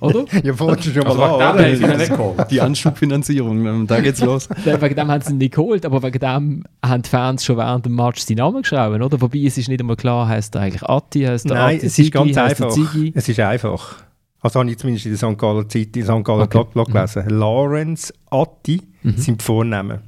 Oder? 0.00 0.24
ja, 0.42 0.52
vorhin 0.52 0.82
schon 0.82 1.02
mal 1.02 1.10
also 1.10 1.22
an, 1.22 2.34
oder? 2.34 2.44
Die 2.44 2.60
Anschubfinanzierung, 2.60 3.86
da 3.86 4.00
geht's 4.00 4.20
los. 4.20 4.48
wegen 4.64 4.94
dem 4.94 5.08
haben 5.08 5.20
sie 5.22 5.32
ihn 5.32 5.38
nicht 5.38 5.54
geholt, 5.54 5.86
aber 5.86 6.02
wegen 6.02 6.18
dem 6.18 6.64
haben 6.84 7.02
die 7.02 7.08
Fans 7.08 7.44
schon 7.44 7.56
während 7.56 7.86
dem 7.86 7.94
Match 7.94 8.20
seinen 8.20 8.38
Namen 8.38 8.62
geschrieben, 8.62 9.02
oder? 9.02 9.20
Wobei 9.20 9.38
es 9.38 9.58
ist 9.58 9.68
nicht 9.68 9.80
einmal 9.80 9.96
klar, 9.96 10.28
heißt 10.28 10.54
er 10.54 10.62
eigentlich 10.62 10.82
Atti, 10.82 11.22
heißt 11.22 11.50
er 11.50 11.54
Nein, 11.54 11.76
Atti 11.76 11.86
es 11.86 11.94
Zigi, 11.94 12.06
ist 12.08 12.12
ganz 12.12 12.36
einfach. 12.36 12.76
Es 13.14 13.28
ist 13.28 13.40
einfach. 13.40 13.96
Also 14.40 14.60
habe 14.60 14.70
ich 14.70 14.78
zumindest 14.78 15.06
in 15.06 15.12
der 15.12 15.18
St. 15.18 15.38
Galler 15.38 15.68
Zeit, 15.68 15.96
in 15.96 16.04
St. 16.04 16.24
Galler 16.24 16.44
okay. 16.44 16.64
Blog 16.72 16.92
gelesen. 16.92 17.24
Mhm. 17.24 17.38
Lawrence 17.38 18.14
Atti 18.30 18.82
mhm. 19.02 19.16
sind 19.16 19.40
die 19.40 19.44
Vornamen. 19.44 20.00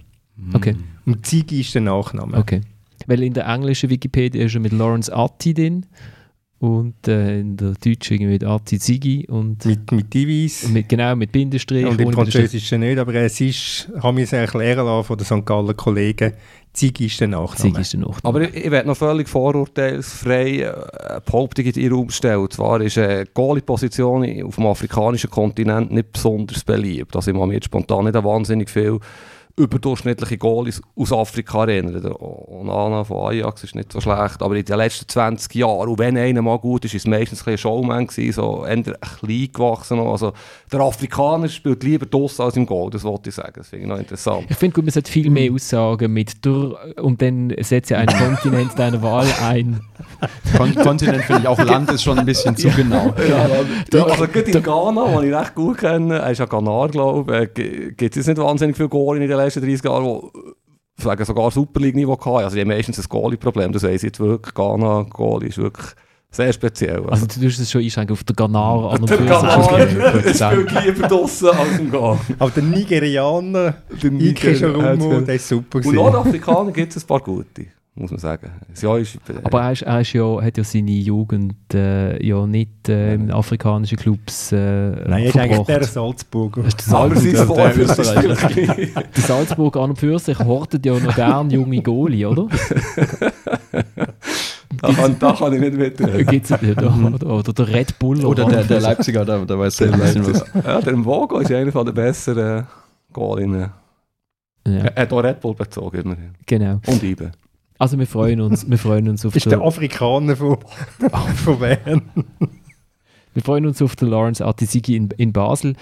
Okay. 0.52 0.76
Und 1.06 1.26
Zigi 1.26 1.62
ist 1.62 1.74
der 1.74 1.82
Nachname. 1.82 2.36
Okay. 2.36 2.60
Weil 3.06 3.22
in 3.22 3.32
der 3.32 3.46
englischen 3.46 3.90
Wikipedia 3.90 4.44
ist 4.44 4.54
er 4.54 4.60
mit 4.60 4.72
Lawrence 4.72 5.12
Atti 5.12 5.54
drin 5.54 5.86
und 6.60 7.06
äh, 7.06 7.40
in 7.40 7.56
der 7.56 7.74
Deutschen 7.74 8.14
irgendwie 8.14 8.32
mit 8.32 8.44
Atti 8.44 8.80
Zigi 8.80 9.26
und 9.28 9.64
mit, 9.64 9.92
mit 9.92 10.12
Divis. 10.12 10.68
Mit, 10.68 10.88
genau, 10.88 11.14
mit 11.14 11.30
Bindestrich. 11.30 11.86
Und 11.86 12.00
im 12.00 12.12
Französischen 12.12 12.80
nicht, 12.80 12.98
aber 12.98 13.14
es 13.14 13.40
ist, 13.40 13.88
haben 14.00 14.16
wir 14.16 14.24
es 14.24 14.32
erklären 14.32 14.84
lassen 14.84 15.06
von 15.06 15.16
den 15.16 15.24
St. 15.24 15.46
Galler 15.46 15.74
Kollegen, 15.74 16.32
Zigi 16.72 17.06
ist 17.06 17.20
der 17.20 17.28
Nachname. 17.28 17.70
Zigi 17.70 17.80
ist 17.80 17.92
der 17.92 18.00
Nachname. 18.00 18.20
Aber 18.24 18.40
ich, 18.42 18.54
ich 18.54 18.70
werde 18.70 18.88
noch 18.88 18.96
völlig 18.96 19.28
vorurteilsfrei 19.28 20.68
eine 20.68 21.20
Behauptung 21.20 21.64
in 21.64 21.72
den 21.72 21.92
Raum 21.92 22.10
stellen. 22.10 22.50
Zwar 22.50 22.80
ist 22.80 22.98
eine 22.98 23.26
Goalie-Position 23.26 24.42
auf 24.42 24.56
dem 24.56 24.66
afrikanischen 24.66 25.30
Kontinent 25.30 25.92
nicht 25.92 26.12
besonders 26.12 26.64
beliebt. 26.64 27.14
Also 27.14 27.30
ich 27.30 27.36
mache 27.36 27.48
mir 27.48 27.54
jetzt 27.54 27.66
spontan 27.66 28.04
nicht 28.04 28.14
wahnsinnig 28.14 28.68
viel 28.68 28.98
überdurchschnittliche 29.58 30.38
Goalies 30.38 30.80
aus 30.96 31.12
Afrika 31.12 31.64
erinnern. 31.64 32.00
Der 32.02 32.20
Onana 32.20 33.04
von 33.04 33.28
Ajax 33.28 33.64
ist 33.64 33.74
nicht 33.74 33.92
so 33.92 34.00
schlecht, 34.00 34.40
aber 34.42 34.56
in 34.56 34.64
den 34.64 34.76
letzten 34.76 35.08
20 35.08 35.54
Jahren, 35.54 35.88
und 35.88 35.98
wenn 35.98 36.16
einer 36.16 36.42
mal 36.42 36.58
gut 36.58 36.84
ist, 36.84 36.94
ist 36.94 37.02
es 37.02 37.06
meistens 37.06 37.46
ein 37.46 37.58
Showman 37.58 38.06
gewesen, 38.06 38.32
so 38.32 38.64
eher 38.64 38.82
klein 38.82 39.48
gewachsen. 39.52 39.98
Also 39.98 40.32
der 40.72 40.80
Afrikaner 40.80 41.48
spielt 41.48 41.82
lieber 41.82 42.06
draussen 42.06 42.42
als 42.42 42.56
im 42.56 42.66
Goal, 42.66 42.90
das 42.90 43.04
wollte 43.04 43.30
ich 43.30 43.34
sagen. 43.34 43.52
Das 43.56 43.68
finde 43.68 43.84
ich 43.84 43.90
noch 43.90 43.98
interessant. 43.98 44.46
Ich 44.48 44.56
finde, 44.56 44.82
man 44.82 44.90
sollte 44.90 45.10
viel 45.10 45.30
mehr 45.30 45.52
aussagen 45.52 46.12
mit 46.12 46.44
durch, 46.44 46.76
und 46.96 47.20
dann 47.20 47.52
setze 47.60 47.94
ich 47.94 48.00
einen 48.00 48.18
Kontinent 48.18 48.78
deiner 48.78 49.02
Wahl 49.02 49.26
ein. 49.42 49.80
Kon 50.56 50.74
Kontinent 50.74 51.24
finde 51.24 51.42
ich 51.42 51.48
auch 51.48 51.58
Land 51.68 51.90
ist 51.90 52.02
schon 52.02 52.18
ein 52.18 52.26
bisschen 52.26 52.56
zu 52.56 52.68
genau. 52.70 53.14
Ja, 53.28 53.48
ja, 53.92 54.04
also 54.04 54.26
gerade 54.26 54.50
in 54.50 54.62
Ghana, 54.62 55.20
den 55.20 55.28
ich 55.28 55.34
recht 55.34 55.54
gut 55.54 55.78
kenne, 55.78 56.18
er 56.18 56.30
ist 56.30 56.38
ja 56.38 56.46
Ghanar, 56.46 56.88
glaube 56.88 57.50
ich, 57.54 57.96
gibt 57.96 58.16
es 58.16 58.26
nicht 58.26 58.38
wahnsinnig 58.38 58.76
viele 58.76 58.88
Goal 58.88 59.16
in 59.16 59.28
den 59.28 59.36
letzten 59.36 59.47
30 59.54 59.84
Jahren, 59.84 60.30
die 60.98 61.02
sagen 61.02 61.24
sogar 61.24 61.50
Super 61.50 61.80
League-Niveau 61.80 62.18
hatten. 62.18 62.44
Also 62.44 62.54
die 62.56 62.60
haben 62.60 62.68
meistens 62.68 62.98
ein 62.98 63.04
Goalie-Problem, 63.08 63.72
das 63.72 63.82
weiss 63.82 64.02
ich 64.02 64.08
jetzt 64.08 64.20
wirklich. 64.20 64.54
Ghana, 64.54 65.06
Goalie 65.10 65.48
ist 65.48 65.58
wirklich 65.58 65.86
sehr 66.30 66.52
speziell. 66.52 66.98
Also, 66.98 67.10
also 67.10 67.26
du 67.26 67.40
tust 67.46 67.60
es 67.60 67.70
schon 67.70 67.82
einschränken 67.82 68.12
auf 68.12 68.24
den 68.24 68.36
Ghanar 68.36 68.92
an 68.92 69.00
und 69.00 69.08
für 69.08 69.16
sich. 69.16 69.28
Das 69.28 70.36
spielt 70.52 70.84
lieber 70.84 71.08
draussen 71.08 71.48
als 71.48 71.78
im 71.78 71.90
Ghana. 71.90 72.20
Aber 72.38 72.50
der 72.50 72.62
Nigerianer, 72.62 73.76
der 74.02 74.10
Nigerianer, 74.10 75.20
der 75.22 75.34
ist 75.34 75.48
super 75.48 75.78
Und 75.78 75.94
Nordafrikaner 75.94 76.72
gibt 76.72 76.94
es 76.94 77.02
ein 77.02 77.06
paar 77.06 77.20
gute 77.20 77.66
muss 77.98 78.10
man 78.10 78.20
sagen. 78.20 78.50
Ja, 78.80 78.96
ist, 78.96 79.16
äh, 79.16 79.34
Aber 79.42 79.62
er, 79.62 79.72
ist, 79.72 79.82
er 79.82 80.00
ist 80.00 80.12
ja, 80.12 80.40
hat 80.42 80.56
ja 80.56 80.64
seine 80.64 80.90
Jugend 80.90 81.74
äh, 81.74 82.24
ja 82.24 82.46
nicht 82.46 82.88
äh, 82.88 83.14
in 83.14 83.30
afrikanischen 83.30 83.98
Clubs 83.98 84.52
äh, 84.52 84.90
Nein, 84.90 85.24
er 85.24 85.28
ist 85.28 85.36
eigentlich 85.36 85.66
der 85.66 85.84
Salzburger. 85.84 86.62
Das 86.62 86.74
ist 86.74 86.90
der, 86.90 87.08
der, 87.08 88.74
der 88.86 89.22
Salzburger 89.22 89.80
an 89.80 89.90
und 89.90 89.98
für 89.98 90.18
sich 90.18 90.38
hortet 90.38 90.86
ja 90.86 90.98
noch 90.98 91.14
gern 91.14 91.50
junge 91.50 91.82
Goalie, 91.82 92.28
oder? 92.28 92.46
da, 94.80 94.92
kann, 94.92 95.16
da 95.18 95.32
kann 95.32 95.52
ich 95.54 95.60
nicht 95.60 95.76
mit. 95.76 96.28
Gibt's 96.28 96.50
nicht, 96.50 96.82
oder, 96.82 97.52
der 97.52 97.68
Red 97.68 97.98
Bull. 97.98 98.24
Oder, 98.24 98.46
oder 98.46 98.56
der, 98.56 98.64
der 98.64 98.80
Leipziger, 98.80 99.24
der, 99.24 99.44
der 99.44 99.58
weiß 99.58 99.76
sehr 99.76 99.92
was. 99.92 100.44
Ja, 100.64 100.80
der 100.80 100.96
Mvogo 100.96 101.38
ist 101.38 101.50
einer 101.52 101.84
der 101.84 101.92
besseren 101.92 102.66
Goalinnen. 103.12 103.70
Ja. 104.66 104.84
Er 104.94 105.02
hat 105.02 105.12
auch 105.12 105.22
Red 105.22 105.40
Bull 105.40 105.54
bezogen, 105.54 106.00
immerhin. 106.02 106.34
Genau. 106.46 106.80
Und 106.86 107.02
Ibe. 107.02 107.32
Also 107.78 107.98
wir 107.98 108.06
freuen 108.06 108.40
uns, 108.40 108.68
wir 108.68 108.78
freuen 108.78 109.08
uns 109.08 109.24
auf 109.24 109.36
ist 109.36 109.46
der 109.46 109.60
Afrikaner 109.60 110.36
von, 110.36 110.58
von 111.36 111.58
Bern. 111.60 112.02
wir 113.34 113.42
freuen 113.42 113.66
uns 113.66 113.80
auf 113.80 113.94
den 113.94 114.08
Lawrence 114.08 114.44
Artisigi 114.44 114.96
in, 114.96 115.10
in 115.16 115.32
Basel. 115.32 115.74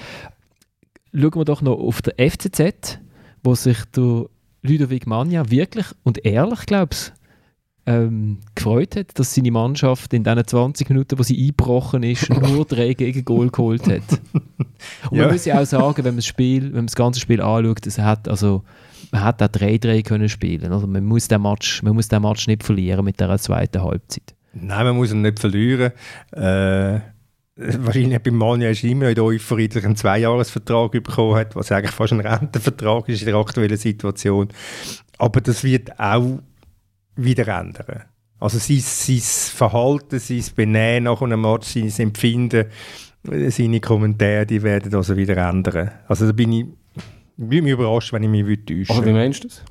Schauen 1.15 1.35
wir 1.35 1.45
doch 1.47 1.63
noch 1.63 1.79
auf 1.79 2.03
der 2.03 2.31
FCZ, 2.31 2.99
wo 3.43 3.55
sich 3.55 3.79
der 3.97 4.27
Ludovic 4.63 5.07
Magna 5.07 5.51
wirklich 5.51 5.87
und 6.03 6.25
ehrlich, 6.27 6.67
glaube 6.67 6.91
ich, 6.93 7.13
ähm, 7.87 8.39
gefreut 8.55 8.97
hat, 8.97 9.19
dass 9.19 9.35
seine 9.35 9.53
Mannschaft 9.53 10.13
in 10.13 10.25
diesen 10.25 10.47
20 10.47 10.91
Minuten, 10.91 11.19
wo 11.19 11.23
sie 11.23 11.41
eingebrochen 11.41 12.03
ist, 12.03 12.29
nur 12.43 12.65
drei 12.67 12.93
Gegengol 12.93 13.51
geholt 13.51 13.87
hat. 13.87 14.21
Aber 15.05 15.17
man 15.17 15.33
muss 15.33 15.45
ja 15.45 15.61
auch 15.61 15.67
sagen, 15.67 15.99
wenn 15.99 16.05
man 16.13 16.17
das 16.17 16.27
Spiel, 16.27 16.65
wenn 16.65 16.75
man 16.75 16.87
das 16.87 16.97
ganze 16.97 17.21
Spiel 17.21 17.41
anschaut, 17.41 17.87
es 17.87 17.99
hat 17.99 18.29
also 18.29 18.65
man 19.11 19.25
hat 19.25 19.43
auch 19.43 19.49
3-3 19.49 20.03
können 20.03 20.29
spielen. 20.29 20.73
Also 20.73 20.87
man 20.87 21.05
muss 21.05 21.29
den 21.29 21.43
Match, 21.43 21.83
man 21.83 21.95
muss 21.95 22.09
den 22.09 22.23
Match 22.23 22.47
nicht 22.47 22.65
verlieren 22.65 23.05
mit 23.05 23.21
der 23.21 23.37
zweiten 23.39 23.83
Halbzeit. 23.83 24.35
Nein, 24.53 24.87
man 24.87 24.97
muss 24.97 25.13
ihn 25.13 25.23
nicht 25.23 25.39
verlieren. 25.39 25.93
Äh, 26.33 27.01
wahrscheinlich 27.57 28.23
bei 28.23 28.31
Manja 28.31 28.71
ist 28.71 28.85
immer 28.85 29.09
in 29.09 29.15
der 29.15 29.25
Euphorie, 29.25 29.69
dass 29.69 29.83
er 29.83 29.87
einen 29.87 29.97
Zweijahresvertrag 29.97 30.93
bekommen 30.93 31.37
hat, 31.37 31.57
was 31.57 31.73
eigentlich 31.73 31.93
fast 31.93 32.13
ein 32.13 32.21
Rentenvertrag 32.21 33.09
ist 33.09 33.21
in 33.21 33.27
der 33.27 33.37
aktuellen 33.37 33.77
Situation. 33.77 34.49
Aber 35.19 35.41
das 35.41 35.65
wird 35.65 35.99
auch 35.99 36.39
wieder 37.17 37.49
ändern. 37.49 38.05
Also 38.39 38.59
sein, 38.59 38.81
sein 38.81 39.21
Verhalten, 39.21 40.19
sein 40.19 40.45
Benehmen 40.55 41.05
nach 41.05 41.23
einem 41.23 41.41
Match, 41.41 41.69
sein 41.69 41.93
Empfinden, 41.99 42.67
seine 43.49 43.81
Kommentare, 43.81 44.47
die 44.47 44.63
werden 44.63 44.95
also 44.95 45.17
wieder 45.17 45.37
ändern. 45.37 45.91
Also 46.07 46.27
da 46.27 46.33
bin 46.33 46.53
ich, 46.53 46.67
bin 47.37 47.65
mich 47.65 47.73
überrascht, 47.73 48.13
wenn 48.13 48.23
ich 48.23 48.29
mich 48.29 48.65
täuschen 48.65 48.97
Aber 48.97 49.07
wie 49.07 49.13
meinst 49.13 49.45
du 49.45 49.49
das? 49.49 49.63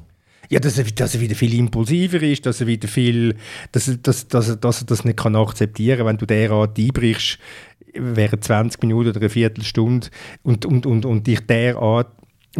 Ja, 0.49 0.60
dass 0.60 0.78
er, 0.78 0.84
dass 0.84 1.15
er 1.15 1.21
wieder 1.21 1.36
viel 1.36 1.58
impulsiver 1.58 2.21
ist, 2.21 2.45
dass 2.45 2.62
er 2.62 2.67
wieder 2.67 2.88
viel, 2.88 3.36
dass 3.71 3.88
er, 3.88 3.97
dass, 3.97 4.28
dass 4.28 4.49
er, 4.49 4.56
dass 4.58 4.82
er 4.82 4.86
das 4.86 5.04
nicht 5.04 5.17
kann 5.17 5.36
akzeptieren 5.36 5.97
kann, 5.97 6.08
wenn 6.08 6.17
du 6.17 6.25
derart 6.28 6.78
einbrichst 6.78 7.39
während 7.93 8.43
20 8.43 8.82
Minuten 8.84 9.10
oder 9.10 9.19
eine 9.19 9.30
Viertelstunde 9.30 10.08
und, 10.43 10.65
und, 10.65 10.86
und, 10.86 11.06
und 11.06 11.25
dich 11.25 11.39
derart 11.41 12.12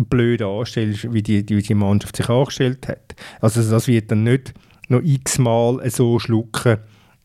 blöd 0.09 0.41
anstellst, 0.41 1.13
wie 1.13 1.21
die, 1.21 1.45
die, 1.45 1.61
die 1.61 1.73
Mannschaft 1.73 2.15
sich 2.15 2.29
angestellt 2.29 2.87
hat. 2.87 3.15
Also 3.39 3.61
das 3.69 3.87
wird 3.87 4.11
dann 4.11 4.23
nicht 4.23 4.53
noch 4.87 5.01
x-mal 5.01 5.87
so 5.89 6.19
schlucken 6.19 6.77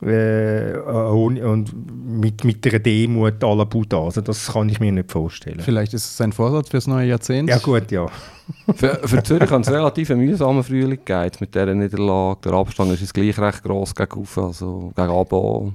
äh, 0.02 0.76
und 0.78 1.72
mit, 2.20 2.44
mit 2.44 2.66
einer 2.66 2.78
Demut 2.78 3.42
à 3.44 3.54
la 3.54 3.64
Buddha. 3.64 4.02
Also 4.02 4.20
das 4.20 4.52
kann 4.52 4.68
ich 4.68 4.80
mir 4.80 4.92
nicht 4.92 5.10
vorstellen. 5.10 5.60
Vielleicht 5.60 5.94
ist 5.94 6.04
es 6.04 6.16
sein 6.16 6.32
Vorsatz 6.32 6.70
fürs 6.70 6.86
neue 6.86 7.08
Jahrzehnt? 7.08 7.48
Ja 7.48 7.58
gut, 7.58 7.90
ja. 7.90 8.06
für, 8.74 9.00
für 9.06 9.22
Zürich 9.22 9.50
hat 9.50 9.62
es 9.62 9.70
relativ 9.70 10.10
einen 10.10 10.24
mühsamen 10.24 10.64
Frühling 10.64 10.98
gegeben 11.04 11.36
mit 11.40 11.54
dieser 11.54 11.74
Niederlage. 11.74 12.40
Der 12.44 12.52
Abstand 12.52 12.92
ist 12.92 13.00
jetzt 13.00 13.14
gleich 13.14 13.38
recht 13.38 13.62
gross 13.62 13.94
gegen 13.94 14.18
Ufe, 14.18 14.42
also 14.42 14.92
gegen 14.96 15.10
Abo. 15.10 15.72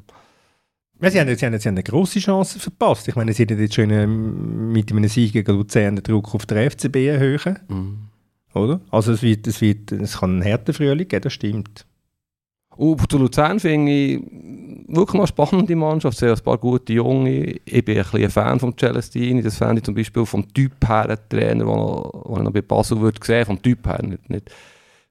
Ja, 1.01 1.11
sie, 1.11 1.19
haben, 1.19 1.35
sie, 1.35 1.45
haben, 1.45 1.59
sie 1.59 1.67
haben 1.67 1.75
eine 1.75 1.83
grosse 1.83 2.19
Chance 2.19 2.59
verpasst. 2.59 3.07
Ich 3.07 3.15
meine, 3.15 3.33
sie 3.33 3.43
hätten 3.43 3.59
jetzt 3.59 3.75
schon 3.75 4.71
mit 4.71 4.91
einem 4.91 5.07
Sieg 5.07 5.33
gegen 5.33 5.51
Luzern 5.51 5.97
den 5.97 6.03
Druck 6.03 6.33
auf 6.33 6.45
der 6.45 6.71
FCB 6.71 6.95
erhöhen. 6.95 7.59
Mhm. 7.67 7.97
Oder? 8.53 8.79
Also 8.89 9.11
es, 9.11 9.21
wird, 9.21 9.45
es, 9.47 9.59
wird, 9.61 9.91
es 9.91 10.19
kann 10.19 10.31
einen 10.31 10.41
härten 10.41 10.73
Frühling 10.73 11.07
geben, 11.07 11.21
das 11.21 11.33
stimmt. 11.33 11.85
Und 12.77 13.09
zu 13.09 13.17
Luzern 13.17 13.59
finde 13.59 13.91
ich 13.91 14.21
wirklich 14.88 15.19
noch 15.19 15.27
spannende 15.27 15.75
Mannschaft. 15.75 16.17
Sehr 16.17 16.33
ein 16.33 16.39
paar 16.39 16.57
gute 16.57 16.93
Junge. 16.93 17.55
Ich 17.65 17.85
bin 17.85 17.97
ein, 17.97 18.03
bisschen 18.03 18.23
ein 18.23 18.29
Fan 18.29 18.59
von 18.59 18.77
Celestini. 18.77 19.41
Das 19.41 19.57
fände 19.57 19.77
ich 19.77 19.83
zum 19.83 19.95
Beispiel 19.95 20.25
vom 20.25 20.53
Typ 20.53 20.73
her 20.88 21.09
einen 21.09 21.17
Trainer, 21.29 21.65
den 21.65 22.38
ich 22.38 22.43
noch 22.43 22.51
bei 22.51 22.61
Basel 22.61 22.99
würde 22.99 23.19
sehen. 23.23 23.45
Vom 23.45 23.61
Typ 23.61 23.88
her. 23.88 24.01
Nicht, 24.03 24.29
nicht 24.29 24.51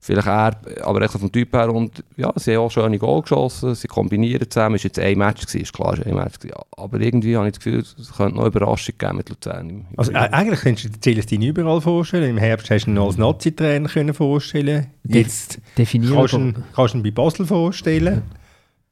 vielleicht 0.05 0.29
er, 0.29 0.53
aber 0.83 1.01
echt 1.03 1.13
vom 1.13 1.33
Typ 1.33 1.53
her. 1.55 1.73
Und 1.73 2.05
ja, 2.17 2.31
sie 2.37 2.55
haben 2.55 2.65
auch 2.65 2.71
schöne 2.71 2.99
Goal 2.99 3.23
geschossen. 3.23 3.75
Sie 3.75 3.89
kombinieren 3.89 4.49
zusammen. 4.51 4.77
Es 4.77 4.85
war 4.85 4.89
jetzt 4.89 4.99
ein 4.99 5.17
Match. 5.17 5.47
Gewesen, 5.47 5.63
ist 5.63 5.73
klar, 5.73 5.95
ein 6.05 6.15
Match. 6.15 6.39
Gewesen. 6.39 6.57
Aber 6.77 7.01
irgendwie 7.01 7.37
habe 7.37 7.47
ich 7.47 7.55
das 7.55 7.65
Gefühl, 7.65 7.81
es 7.81 8.13
könnte 8.15 8.35
noch 8.35 8.43
eine 8.43 8.49
Überraschung 8.49 8.95
geben 8.99 9.17
mit 9.17 9.31
Luzern. 9.31 9.87
Also 9.97 10.13
äh, 10.13 10.17
eigentlich 10.17 10.61
könntest 10.61 10.85
du 10.87 10.91
dir 10.91 11.01
Celestini 11.01 11.49
überall 11.49 11.81
vorstellen. 11.81 12.31
Im 12.31 12.39
Herbst 12.39 12.71
hast 12.71 12.85
du 12.85 12.91
ihn 12.91 12.99
als 12.99 13.17
Nazi-Trainer 13.17 14.15
vorstellen 14.15 14.89
Jetzt 15.05 15.59
Definieren 15.79 16.17
kannst 16.17 16.35
du 16.35 16.39
ihn, 16.39 16.65
kannst 16.75 16.95
ihn 16.95 17.03
bei 17.03 17.11
Basel 17.11 17.47
vorstellen. 17.47 18.23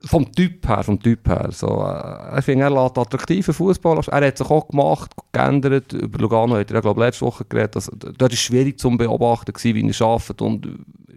Vom 0.04 0.32
Typ 0.32 0.66
her, 0.68 0.82
vom 0.82 1.00
Typ 1.00 1.28
her. 1.28 1.48
So, 1.52 1.84
äh, 1.84 2.38
ich 2.38 2.44
finde, 2.44 2.64
er 2.64 2.70
lässt 2.70 2.98
attraktiven 2.98 3.54
Fußball. 3.54 4.00
Er 4.08 4.26
hat 4.26 4.38
sich 4.38 4.50
auch 4.50 4.66
gemacht, 4.68 5.12
geändert. 5.30 5.92
Über 5.92 6.18
Lugano 6.18 6.56
hat 6.56 6.70
er, 6.70 6.80
glaube 6.80 7.04
letzte 7.04 7.24
Woche 7.24 7.44
geredet. 7.44 7.76
Also, 7.76 7.92
dort 7.94 8.20
war 8.20 8.28
es 8.28 8.38
schwierig 8.38 8.78
zu 8.78 8.90
beobachten, 8.90 9.52
wie 9.62 9.90
er 9.90 10.06
arbeitet 10.06 10.42
und 10.42 10.68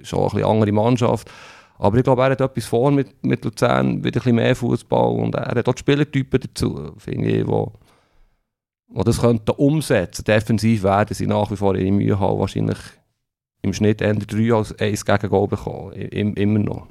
schon 0.03 0.31
eine 0.31 0.45
andere 0.45 0.71
Mannschaft. 0.71 1.31
Aber 1.77 1.97
ich 1.97 2.03
glaube, 2.03 2.21
er 2.23 2.31
hat 2.31 2.41
etwas 2.41 2.65
vor 2.65 2.91
mit, 2.91 3.23
mit 3.23 3.43
Luzern, 3.43 4.03
wieder 4.03 4.19
ein 4.19 4.23
bisschen 4.23 4.35
mehr 4.35 4.55
Fußball 4.55 5.19
und 5.19 5.35
er 5.35 5.55
hat 5.55 5.67
auch 5.67 5.77
Spielertypen 5.77 6.39
dazu, 6.39 6.93
finde 6.97 7.27
ich, 7.27 7.47
wo, 7.47 7.73
wo 8.87 9.03
das 9.03 9.19
könnten 9.19 9.51
umsetzen. 9.51 10.23
Defensiv 10.23 10.83
werden 10.83 11.13
sie 11.13 11.27
nach 11.27 11.51
wie 11.51 11.57
vor 11.57 11.75
in 11.75 11.97
Mühe 11.97 12.17
haben, 12.17 12.39
wahrscheinlich 12.39 12.77
im 13.61 13.73
Schnitt 13.73 14.01
eher 14.01 14.13
drei 14.13 14.53
als 14.53 14.77
eins 14.79 15.03
gegen 15.03 15.29
Goal 15.29 15.47
bekommen, 15.47 15.93
immer 15.93 16.59
noch. 16.59 16.87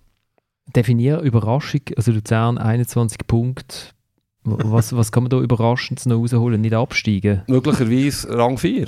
Definier 0.66 1.20
Überraschung, 1.20 1.82
also 1.96 2.12
Luzern 2.12 2.58
21 2.58 3.26
Punkte. 3.26 3.76
Was, 4.44 4.94
was 4.94 5.10
kann 5.10 5.22
man 5.22 5.30
da 5.30 5.40
überraschend 5.40 6.04
noch 6.06 6.18
rausholen? 6.18 6.60
Nicht 6.60 6.74
absteigen? 6.74 7.42
Möglicherweise 7.46 8.36
Rang 8.36 8.58
4. 8.58 8.86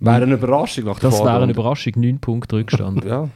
Wäre 0.00 0.22
eine 0.22 0.34
Überraschung 0.34 0.84
nach 0.84 1.00
der 1.00 1.10
Das 1.10 1.18
wäre 1.18 1.42
eine 1.42 1.52
Überraschung, 1.52 1.94
9 1.96 2.20
Punkte 2.20 2.56
Rückstand. 2.56 3.04
ja. 3.04 3.28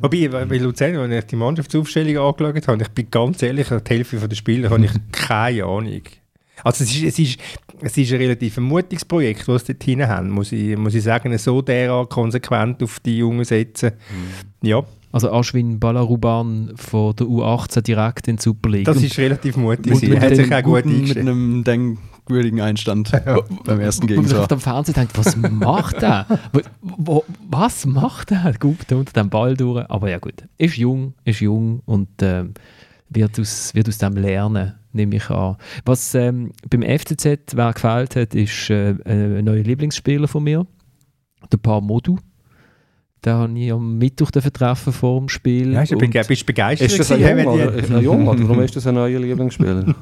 Wobei, 0.00 0.28
bei 0.28 0.56
Luzern, 0.56 0.96
als 0.96 1.12
ich 1.12 1.24
die 1.26 1.36
Mannschaftsaufstellung 1.36 2.16
angeschaut 2.16 2.66
habe, 2.66 2.82
ich 2.82 2.88
bin 2.88 3.10
ganz 3.10 3.42
ehrlich, 3.42 3.68
die 3.68 3.94
Hälfte 3.94 4.26
der 4.26 4.36
Spieler 4.36 4.70
habe 4.70 4.86
ich 4.86 4.92
keine 5.12 5.64
Ahnung. 5.64 6.02
Also 6.64 6.84
es 6.84 6.96
ist, 6.96 7.04
es 7.04 7.18
ist, 7.18 7.40
es 7.82 7.96
ist 7.96 8.12
ein 8.12 8.18
relativ 8.18 8.56
mutiges 8.56 9.04
Projekt, 9.04 9.46
das 9.46 9.66
sie 9.66 9.74
dort 9.74 9.84
hinein 9.84 10.08
haben, 10.08 10.30
muss 10.30 10.50
ich, 10.50 10.76
muss 10.76 10.94
ich 10.94 11.04
sagen, 11.04 11.36
so 11.38 11.62
derart 11.62 12.10
konsequent 12.10 12.82
auf 12.82 13.00
die 13.00 13.18
Jungen 13.18 13.44
setzen. 13.44 13.92
Mhm. 13.92 14.68
Ja, 14.68 14.82
also 15.10 15.32
Aschwin 15.32 15.78
Balaruban 15.80 16.72
von 16.76 17.16
der 17.16 17.26
U18 17.26 17.82
direkt 17.82 18.28
in 18.28 18.36
die 18.36 18.42
Super 18.42 18.68
League. 18.70 18.84
Das 18.84 19.02
ist 19.02 19.18
relativ 19.18 19.56
mutig. 19.56 20.02
Er 20.02 20.20
hat 20.20 20.36
sich 20.36 20.54
auch 20.54 20.62
gut 20.62 20.84
Mit 20.84 21.16
einem 21.16 21.64
denkwürdigen 21.64 22.60
Einstand 22.60 23.10
beim 23.64 23.80
ersten 23.80 24.06
Gegentor. 24.06 24.42
Und 24.42 24.52
am 24.52 24.60
Fernsehen 24.60 24.94
denkt, 24.94 25.16
was 25.16 25.36
macht 25.36 26.02
er? 26.02 26.26
was 27.48 27.86
macht 27.86 28.32
er? 28.32 28.52
Guckt 28.58 28.92
unter 28.92 29.12
dem 29.12 29.30
Ball 29.30 29.56
durch. 29.56 29.88
Aber 29.88 30.10
ja 30.10 30.18
gut, 30.18 30.44
ist 30.58 30.76
jung, 30.76 31.14
ist 31.24 31.40
jung 31.40 31.80
und 31.86 32.20
äh, 32.22 32.44
wird, 33.08 33.40
aus, 33.40 33.74
wird 33.74 33.88
aus 33.88 33.98
dem 33.98 34.14
lernen, 34.14 34.74
nehme 34.92 35.16
ich 35.16 35.30
an. 35.30 35.56
Was 35.86 36.14
ähm, 36.14 36.52
beim 36.68 36.82
FCZ 36.82 37.54
wer 37.54 37.72
gefällt 37.72 38.14
hat, 38.16 38.34
ist 38.34 38.68
äh, 38.68 38.94
ein 39.06 39.44
neuer 39.44 39.62
Lieblingsspieler 39.62 40.28
von 40.28 40.44
mir, 40.44 40.66
der 41.50 41.58
Paar 41.58 41.80
Modu 41.80 42.18
den 43.24 43.32
habe 43.32 43.58
ich 43.58 43.72
am 43.72 43.98
Mittwoch 43.98 44.30
treffen 44.30 44.92
vor 44.92 45.18
dem 45.18 45.28
Spiel. 45.28 45.72
Ja, 45.72 45.80
bist 45.80 46.42
du 46.42 46.46
begeistert? 46.46 46.90
Ist 46.90 46.98
das 46.98 47.12
ein 47.12 47.20
Jung, 47.20 47.46
oder, 47.46 47.74
ist 47.74 47.90
ein 47.90 48.02
Jung, 48.02 48.28
oder 48.28 48.48
warum 48.48 48.62
ist 48.62 48.76
das 48.76 48.86
ein 48.86 48.94
neuer 48.94 49.18
Lieblingsspieler? 49.18 49.94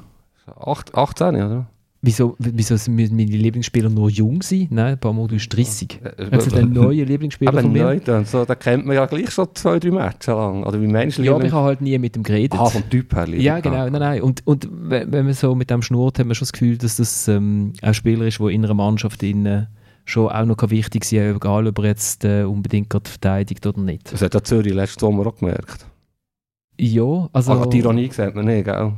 18, 0.93 1.35
oder? 1.37 1.67
Wieso, 2.03 2.37
wieso 2.39 2.75
müssen 2.91 3.17
meine 3.17 3.31
Lieblingsspieler 3.31 3.89
nur 3.89 4.11
jung 4.11 4.41
sein? 4.41 4.69
Nein, 4.71 4.97
Pamodu 4.97 5.35
ist 5.35 5.49
30. 5.49 5.99
Also 6.31 6.51
der 6.51 6.65
neue 6.65 7.03
Lieblingsspieler 7.03 7.51
aber 7.53 7.63
von 7.63 7.73
mir. 7.73 7.83
Neu, 7.83 7.99
dann, 7.99 8.25
so, 8.25 8.45
den 8.45 8.59
kennt 8.59 8.87
man 8.87 8.95
ja 8.95 9.07
gleich 9.07 9.31
schon 9.31 9.49
zwei, 9.55 9.81
drei 9.81 9.91
Matches 9.91 10.29
lang. 10.29 10.63
Oder 10.63 10.81
wie 10.81 10.87
meinst 10.87 11.19
du 11.19 11.23
Ja, 11.23 11.35
aber 11.35 11.45
ich 11.45 11.53
habe 11.53 11.67
halt 11.67 11.81
nie 11.81 11.99
mit 11.99 12.15
dem 12.15 12.23
geredet. 12.23 12.61
Ah, 12.61 12.67
vom 12.67 12.89
Typ 12.89 13.13
her. 13.15 13.29
Ja, 13.31 13.59
genau. 13.59 13.89
Nein, 13.89 13.93
nein. 13.93 14.23
Und, 14.23 14.47
und 14.47 14.69
wenn 14.71 15.11
man 15.11 15.33
so 15.33 15.55
mit 15.57 15.69
dem 15.69 15.83
schnurrt, 15.83 16.21
hat 16.21 16.27
man 16.27 16.37
schon 16.37 16.45
das 16.45 16.53
Gefühl, 16.53 16.79
dass 16.79 16.99
das 16.99 17.27
ähm, 17.27 17.73
ein 17.83 17.95
Spieler 17.95 18.27
ist, 18.27 18.39
der 18.39 18.49
in 18.49 18.65
einer 18.65 18.75
Mannschaft 18.75 19.25
in, 19.25 19.67
schon 20.07 20.31
auch 20.31 20.45
noch 20.45 20.71
wichtig 20.71 21.05
sein, 21.05 21.37
egal 21.37 21.67
ob 21.67 21.79
er 21.79 21.85
jetzt 21.85 22.25
äh, 22.25 22.45
unbedingt 22.45 22.89
gerade 22.89 23.11
verteidigt 23.11 23.67
oder 23.67 23.81
nicht. 23.81 24.13
Das 24.13 24.23
hat 24.23 24.35
der 24.35 24.45
Zürich 24.45 24.73
letzten 24.73 25.01
Sommer 25.01 25.27
auch 25.27 25.37
gemerkt. 25.37 25.85
Ja, 26.79 27.29
also... 27.33 27.53
Aber 27.53 27.67
die 27.67 27.79
Ironie 27.79 28.11
sieht 28.13 28.35
man 28.35 28.45
nicht, 28.45 28.67
gell? 28.67 28.93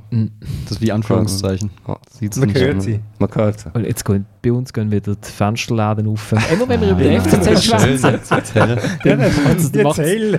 Das 0.65 0.73
ist 0.73 0.81
wie 0.81 0.91
Anführungszeichen. 0.91 1.71
Ja, 1.87 1.97
man 2.37 2.55
hört 2.55 2.83
sie. 2.83 3.01
Man 3.21 3.31
hört 3.33 3.61
sie. 3.61 3.69
Und 3.73 3.85
jetzt 3.85 4.05
gehen, 4.05 4.27
bei 4.43 4.51
uns 4.51 4.73
gehen 4.73 4.91
wieder 4.91 5.15
die 5.15 5.31
Fensterläden 5.31 6.09
auf. 6.09 6.33
Immer 6.53 6.69
wenn 6.69 6.81
wir 6.81 6.91
über 6.91 7.03
die 7.03 7.21
FCZ 7.21 7.65
schwätzen. 7.65 8.19
Dann 9.05 9.21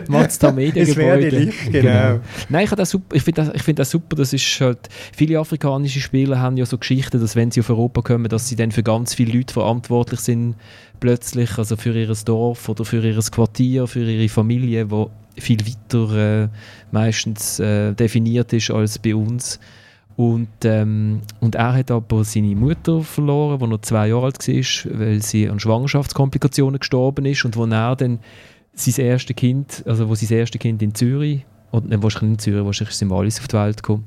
macht 0.09 0.29
es 0.31 0.39
da 0.39 0.51
Mediengebäude. 0.51 1.29
Licht, 1.29 1.71
genau. 1.71 1.81
genau. 1.81 2.19
Nein, 2.49 2.65
ich, 2.65 2.93
ich 3.13 3.23
finde 3.23 3.45
das, 3.45 3.61
find 3.61 3.79
das 3.79 3.89
super. 3.89 4.17
Das 4.17 4.33
ist 4.33 4.59
halt, 4.59 4.89
viele 5.15 5.39
afrikanische 5.39 6.01
Spieler 6.01 6.39
haben 6.39 6.57
ja 6.57 6.65
so 6.65 6.77
Geschichten, 6.77 7.21
dass 7.21 7.37
wenn 7.37 7.51
sie 7.51 7.61
auf 7.61 7.69
Europa 7.69 8.01
kommen, 8.01 8.27
dass 8.27 8.49
sie 8.49 8.57
dann 8.57 8.71
für 8.71 8.83
ganz 8.83 9.13
viele 9.13 9.37
Leute 9.37 9.53
verantwortlich 9.53 10.19
sind 10.19 10.55
plötzlich, 10.99 11.57
also 11.57 11.77
für 11.77 11.97
ihr 11.97 12.13
Dorf 12.25 12.67
oder 12.67 12.83
für 12.83 13.01
ihr 13.01 13.19
Quartier, 13.31 13.87
für 13.87 14.03
ihre 14.03 14.27
Familie, 14.27 14.91
wo 14.91 15.09
viel 15.39 15.59
weiter 15.65 16.43
äh, 16.43 16.47
meistens 16.91 17.59
äh, 17.59 17.93
definiert 17.93 18.53
ist 18.53 18.71
als 18.71 18.99
bei 18.99 19.15
uns. 19.15 19.59
Und, 20.15 20.49
ähm, 20.65 21.21
und 21.39 21.55
er 21.55 21.73
hat 21.73 21.91
aber 21.91 22.25
seine 22.25 22.53
Mutter 22.55 23.01
verloren, 23.01 23.61
als 23.61 23.71
er 23.71 23.81
zwei 23.83 24.07
Jahre 24.09 24.25
alt 24.25 24.47
war, 24.47 24.99
weil 24.99 25.21
sie 25.23 25.49
an 25.49 25.61
Schwangerschaftskomplikationen 25.61 26.79
gestorben 26.79 27.25
ist 27.25 27.45
und 27.45 27.55
wo 27.55 27.65
er 27.65 27.95
dann 27.95 28.19
sein 28.73 29.05
erstes 29.05 29.35
Kind, 29.35 29.83
also 29.85 30.09
wo 30.09 30.15
sein 30.15 30.37
erstes 30.37 30.59
Kind 30.59 30.81
in 30.81 30.93
Zürich, 30.93 31.45
oder 31.71 31.87
nicht 31.87 32.03
wahrscheinlich 32.03 32.31
in 32.31 32.39
Zürich, 32.39 32.65
wahrscheinlich 32.65 32.95
ist 32.95 33.01
in 33.01 33.09
Wallis 33.09 33.39
auf 33.39 33.47
die 33.47 33.55
Welt 33.55 33.81
gekommen, 33.81 34.05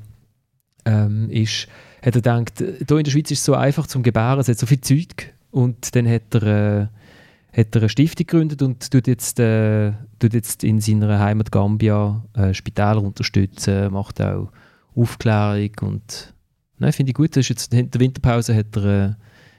ähm, 0.85 1.29
ist, 1.31 1.67
hat 2.03 2.15
er 2.15 2.21
gedacht, 2.21 2.53
hier 2.59 2.97
in 2.97 3.03
der 3.03 3.11
Schweiz 3.11 3.31
ist 3.31 3.39
es 3.39 3.45
so 3.45 3.55
einfach 3.55 3.87
zum 3.87 4.03
Gebären, 4.03 4.39
es 4.39 4.47
hat 4.47 4.59
so 4.59 4.67
viel 4.67 4.81
Zeug 4.81 5.33
und 5.49 5.95
dann 5.95 6.07
hat 6.07 6.35
er 6.35 6.81
äh, 6.81 6.87
hat 7.55 7.75
er 7.75 7.81
eine 7.81 7.89
Stiftung 7.89 8.25
gegründet 8.25 8.61
und 8.61 8.89
tut 8.89 9.07
jetzt, 9.07 9.39
äh, 9.39 9.91
tut 10.19 10.33
jetzt 10.33 10.63
in 10.63 10.81
seiner 10.81 11.19
Heimat 11.19 11.51
Gambia 11.51 12.23
äh, 12.33 12.53
Spitäler 12.53 13.01
unterstützen, 13.01 13.91
macht 13.91 14.21
auch 14.21 14.51
Aufklärung 14.95 15.71
und 15.81 16.33
nein, 16.79 16.93
finde 16.93 17.11
ich 17.11 17.15
gut. 17.15 17.35
Das 17.35 17.41
ist 17.41 17.49
jetzt, 17.49 17.73
in 17.73 17.89
der 17.89 18.01
Winterpause 18.01 18.55
hat 18.55 18.75
er, 18.75 18.85
äh, 18.85 19.09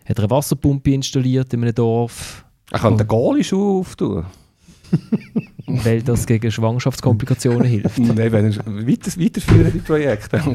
hat 0.09 0.19
er 0.19 0.25
eine 0.25 0.31
Wasserpumpe 0.31 0.93
installiert 0.93 1.53
in 1.55 1.63
einem 1.63 1.75
Dorf. 1.75 2.45
Er 2.71 2.81
könnte 2.81 3.05
den 3.05 3.09
Goalie-Schuh 3.09 3.81
auftun. 3.81 4.25
weil 5.67 6.03
das 6.03 6.27
gegen 6.27 6.51
Schwangerschaftskomplikationen 6.51 7.65
hilft. 7.65 7.99
Nein, 7.99 8.33
wenn 8.33 8.53
er 8.53 8.67
weiter, 8.67 9.21
weiterführen 9.21 9.73
die 9.73 9.79
Projekte. 9.79 10.41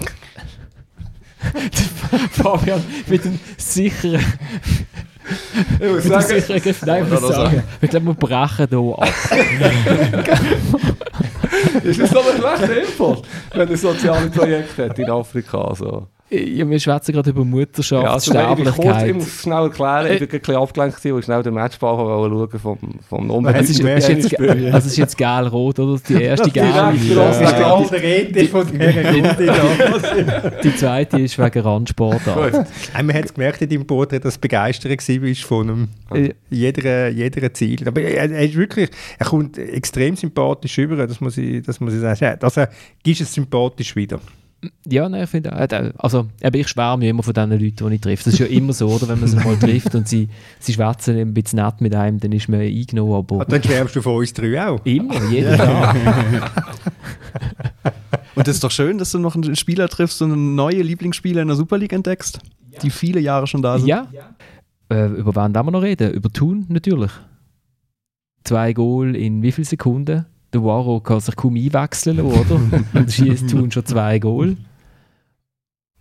Fabian 2.32 2.84
mit 3.08 3.26
einem 3.26 3.40
sicheren. 3.58 4.24
Ich 5.80 5.92
muss 5.92 6.04
sagen- 6.04 6.28
sicheren 6.28 6.62
Griff. 6.62 6.86
Nein, 6.86 7.04
ich 7.06 7.10
muss 7.22 7.28
sagen, 7.30 7.64
ich 7.82 7.90
glaube, 7.90 8.06
wir 8.08 8.14
brechen 8.14 8.68
hier 8.70 8.96
ab. 8.98 9.10
ist 11.84 12.00
das 12.02 12.12
doch 12.12 12.26
ein 12.34 12.38
schlechter 12.40 12.82
Input, 12.82 13.22
wenn 13.54 13.70
er 13.70 13.78
soziale 13.78 14.30
Projekte 14.30 14.90
hat 14.90 15.00
in 15.00 15.10
Afrika. 15.10 15.74
So. 15.76 16.08
Ja, 16.32 16.70
wir 16.70 16.80
schwätzen 16.80 17.12
gerade 17.12 17.32
über 17.32 17.44
Mutterschaft, 17.44 18.04
Ja, 18.04 18.14
also 18.14 18.32
nein, 18.34 18.54
ich, 18.54 18.70
Sterblichkeit. 18.70 19.16
muss 19.16 19.42
schnell 19.42 19.64
erklären, 19.64 20.06
ich 20.14 20.22
war 20.22 20.28
ein 20.28 20.40
bisschen 20.40 20.56
abgelenkt 20.56 20.98
gewesen, 20.98 21.16
und 21.16 21.26
schnell 21.26 21.42
den 21.44 21.54
Matchball 21.56 21.96
schauen 21.98 22.60
vom, 22.60 22.78
vom 23.08 23.46
Es 23.48 23.70
ist, 23.70 23.80
unbedeutenden 23.80 23.98
es, 23.98 24.10
ist 24.10 24.32
jetzt, 24.32 24.40
also 24.40 24.78
es 24.78 24.86
ist 24.86 24.98
jetzt 24.98 25.18
gelb-rot, 25.18 25.80
oder? 25.80 26.00
Die 26.08 26.14
erste 26.22 26.52
gelbe. 26.52 26.98
Die 30.64 30.76
zweite 30.76 31.20
ist 31.20 31.38
wegen 31.38 31.62
Randsportart. 31.62 32.68
Man 32.94 33.14
hat 33.16 33.26
es 33.26 33.34
gemerkt 33.34 33.62
in 33.62 33.70
deinem 33.70 33.88
Porträt, 33.88 34.20
dass 34.20 34.36
du 34.36 34.42
begeistert 34.42 34.92
warst 34.92 35.44
von 35.44 35.70
einem, 35.70 35.88
Äh, 36.14 36.34
jeder, 36.50 37.10
jeder 37.10 37.54
Ziel. 37.54 37.88
Aber 37.88 38.02
er, 38.02 38.32
er 38.32 38.44
ist 38.44 38.56
wirklich, 38.56 38.90
er 39.18 39.26
kommt 39.26 39.58
extrem 39.58 40.16
sympathisch 40.16 40.78
rüber, 40.78 41.08
das 41.08 41.22
muss 41.22 41.38
ich, 41.38 41.64
das 41.64 41.80
muss 41.80 41.94
ich 41.94 42.02
sagen. 42.02 42.38
Also 42.42 42.66
gibst 43.04 43.22
es 43.22 43.34
sympathisch 43.34 43.96
wieder. 43.96 44.20
Ja, 44.86 45.08
nein, 45.08 45.24
ich 45.24 45.30
finde, 45.30 45.54
also, 45.54 46.28
aber 46.44 46.58
ich 46.58 46.68
schwärme 46.68 47.06
ja 47.06 47.12
immer 47.12 47.24
von 47.24 47.34
den 47.34 47.50
Leuten, 47.52 47.90
die 47.90 47.96
ich 47.96 48.02
treffe. 48.02 48.26
Das 48.26 48.34
ist 48.34 48.40
ja 48.40 48.46
immer 48.48 48.74
so, 48.74 48.88
oder? 48.90 49.08
Wenn 49.08 49.20
man 49.20 49.30
sie 49.30 49.38
mal 49.38 49.56
trifft 49.60 49.96
und 49.96 50.08
sie, 50.08 50.28
sie 50.60 50.74
schwätzen 50.74 51.18
ein 51.18 51.34
bisschen 51.34 51.64
nett 51.64 51.80
mit 51.80 51.96
einem, 51.96 52.20
dann 52.20 52.32
ist 52.34 52.50
man 52.50 52.60
eingenommen, 52.60 53.14
aber 53.14 53.42
Ah, 53.42 53.46
Dann 53.46 53.64
schwärmst 53.64 53.96
du 53.96 54.02
von 54.02 54.16
uns 54.18 54.34
drei 54.34 54.62
auch. 54.68 54.86
immer, 54.86 55.24
jeden 55.32 55.56
Tag. 55.58 55.96
Und 58.36 58.48
es 58.48 58.56
ist 58.56 58.64
doch 58.64 58.72
schön, 58.72 58.98
dass 58.98 59.12
du 59.12 59.20
noch 59.20 59.36
einen 59.36 59.56
Spieler 59.56 59.90
triffst 59.90 60.22
und 60.22 60.32
einen 60.32 60.56
neuen 60.56 60.82
Lieblingsspieler 60.84 61.42
in 61.42 61.50
der 61.50 61.58
Super 61.58 61.78
League 61.78 61.92
entdeckst, 61.92 62.40
die 62.82 62.90
viele 62.90 63.20
Jahre 63.20 63.48
schon 63.48 63.62
da 63.62 63.78
sind. 63.78 63.88
Ja. 63.90 64.08
Äh, 64.90 65.08
über 65.08 65.36
wen 65.36 65.54
wollen 65.54 65.66
wir 65.66 65.72
noch 65.72 65.82
reden? 65.82 66.12
Über 66.14 66.30
Thun 66.30 66.66
natürlich. 66.70 67.12
Zwei 68.46 68.72
Goal 68.72 69.16
in 69.16 69.42
wie 69.42 69.52
vielen 69.52 69.66
Sekunden? 69.66 70.26
Der 70.54 70.64
Waro 70.64 71.00
kann 71.00 71.20
sich 71.20 71.36
kaum 71.36 71.56
einwechseln, 71.56 72.20
oder? 72.22 72.60
Und 72.94 73.12
schießt 73.12 73.50
Thun 73.50 73.72
schon 73.72 73.86
zwei 73.86 74.20
Goal. 74.20 74.58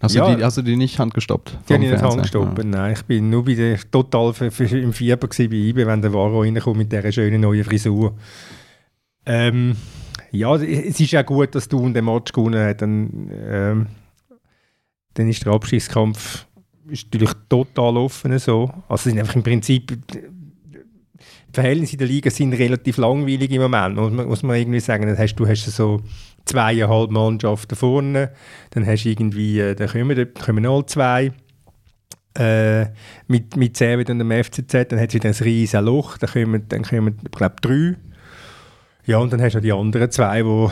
Hast, 0.01 0.14
du 0.14 0.18
Ja. 0.20 0.34
die, 0.34 0.44
hast 0.44 0.57
du 0.57 0.62
die 0.62 0.76
nicht 0.76 0.99
handgestoppt? 0.99 1.59
Die 1.68 1.74
habe 1.74 1.84
ich 1.84 1.90
nicht 1.90 1.99
Fernseher? 1.99 2.18
angestoppt. 2.18 2.64
Nein, 2.64 2.92
ich 2.92 3.03
bin 3.03 3.30
nur 3.30 3.44
bei 3.44 3.55
der, 3.55 3.78
total 3.90 4.32
für, 4.32 4.51
für, 4.51 4.78
im 4.78 4.92
Fieber 4.92 5.26
gewesen 5.28 5.51
bei 5.51 5.57
IBE, 5.57 5.86
wenn 5.86 6.01
der 6.03 6.12
Varo 6.12 6.42
reinkommt 6.42 6.78
mit 6.78 6.92
dieser 6.92 7.11
schönen 7.11 7.40
neuen 7.40 7.64
Frisur. 7.64 8.14
Ähm, 9.26 9.76
ja, 10.30 10.55
es 10.55 11.01
ist 11.01 11.16
auch 11.16 11.26
gut, 11.26 11.55
dass 11.55 11.68
du 11.68 11.88
den 11.88 12.05
Match 12.05 12.32
gewonnen 12.32 12.64
hast. 12.64 12.80
Dann, 12.82 13.30
ähm, 13.32 13.86
dann 15.14 15.28
ist 15.28 15.44
der 15.44 15.53
Abstiegskampf 15.53 16.46
ist 16.88 17.07
natürlich 17.07 17.34
total 17.49 17.96
offen. 17.99 18.38
So. 18.38 18.70
Also 18.88 19.11
sind 19.11 19.18
einfach 19.18 19.34
im 19.36 19.42
Prinzip 19.42 19.99
Verhältnisse 21.53 21.94
in 21.94 21.99
der 21.99 22.09
Liga 22.09 22.30
sind 22.30 22.53
relativ 22.53 22.99
langweilig 22.99 23.51
im 23.51 23.62
Moment, 23.62 23.96
muss 23.96 24.12
man, 24.12 24.26
muss 24.26 24.42
man 24.42 24.57
irgendwie 24.57 24.80
sagen. 24.80 25.07
Dann 25.07 25.18
hast, 25.18 25.34
du 25.36 25.46
hast 25.46 25.64
so 25.64 26.01
zweieinhalb 26.44 27.11
Mannschaften 27.11 27.76
vorne, 27.76 28.32
dann 28.70 28.86
hast 28.86 29.05
du 29.05 29.11
irgendwie, 29.11 29.61
äh, 29.61 29.74
dann 29.74 29.88
kommen, 29.88 30.16
dann 30.16 30.34
kommen 30.34 30.66
alle 30.66 30.86
zwei 30.86 31.32
äh, 32.38 32.86
mit, 33.26 33.57
mit 33.57 33.76
Servet 33.76 34.11
und 34.11 34.18
dem 34.18 34.30
FCZ, 34.30 34.88
dann 34.88 35.01
hat 35.01 35.09
es 35.09 35.14
wieder 35.14 35.28
ein 35.28 35.34
riesiges 35.34 35.84
Loch, 35.84 36.18
dann 36.18 36.30
kommen, 36.30 36.68
dann 36.68 36.82
kommen 36.82 37.18
ich 37.24 37.30
glaube 37.30 37.57
drei. 37.61 37.96
Ja, 39.07 39.18
und 39.18 39.32
dann 39.32 39.40
hast 39.40 39.55
du 39.55 39.61
die 39.61 39.72
anderen 39.72 40.11
zwei, 40.11 40.44
wo 40.44 40.70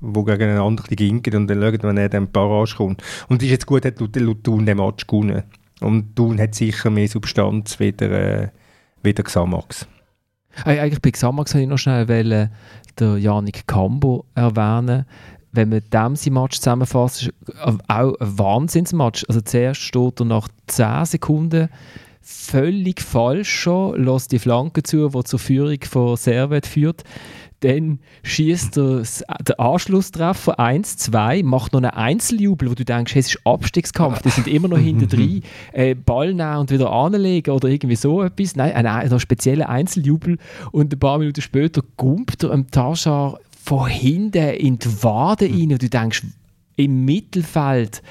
wo 0.00 0.22
gegeneinander 0.22 0.84
die 0.88 1.10
und 1.10 1.26
dann 1.26 1.60
schauen, 1.60 1.82
wenn 1.82 1.96
er 1.96 2.08
dann 2.08 2.30
Barrage 2.30 2.76
kommt. 2.76 3.02
Und 3.28 3.42
es 3.42 3.46
ist 3.46 3.52
jetzt 3.52 3.66
gut, 3.66 3.84
hat 3.84 3.98
Luthun 3.98 4.64
den 4.64 4.76
Match 4.76 5.06
gewonnen. 5.06 5.42
Und 5.80 6.14
Thun 6.16 6.40
hat 6.40 6.54
sicher 6.54 6.90
mehr 6.90 7.08
Substanz 7.08 7.80
wieder, 7.80 8.10
äh, 8.10 8.48
wieder 9.02 9.22
Xamax. 9.22 9.86
Hey, 10.64 10.80
eigentlich 10.80 11.02
bei 11.02 11.10
Xamax 11.10 11.54
wollte 11.54 11.62
ich 11.62 11.68
noch 11.68 11.78
schnell 11.78 12.06
den 12.98 13.18
Janik 13.18 13.66
Cambo 13.66 14.24
erwähnen. 14.34 15.06
Wenn 15.52 15.70
man 15.70 15.82
dem 15.92 16.16
sein 16.16 16.32
Match 16.34 16.58
zusammenfasst, 16.58 17.22
ist 17.22 17.32
auch 17.56 17.78
ein 17.88 18.14
Wahnsinnsmatch. 18.18 19.24
Also 19.28 19.40
zuerst 19.40 19.80
steht 19.80 20.20
er 20.20 20.26
nach 20.26 20.48
10 20.66 21.04
Sekunden 21.04 21.68
völlig 22.20 23.00
falsch 23.00 23.50
schon, 23.50 24.04
lässt 24.04 24.32
die 24.32 24.38
Flanke 24.38 24.82
zu, 24.82 25.08
die 25.08 25.24
zur 25.24 25.38
Führung 25.38 25.78
von 25.82 26.16
Servet 26.16 26.66
führt. 26.66 27.02
Dann 27.60 27.98
schießt 28.22 28.78
er 28.78 29.02
den 29.42 29.58
Anschlusstreffer 29.58 30.60
1-2, 30.60 31.42
macht 31.44 31.72
noch 31.72 31.80
einen 31.82 31.90
Einzeljubel, 31.90 32.70
wo 32.70 32.74
du 32.74 32.84
denkst, 32.84 33.14
hey, 33.14 33.20
es 33.20 33.34
ist 33.34 33.40
Abstiegskampf, 33.44 34.22
die 34.22 34.28
sind 34.30 34.46
immer 34.46 34.68
noch 34.68 34.78
hinter 34.88 35.06
drin. 35.06 35.42
Äh, 35.72 35.94
Ball 35.96 36.34
nehmen 36.34 36.58
und 36.58 36.70
wieder 36.70 36.92
anlegen 36.92 37.50
oder 37.50 37.68
irgendwie 37.68 37.96
so 37.96 38.22
etwas. 38.22 38.54
Nein, 38.54 38.72
ein, 38.74 38.86
ein, 38.86 39.20
spezieller 39.20 39.68
Einzeljubel. 39.68 40.38
Und 40.70 40.92
ein 40.94 40.98
paar 41.00 41.18
Minuten 41.18 41.40
später 41.42 41.82
gumpt 41.96 42.44
er 42.44 42.52
am 42.52 42.70
Taschar 42.70 43.40
von 43.64 43.88
hinten 43.88 44.50
in 44.54 44.78
die 44.78 45.02
Wade 45.02 45.46
rein 45.46 45.72
und 45.72 45.82
du 45.82 45.88
denkst, 45.88 46.22
im 46.76 47.04
Mittelfeld, 47.04 48.02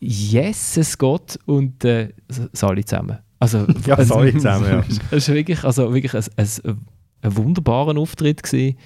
Jesus 0.00 0.96
Gott 0.98 1.38
und 1.46 1.84
äh, 1.84 2.08
s- 2.28 2.62
alle 2.64 2.84
zusammen. 2.84 3.18
Also, 3.38 3.66
Ja, 3.86 3.94
also, 3.98 4.14
alle 4.14 4.32
zusammen, 4.32 4.66
ja. 4.66 4.84
Es 5.10 5.28
war 5.28 5.34
wirklich, 5.34 5.62
also 5.64 5.92
wirklich 5.92 6.14
ein, 6.14 6.24
ein, 6.36 6.78
ein 7.22 7.36
wunderbarer 7.36 7.96
Auftritt. 7.98 8.42
Gewesen. 8.42 8.78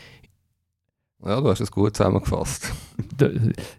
Ja, 1.24 1.41
du 1.41 1.49
hast 1.49 1.61
es 1.61 1.70
gut 1.70 1.97
zusammengefasst. 1.97 2.72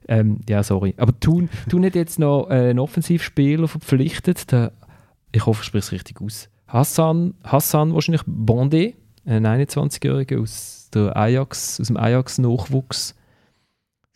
Ähm, 0.08 0.40
ja, 0.48 0.64
sorry. 0.64 0.94
Aber 0.98 1.20
Thun, 1.20 1.50
Thun 1.70 1.84
hat 1.86 1.96
jetzt 1.96 2.18
noch 2.18 2.50
äh, 2.50 2.70
einen 2.70 2.80
Offensivspieler 2.80 3.68
verpflichtet. 3.68 4.52
Der, 4.52 4.72
ich 5.34 5.46
hoffe, 5.46 5.62
ich 5.62 5.68
spreche 5.68 5.86
es 5.86 5.92
richtig 5.92 6.22
aus. 6.22 6.50
Hassan, 6.68 7.34
Hassan 7.44 7.94
wahrscheinlich 7.94 8.22
Bondé, 8.24 8.96
ein 9.26 9.46
21-Jähriger 9.46 10.42
aus, 10.42 10.90
der 10.94 11.18
Ajax, 11.18 11.80
aus 11.82 11.88
dem 11.88 11.98
Ajax-Nachwuchs. 11.98 13.16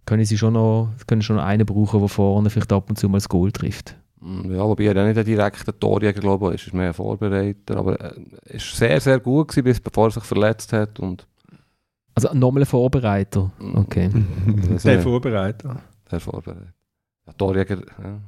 Können 0.05 0.23
sie 0.23 0.37
schon 0.37 0.53
noch, 0.53 0.93
können 1.07 1.21
schon 1.21 1.35
noch 1.35 1.43
einen 1.43 1.65
brauchen, 1.65 1.99
der 1.99 2.09
vorne 2.09 2.49
vielleicht 2.49 2.71
ab 2.71 2.89
und 2.89 2.97
zu 2.97 3.09
mal 3.09 3.17
das 3.17 3.27
Goal 3.27 3.51
trifft. 3.51 3.96
Mm, 4.19 4.51
Ja, 4.51 4.63
wobei 4.67 4.85
er 4.85 4.95
ja 4.95 5.05
nicht 5.07 5.17
ein 5.17 5.25
direkter 5.25 5.77
Torjäger, 5.79 6.19
glaube 6.19 6.49
ich, 6.49 6.61
ist, 6.61 6.67
ist 6.67 6.73
mehr 6.73 6.87
ein 6.87 6.93
Vorbereiter. 6.93 7.77
Aber 7.77 7.99
er 7.99 8.15
ist 8.45 8.75
sehr, 8.75 8.99
sehr 8.99 9.19
gut 9.19 9.49
gewesen, 9.49 9.63
bis 9.65 9.79
bevor 9.79 10.07
er 10.07 10.11
sich 10.11 10.23
verletzt 10.23 10.73
hat. 10.73 10.99
Und, 10.99 11.27
Also 12.15 12.33
nochmal 12.33 12.63
ein 12.63 12.65
Vorbereiter. 12.67 13.51
Okay. 13.75 14.09
das 14.69 14.83
Der 14.83 14.97
ist 14.97 15.03
Vorbereiter. 15.03 15.81
der 16.11 16.19
Vorbereiter. 16.19 16.73
Ja, 17.27 17.33
Torjäger, 17.33 17.77
ja. 18.03 18.19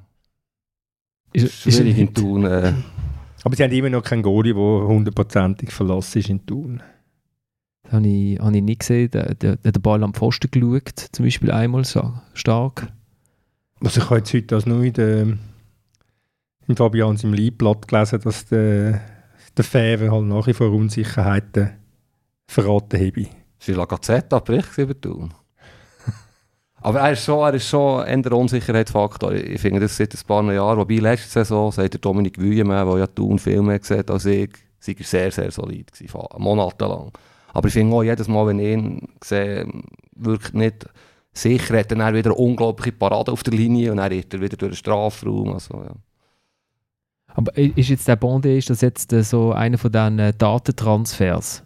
Ist, 1.32 1.66
Ist 1.68 1.80
in 1.80 2.14
Thun. 2.14 2.44
Äh, 2.46 2.74
Aber 3.44 3.56
sie 3.56 3.64
haben 3.64 3.72
immer 3.72 3.90
noch 3.90 4.04
keinen 4.04 4.24
Goalie, 4.24 4.54
der 4.54 4.62
hundertprozentig 4.88 5.72
verlassen 5.72 6.20
ist 6.20 6.30
in 6.30 6.46
Thun. 6.46 6.82
Das 7.84 7.94
habe 7.94 8.08
ich, 8.08 8.40
habe 8.40 8.56
ich 8.58 8.64
nicht 8.64 8.80
gesehen. 8.80 9.10
Der, 9.12 9.36
der, 9.36 9.56
der 9.56 9.70
hat 9.70 9.76
den 9.76 9.82
Ball 9.82 10.04
am 10.04 10.14
Pfosten 10.14 10.50
geschaut, 10.52 11.00
zum 11.12 11.26
Beispiel 11.26 11.52
einmal 11.52 11.86
so 11.86 12.14
stark. 12.34 12.92
Also 13.82 14.02
ich 14.02 14.06
habe 14.10 14.18
jetzt 14.18 14.34
heute 14.34 14.48
das 14.48 14.66
nur 14.66 14.84
in 14.84 14.94
der, 14.94 15.38
im 16.70 16.78
Fabian 16.78 17.18
im 17.24 17.34
Leitblatt 17.34 17.88
gelesen, 17.88 18.22
dass 18.24 18.46
der, 18.46 19.02
der 19.58 19.66
Fähre 19.66 20.12
halt 20.12 20.26
nach 20.26 20.46
wie 20.46 20.54
vor 20.54 20.72
Unsicherheiten 20.72 21.72
verraten 22.48 23.00
habe. 23.00 23.28
es 23.60 23.70
war 23.70 23.76
La 23.76 23.86
Gazzetta 23.86 24.40
Bericht 24.40 24.78
über 24.78 25.00
Thun. 25.00 25.34
Aber 26.82 27.00
er 27.00 27.14
ist 27.14 27.26
schon, 27.26 27.40
er 27.40 27.56
ist 27.56 27.68
schon 27.68 28.06
eher 28.06 28.18
der 28.18 28.34
Unsicherheitsfaktor. 28.34 29.34
Ich 29.34 29.60
finde 29.60 29.80
das 29.80 29.98
seit 29.98 30.14
ein 30.14 30.28
paar 30.28 30.54
Jahren. 30.54 30.78
Wobei 30.78 30.98
letzte 30.98 31.30
Saison, 31.30 31.72
sagt 31.72 31.94
der 31.94 32.02
Dominik 32.02 32.40
Wüjemann, 32.40 32.88
der 32.88 33.00
ja 33.00 33.08
Thun 33.08 33.40
viel 33.40 33.64
mehr 33.64 33.80
sieht 33.82 34.12
als 34.12 34.26
ich, 34.26 34.52
sei 34.80 34.94
er 34.94 35.04
sehr, 35.04 35.32
sehr 35.32 35.52
solid 35.52 35.92
gewesen, 35.92 36.20
monatelang. 36.38 37.12
Aber 37.52 37.68
ich 37.68 37.74
finde 37.74 37.96
auch 37.96 38.04
jedes 38.04 38.28
Mal, 38.28 38.46
wenn 38.46 38.60
ich 38.60 38.74
ihn 38.74 39.08
sehe, 39.24 39.68
wirkt 40.16 40.54
nicht 40.54 40.86
sicher, 41.34 41.80
hat 41.80 41.92
er 41.92 42.14
wieder 42.14 42.30
eine 42.30 42.36
unglaubliche 42.36 42.92
Parade 42.92 43.32
auf 43.32 43.42
der 43.42 43.56
Linie 43.56 43.90
und 43.90 43.98
dann 43.98 44.12
ist 44.12 44.32
er 44.36 44.40
wieder 44.40 44.56
durch 44.56 44.74
den 44.74 44.78
Strafraum. 44.78 45.54
Also, 45.54 45.82
ja. 45.82 45.96
Aber 47.36 47.58
ist 47.58 47.90
jetzt 47.90 48.08
der 48.08 48.20
Bondé, 48.20 48.58
ist 48.58 48.70
das 48.70 48.82
jetzt 48.82 49.14
äh, 49.14 49.24
so 49.24 49.54
einer 49.54 49.78
von 49.78 49.92
diesen 49.92 50.20
äh, 50.20 50.34
Datentransfers? 50.38 51.64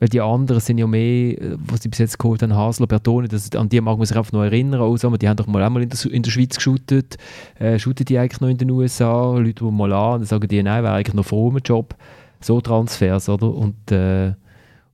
Weil 0.00 0.08
die 0.08 0.20
anderen 0.20 0.60
sind 0.60 0.78
ja 0.78 0.86
mehr, 0.86 1.40
äh, 1.40 1.56
was 1.58 1.82
sie 1.82 1.88
bis 1.88 1.98
jetzt 1.98 2.18
geholt 2.18 2.42
haben, 2.42 2.56
Hasler, 2.56 2.86
Bertoni, 2.86 3.28
das, 3.28 3.52
an 3.54 3.68
die 3.68 3.80
mag 3.80 3.98
man 3.98 4.06
sich 4.06 4.16
einfach 4.16 4.32
noch 4.32 4.42
erinnern. 4.42 4.80
Also, 4.80 5.14
die 5.16 5.28
haben 5.28 5.36
doch 5.36 5.46
mal 5.46 5.62
auch 5.62 5.70
mal 5.70 5.82
in 5.82 5.90
der, 5.90 6.12
in 6.12 6.22
der 6.22 6.30
Schweiz 6.30 6.56
geshootet. 6.56 7.18
Äh, 7.58 7.78
shooten 7.78 8.06
die 8.06 8.18
eigentlich 8.18 8.40
noch 8.40 8.48
in 8.48 8.58
den 8.58 8.70
USA? 8.70 9.36
Leute, 9.36 9.64
die 9.64 9.70
mal 9.70 9.92
an, 9.92 10.20
dann 10.20 10.26
sagen 10.26 10.48
die, 10.48 10.62
nein, 10.62 10.82
wäre 10.82 10.94
eigentlich 10.94 11.14
noch 11.14 11.26
froh 11.26 11.48
um 11.48 11.58
Job. 11.58 11.94
So 12.40 12.60
Transfers, 12.62 13.28
oder? 13.28 13.54
Und, 13.54 13.92
äh, 13.92 14.32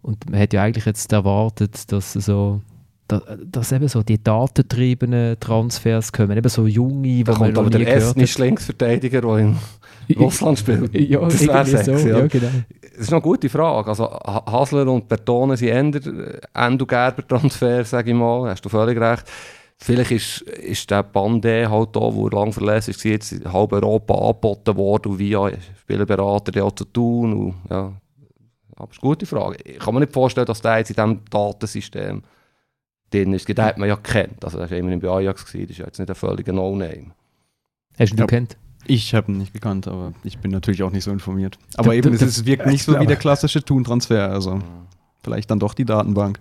und 0.02 0.28
man 0.28 0.38
hätte 0.38 0.56
ja 0.56 0.64
eigentlich 0.64 0.84
jetzt 0.84 1.12
erwartet, 1.12 1.90
dass 1.92 2.12
so 2.12 2.60
dass 3.08 3.72
eben 3.72 3.88
so 3.88 4.02
die 4.02 4.22
datentriebenen 4.22 5.38
Transfers 5.38 6.12
kommen, 6.12 6.36
eben 6.36 6.48
so 6.48 6.66
junge, 6.66 7.22
Da 7.24 7.34
wo 7.34 7.40
man 7.40 7.54
kommt 7.54 7.58
aber 7.58 7.78
der 7.78 7.86
erste 7.86 8.42
Linksverteidiger, 8.42 9.20
der 9.20 9.36
in 9.38 9.56
Russland 10.18 10.58
spielt. 10.58 10.92
Ja, 11.08 11.20
das 11.20 11.46
wäre 11.46 11.84
so, 11.84 11.92
ja, 11.92 12.18
ja. 12.18 12.26
genau. 12.26 12.48
Das 12.80 13.00
ist 13.06 13.12
eine 13.12 13.20
gute 13.22 13.48
Frage. 13.48 13.88
Also 13.90 14.04
Ha- 14.10 14.44
Hasler 14.50 14.88
und 14.90 15.06
Bertone 15.08 15.56
sind 15.56 15.68
eher 15.68 16.40
Endo 16.54 16.86
Gerber-Transfer, 16.86 17.84
sage 17.84 18.10
ich 18.10 18.16
mal. 18.16 18.50
Hast 18.50 18.64
du 18.64 18.68
völlig 18.68 18.98
recht. 18.98 19.24
Vielleicht 19.78 20.10
ist, 20.10 20.40
ist 20.40 20.90
der 20.90 21.04
Bandé 21.04 21.68
halt 21.68 21.94
da, 21.94 22.10
der 22.10 22.30
lang 22.30 22.50
verlässlich 22.52 22.96
war, 23.04 23.12
jetzt 23.12 23.34
halb 23.52 23.72
Europa 23.72 24.14
angeboten 24.14 24.74
worden 24.76 25.12
und 25.12 25.18
via 25.18 25.50
Spielerberater 25.80 26.50
der 26.50 26.64
auch 26.64 26.72
zu 26.72 26.86
tun. 26.86 27.32
Und, 27.34 27.54
ja. 27.70 27.92
Aber 28.76 28.86
das 28.88 28.96
ist 28.96 29.02
eine 29.02 29.10
gute 29.10 29.26
Frage. 29.26 29.58
Ich 29.64 29.78
kann 29.78 29.92
mir 29.94 30.00
nicht 30.00 30.12
vorstellen, 30.14 30.46
dass 30.46 30.62
der 30.62 30.78
jetzt 30.78 30.90
in 30.90 30.96
diesem 30.96 31.20
Datensystem 31.30 32.22
drin 33.10 33.32
ist. 33.32 33.48
Den 33.48 33.56
hat 33.58 33.78
man 33.78 33.88
ja 33.88 33.96
kennt. 33.96 34.44
Also 34.44 34.58
der 34.58 34.70
war 34.70 34.76
immerhin 34.78 35.00
bei 35.00 35.08
Ajax, 35.08 35.46
gewesen. 35.46 35.62
das 35.66 35.70
ist 35.72 35.78
ja 35.78 35.86
jetzt 35.86 35.98
nicht 35.98 36.08
ein 36.10 36.14
völliger 36.14 36.52
No-Name. 36.52 37.12
Hast 37.98 38.10
du 38.12 38.16
ihn 38.16 38.18
Ja. 38.18 38.26
gekannt? 38.26 38.56
Ich 38.88 39.14
habe 39.14 39.32
ihn 39.32 39.38
nicht 39.38 39.52
gekannt, 39.52 39.88
aber 39.88 40.12
ich 40.22 40.38
bin 40.38 40.50
natürlich 40.52 40.82
auch 40.82 40.90
nicht 40.92 41.04
so 41.04 41.10
informiert. 41.10 41.58
Aber 41.76 41.88
Der- 41.90 41.98
eben, 41.98 42.16
der- 42.16 42.26
es 42.28 42.38
ist, 42.38 42.46
wirkt 42.46 42.66
nicht 42.66 42.84
so 42.84 42.98
wie 43.00 43.06
der 43.06 43.16
klassische 43.16 43.62
Thun-Transfer. 43.62 44.30
Also 44.30 44.60
vielleicht 45.22 45.50
dann 45.50 45.58
doch 45.58 45.74
die 45.74 45.84
Datenbank. 45.84 46.38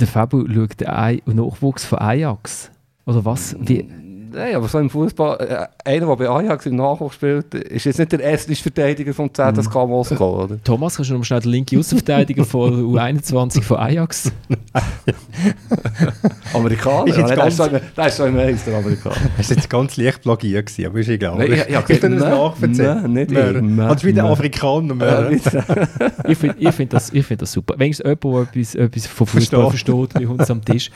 Der 0.00 0.06
Fabu 0.06 0.46
schaut 0.48 0.80
den 0.80 1.36
Nachwuchs 1.36 1.84
von 1.84 1.98
Ajax. 1.98 2.70
Oder 3.04 3.24
was? 3.24 3.54
Wie? 3.60 3.86
Nein, 4.34 4.54
aber 4.54 4.68
so 4.68 4.78
im 4.78 4.90
Fußball, 4.90 5.68
äh, 5.84 5.90
einer, 5.96 6.06
der 6.06 6.16
bei 6.16 6.28
Ajax 6.28 6.66
im 6.66 6.76
Nachwuchs 6.76 7.14
spielt, 7.16 7.54
ist 7.54 7.84
jetzt 7.84 7.98
nicht 7.98 8.12
der 8.12 8.24
estnische 8.32 8.62
Verteidiger 8.62 9.12
vom 9.14 9.30
ZSK 9.32 9.74
Moskau, 9.86 10.44
oder? 10.44 10.62
Thomas, 10.62 10.96
kannst 10.96 11.10
du 11.10 11.14
noch 11.18 11.24
schnell 11.24 11.40
den 11.40 11.50
linken 11.52 11.78
Außenverteidiger 11.78 12.44
von 12.44 12.72
U21 12.94 13.62
von 13.62 13.76
Ajax? 13.78 14.30
Amerikaner? 16.54 17.06
Ist 17.08 17.16
Ja, 17.16 17.26
jetzt 17.26 17.36
der 17.36 17.46
ist 17.46 17.48
ganz- 17.56 17.56
so 17.56 17.64
im- 17.64 17.80
der 17.96 18.06
ist 18.06 18.16
so 18.16 18.24
im 18.26 18.38
Eis, 18.38 18.64
der 18.64 18.78
Amerikaner. 18.78 19.16
Es 19.38 19.50
war 19.50 19.56
jetzt 19.56 19.70
ganz 19.70 19.96
leicht 19.96 20.22
plagiert, 20.22 20.66
gewesen, 20.66 20.86
aber 20.86 20.98
ist 21.00 21.08
egal. 21.08 21.38
Nein, 21.38 21.52
ich- 21.52 21.68
ich 21.68 21.90
ich 21.90 22.00
kann 22.00 22.12
das 22.18 22.28
nachvollziehen. 22.28 22.84
nein, 22.86 23.12
nicht 23.12 23.30
nein, 23.30 23.80
Also 23.80 24.06
wie 24.06 24.12
der. 24.12 24.24
Afrikaner. 24.24 25.28
Äh, 25.30 25.32
wieder- 25.32 25.88
Ich 26.28 26.38
finde 26.38 26.72
find 26.72 26.92
das, 26.92 27.12
ich 27.12 27.26
find 27.26 27.42
das 27.42 27.52
super. 27.52 27.74
Wenigstens 27.78 28.06
jemand, 28.08 28.24
der 28.54 28.62
etwas, 28.62 28.74
etwas 28.74 29.06
von 29.06 29.26
Fußball 29.26 29.68
versteht, 29.70 30.10
wie 30.18 30.26
uns 30.26 30.50
am 30.50 30.64
Tisch. 30.64 30.90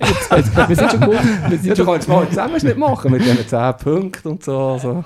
Jetzt, 0.00 0.30
jetzt, 0.30 0.68
wir 0.68 0.76
sind 0.76 0.90
schon 0.90 1.00
gut. 1.00 1.14
Wir 1.48 1.56
Ja, 1.56 1.62
sind 1.62 1.70
du 1.70 1.76
schon, 1.76 1.86
kannst 1.86 2.08
mal 2.08 2.26
einen 2.44 2.60
Zusammenschnitt 2.60 2.78
machen 2.78 3.12
mit 3.12 3.22
diesen 3.22 3.46
10 3.46 3.76
Punkten 3.78 4.28
und 4.28 4.44
so. 4.44 4.58
Also. 4.58 5.04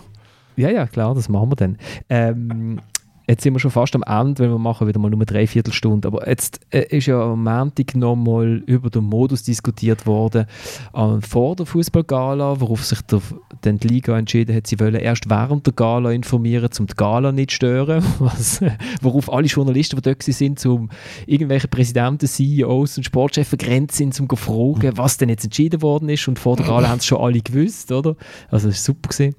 ja, 0.57 0.71
ja, 0.71 0.87
klar, 0.87 1.15
das 1.15 1.29
machen 1.29 1.51
wir 1.51 1.57
dann. 1.57 1.79
Ähm, 2.09 2.81
jetzt 3.29 3.43
sind 3.43 3.53
wir 3.53 3.61
schon 3.61 3.71
fast 3.71 3.95
am 3.95 4.03
Ende, 4.03 4.43
weil 4.43 4.51
wir 4.51 4.59
machen 4.59 4.89
wieder 4.89 4.99
mal 4.99 5.11
nur 5.11 5.25
drei 5.27 5.47
Viertelstunden. 5.47 6.11
Aber 6.11 6.27
jetzt 6.29 6.61
äh, 6.71 6.97
ist 6.97 7.07
ja 7.07 7.21
am 7.21 7.45
Montag 7.45 7.95
nochmal 7.95 8.63
über 8.67 8.89
den 8.89 9.05
Modus 9.05 9.43
diskutiert 9.43 10.07
worden 10.07 10.47
äh, 10.95 11.21
vor 11.21 11.55
der 11.55 11.67
Fußballgala, 11.67 12.61
worauf 12.61 12.85
sich 12.85 13.03
der, 13.03 13.21
dann 13.61 13.79
die 13.79 13.89
Liga 13.89 14.17
entschieden 14.19 14.57
hat, 14.57 14.67
sie 14.67 14.81
wollen 14.81 14.95
erst 14.95 15.29
während 15.29 15.67
der 15.67 15.75
Gala 15.75 16.11
informieren, 16.13 16.71
um 16.79 16.87
die 16.87 16.95
Gala 16.97 17.31
nicht 17.33 17.51
zu 17.51 17.57
stören. 17.57 18.03
Was, 18.19 18.63
äh, 18.63 18.71
worauf 19.03 19.31
alle 19.31 19.47
Journalisten, 19.47 19.97
die 19.97 20.03
dort 20.03 20.23
sind, 20.23 20.65
um 20.65 20.89
irgendwelche 21.27 21.69
Präsidenten, 21.69 22.27
CEOs 22.27 22.97
und 22.97 23.05
Sportchefs 23.05 23.51
vergrenzt 23.51 23.97
sind, 23.97 24.19
um 24.21 24.29
zu 24.29 24.37
fragen, 24.37 24.97
was 24.97 25.17
denn 25.19 25.29
jetzt 25.29 25.45
entschieden 25.45 25.83
worden 25.83 26.09
ist. 26.09 26.27
Und 26.29 26.39
vor 26.39 26.57
der 26.57 26.67
Gala 26.67 26.89
haben 26.89 26.99
es 26.99 27.07
schon 27.07 27.21
alle 27.21 27.41
gewusst, 27.41 27.93
oder? 27.93 28.17
Also 28.51 28.69
das 28.69 28.79
war 28.79 28.95
super. 28.95 29.09
Gewesen. 29.09 29.35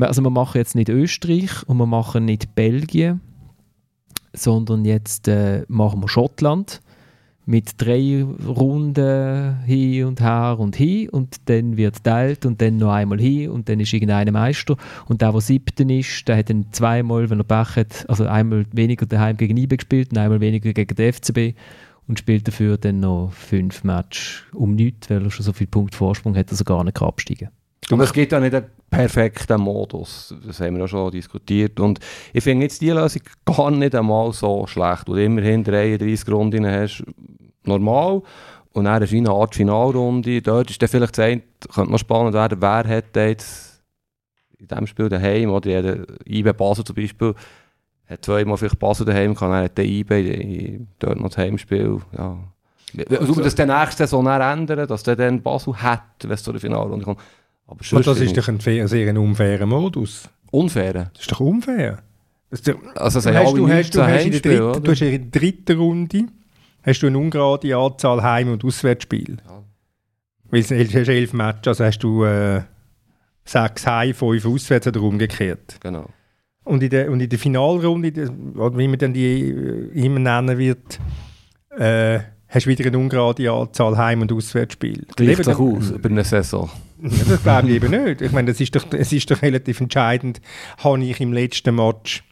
Also 0.00 0.22
wir 0.22 0.30
machen 0.30 0.58
jetzt 0.58 0.74
nicht 0.74 0.88
Österreich 0.88 1.66
und 1.66 1.76
wir 1.76 1.86
machen 1.86 2.24
nicht 2.24 2.54
Belgien, 2.54 3.20
sondern 4.34 4.84
jetzt 4.84 5.28
äh, 5.28 5.64
machen 5.68 6.00
wir 6.00 6.08
Schottland 6.08 6.80
mit 7.46 7.72
drei 7.76 8.24
Runden 8.46 9.58
hin 9.64 10.04
und 10.06 10.20
her 10.20 10.56
und 10.58 10.76
hin 10.76 11.08
und 11.10 11.48
dann 11.48 11.76
wird 11.76 12.02
teilt 12.02 12.46
und 12.46 12.60
dann 12.62 12.78
noch 12.78 12.92
einmal 12.92 13.20
hin 13.20 13.50
und 13.50 13.68
dann 13.68 13.80
ist 13.80 13.92
irgendeiner 13.92 14.32
Meister 14.32 14.76
und 15.06 15.20
der, 15.20 15.32
der 15.32 15.40
siebten 15.40 15.90
ist, 15.90 16.26
der 16.26 16.38
hat 16.38 16.50
dann 16.50 16.66
zweimal, 16.72 17.28
wenn 17.28 17.40
er 17.40 17.44
Pech 17.44 17.76
hat, 17.76 18.08
also 18.08 18.26
einmal 18.26 18.64
weniger 18.72 19.06
daheim 19.06 19.36
gegen 19.36 19.56
IB 19.56 19.76
gespielt 19.76 20.10
und 20.12 20.18
einmal 20.18 20.40
weniger 20.40 20.72
gegen 20.72 20.94
den 20.94 21.12
FCB 21.12 21.54
und 22.06 22.18
spielt 22.18 22.48
dafür 22.48 22.78
dann 22.78 23.00
noch 23.00 23.32
fünf 23.32 23.84
Matches 23.84 24.42
um 24.52 24.74
nichts, 24.74 25.10
weil 25.10 25.22
er 25.24 25.30
schon 25.30 25.44
so 25.44 25.52
viel 25.52 25.66
Punkt 25.66 25.94
Vorsprung 25.94 26.36
hat, 26.36 26.50
dass 26.50 26.60
er 26.60 26.64
gar 26.64 26.84
nicht 26.84 27.00
absteigen 27.00 27.48
kann. 27.48 27.63
Aber 27.90 28.04
es 28.04 28.12
gibt 28.12 28.32
ja 28.32 28.40
nicht 28.40 28.54
einen 28.54 28.66
perfekten 28.90 29.60
Modus. 29.60 30.34
Das 30.46 30.60
haben 30.60 30.76
wir 30.76 30.84
auch 30.84 30.88
schon 30.88 31.10
diskutiert. 31.10 31.78
Und 31.80 32.00
ich 32.32 32.42
finde 32.42 32.64
jetzt 32.64 32.80
die 32.80 32.90
Lösung 32.90 33.22
gar 33.44 33.70
nicht 33.70 33.94
einmal 33.94 34.32
so 34.32 34.66
schlecht. 34.66 35.06
Wo 35.06 35.14
du 35.14 35.22
immerhin 35.22 35.64
33 35.64 36.32
Runden 36.32 36.66
hast, 36.66 37.04
normal. 37.64 38.22
Und 38.72 38.84
dann 38.84 39.02
hast 39.02 39.12
du 39.12 39.16
eine 39.16 39.30
Art 39.30 39.54
Finalrunde. 39.54 40.42
Dort 40.42 40.70
ist 40.70 40.82
dann 40.82 40.88
vielleicht 40.88 41.18
das 41.18 41.24
eine, 41.24 41.42
könnte 41.72 41.92
noch 41.92 41.98
spannend 41.98 42.34
werden, 42.34 42.60
wer 42.60 42.88
hat 42.88 43.16
jetzt 43.16 43.82
in 44.58 44.68
diesem 44.68 44.86
Spiel 44.86 45.08
daheim, 45.08 45.50
oder 45.50 46.04
IB 46.26 46.52
Basel 46.52 46.84
zum 46.84 46.96
Beispiel, 46.96 47.34
hat 48.08 48.24
zweimal 48.24 48.56
vielleicht 48.56 48.78
Basel 48.78 49.06
daheim, 49.06 49.34
kann 49.34 49.52
hat 49.52 49.76
der 49.78 49.84
IB 49.84 50.80
dort 50.98 51.20
noch 51.20 51.28
das 51.28 51.38
Heimspiel. 51.38 52.00
Ja. 52.16 52.38
Also, 53.10 53.40
das 53.42 53.54
dann 53.54 53.68
nächste 53.68 54.04
Saison 54.04 54.26
ändern, 54.26 54.86
dass 54.86 55.02
der 55.02 55.16
dann 55.16 55.42
Basel 55.42 55.76
hat, 55.76 56.02
wenn 56.22 56.32
es 56.32 56.42
zu 56.42 56.52
der 56.52 56.60
Finalrunde 56.60 57.04
kommt. 57.04 57.20
Aber 57.66 57.82
sonst 57.82 58.06
das 58.06 58.20
ist 58.20 58.36
doch 58.36 58.48
ein 58.48 58.60
fair, 58.60 58.86
sehr 58.88 59.08
ein 59.08 59.18
unfairer 59.18 59.66
Modus. 59.66 60.28
Unfair. 60.50 61.10
Das 61.12 61.22
ist 61.22 61.32
doch 61.32 61.40
unfair. 61.40 62.02
Ist 62.50 62.68
doch, 62.68 62.76
Also, 62.94 63.18
hast, 63.18 63.56
du, 63.56 63.68
hast, 63.68 63.94
du, 63.94 64.02
hast 64.02 64.24
in 64.24 64.32
der 64.32 64.40
dritten, 64.40 64.82
du 64.82 64.90
hast 64.90 65.00
in 65.02 65.30
der 65.30 65.40
dritten 65.40 65.78
Runde 65.78 66.26
hast 66.82 67.00
du 67.00 67.06
eine 67.06 67.18
ungerade 67.18 67.76
Anzahl 67.76 68.22
Heim- 68.22 68.52
und 68.52 68.64
Auswärtsspiele. 68.64 69.38
Ja. 69.44 69.62
Weil 70.50 70.62
du 70.62 71.00
hast 71.00 71.08
elf 71.08 71.32
Matches, 71.32 71.66
also 71.66 71.84
hast 71.84 71.98
du 72.00 72.24
äh, 72.24 72.62
sechs 73.44 73.86
Heim, 73.86 74.14
fünf 74.14 74.46
auswärts 74.46 74.86
oder 74.86 75.02
umgekehrt. 75.02 75.78
Genau. 75.80 76.08
Und 76.64 76.82
in 76.82 76.90
der, 76.90 77.10
und 77.10 77.20
in 77.20 77.28
der 77.28 77.38
Finalrunde, 77.38 78.30
oder 78.54 78.78
wie 78.78 78.88
man 78.88 78.98
dann 78.98 79.12
die 79.12 79.50
äh, 79.50 80.04
immer 80.04 80.20
nennen 80.20 80.58
wird, 80.58 81.00
äh, 81.76 82.20
hast 82.48 82.66
du 82.66 82.70
wieder 82.70 82.86
eine 82.86 82.98
ungerade 82.98 83.50
Anzahl 83.50 83.96
Heim- 83.96 84.22
und 84.22 84.32
Auswärtsspiele. 84.32 85.06
Gleicht 85.16 85.44
sich 85.44 85.56
aus 85.56 85.90
über 85.90 86.08
eine 86.08 86.24
Saison. 86.24 86.70
Ja, 87.04 87.24
das 87.28 87.42
glaube 87.42 87.68
ich 87.68 87.74
eben 87.74 87.90
nicht. 87.90 88.20
Ich 88.22 88.32
meine, 88.32 88.50
das 88.50 88.60
ist 88.60 88.74
doch, 88.74 88.84
es 88.92 89.12
ist 89.12 89.30
doch 89.30 89.42
relativ 89.42 89.80
entscheidend, 89.80 90.40
habe 90.78 91.04
ich 91.04 91.20
im 91.20 91.32
letzten 91.32 91.74
Match 91.74 92.24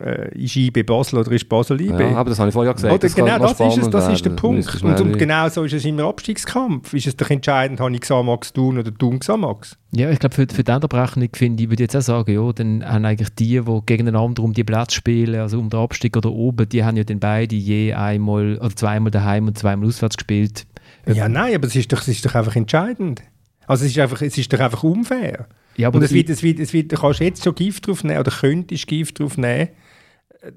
äh, 0.00 0.36
ist 0.36 0.56
IB 0.56 0.82
Basel 0.82 1.20
oder 1.20 1.30
ist 1.32 1.48
Basel 1.48 1.80
IB? 1.80 2.00
Ja, 2.00 2.16
aber 2.16 2.30
das 2.30 2.38
habe 2.40 2.48
ich 2.48 2.52
vorher 2.52 2.74
gesagt. 2.74 2.92
Oder 2.92 3.00
das 3.00 3.14
genau, 3.14 3.38
das 3.38 3.60
ist, 3.60 3.78
es, 3.78 3.90
das 3.90 4.08
ist 4.08 4.24
der. 4.24 4.30
Punkt. 4.30 4.82
Und, 4.82 5.00
und 5.00 5.18
genau 5.18 5.48
so 5.48 5.62
ist 5.62 5.72
es 5.72 5.84
im 5.84 6.00
Abstiegskampf. 6.00 6.92
Ist 6.94 7.06
es 7.06 7.16
doch 7.16 7.30
entscheidend, 7.30 7.78
habe 7.78 7.94
ich 7.94 8.00
Xamax 8.00 8.52
tun 8.52 8.78
oder 8.78 8.92
tun 8.92 9.20
Xamax? 9.20 9.76
Ja, 9.92 10.10
ich 10.10 10.18
glaube, 10.18 10.34
für, 10.34 10.46
für 10.52 10.64
die 10.64 10.72
Unterbrechung 10.72 11.28
finde 11.32 11.62
ich, 11.62 11.70
würde 11.70 11.84
ich 11.84 11.92
jetzt 11.92 11.96
auch 11.96 12.02
sagen, 12.02 12.34
ja, 12.34 12.52
dann 12.52 12.84
haben 12.84 13.04
eigentlich 13.04 13.32
die, 13.36 13.60
die 13.60 13.80
gegeneinander 13.86 14.42
um 14.42 14.52
die 14.52 14.64
Plätze 14.64 14.96
spielen, 14.96 15.40
also 15.40 15.60
um 15.60 15.70
den 15.70 15.78
Abstieg 15.78 16.16
oder 16.16 16.32
oben, 16.32 16.68
die 16.68 16.82
haben 16.82 16.96
ja 16.96 17.04
dann 17.04 17.20
beide 17.20 17.54
je 17.54 17.94
einmal 17.94 18.58
oder 18.58 18.74
zweimal 18.74 19.12
daheim 19.12 19.46
und 19.46 19.56
zweimal 19.56 19.86
auswärts 19.86 20.16
gespielt. 20.16 20.66
Ja, 21.06 21.28
nein, 21.28 21.54
aber 21.54 21.66
es 21.66 21.76
ist 21.76 21.92
doch, 21.92 22.00
es 22.00 22.08
ist 22.08 22.26
doch 22.26 22.34
einfach 22.34 22.56
entscheidend. 22.56 23.22
Also 23.66 23.84
es 23.84 23.92
ist, 23.92 23.98
einfach, 23.98 24.20
es 24.22 24.36
ist 24.36 24.52
doch 24.52 24.60
einfach 24.60 24.82
unfair. 24.82 25.46
Ja, 25.76 25.88
Und 25.88 26.02
es 26.02 26.12
wird, 26.12 26.28
es 26.30 26.42
wird, 26.42 26.60
es 26.60 26.72
wird, 26.72 26.92
du 26.92 26.96
kannst 26.96 27.20
jetzt 27.20 27.44
schon 27.44 27.54
Gift 27.54 27.86
drauf 27.86 28.04
nehmen 28.04 28.18
oder 28.18 28.30
könntest 28.30 28.86
Gift 28.86 29.18
drauf 29.18 29.36
nehmen, 29.36 29.68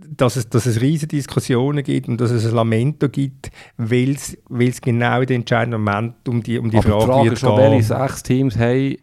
dass 0.09 0.35
es, 0.35 0.49
dass 0.49 0.65
es 0.65 0.81
riesige 0.81 1.15
Diskussionen 1.15 1.83
gibt 1.83 2.07
und 2.07 2.19
dass 2.19 2.31
es 2.31 2.45
ein 2.45 2.53
Lamento 2.53 3.09
gibt, 3.09 3.49
weil 3.77 4.11
es 4.11 4.37
weil 4.49 4.69
es 4.69 4.81
genau 4.81 5.21
in 5.21 5.27
dem 5.27 5.41
entscheidenden 5.41 5.81
Moment 5.81 6.27
um 6.27 6.43
die, 6.43 6.59
um 6.59 6.69
die 6.69 6.77
aber 6.77 6.89
Frage 6.89 6.99
die 7.01 7.07
Frage 7.07 7.29
wird 7.29 7.41
gehen. 7.41 7.71
welche 7.71 7.83
sechs 7.83 8.23
Teams 8.23 8.57
haben 8.57 8.97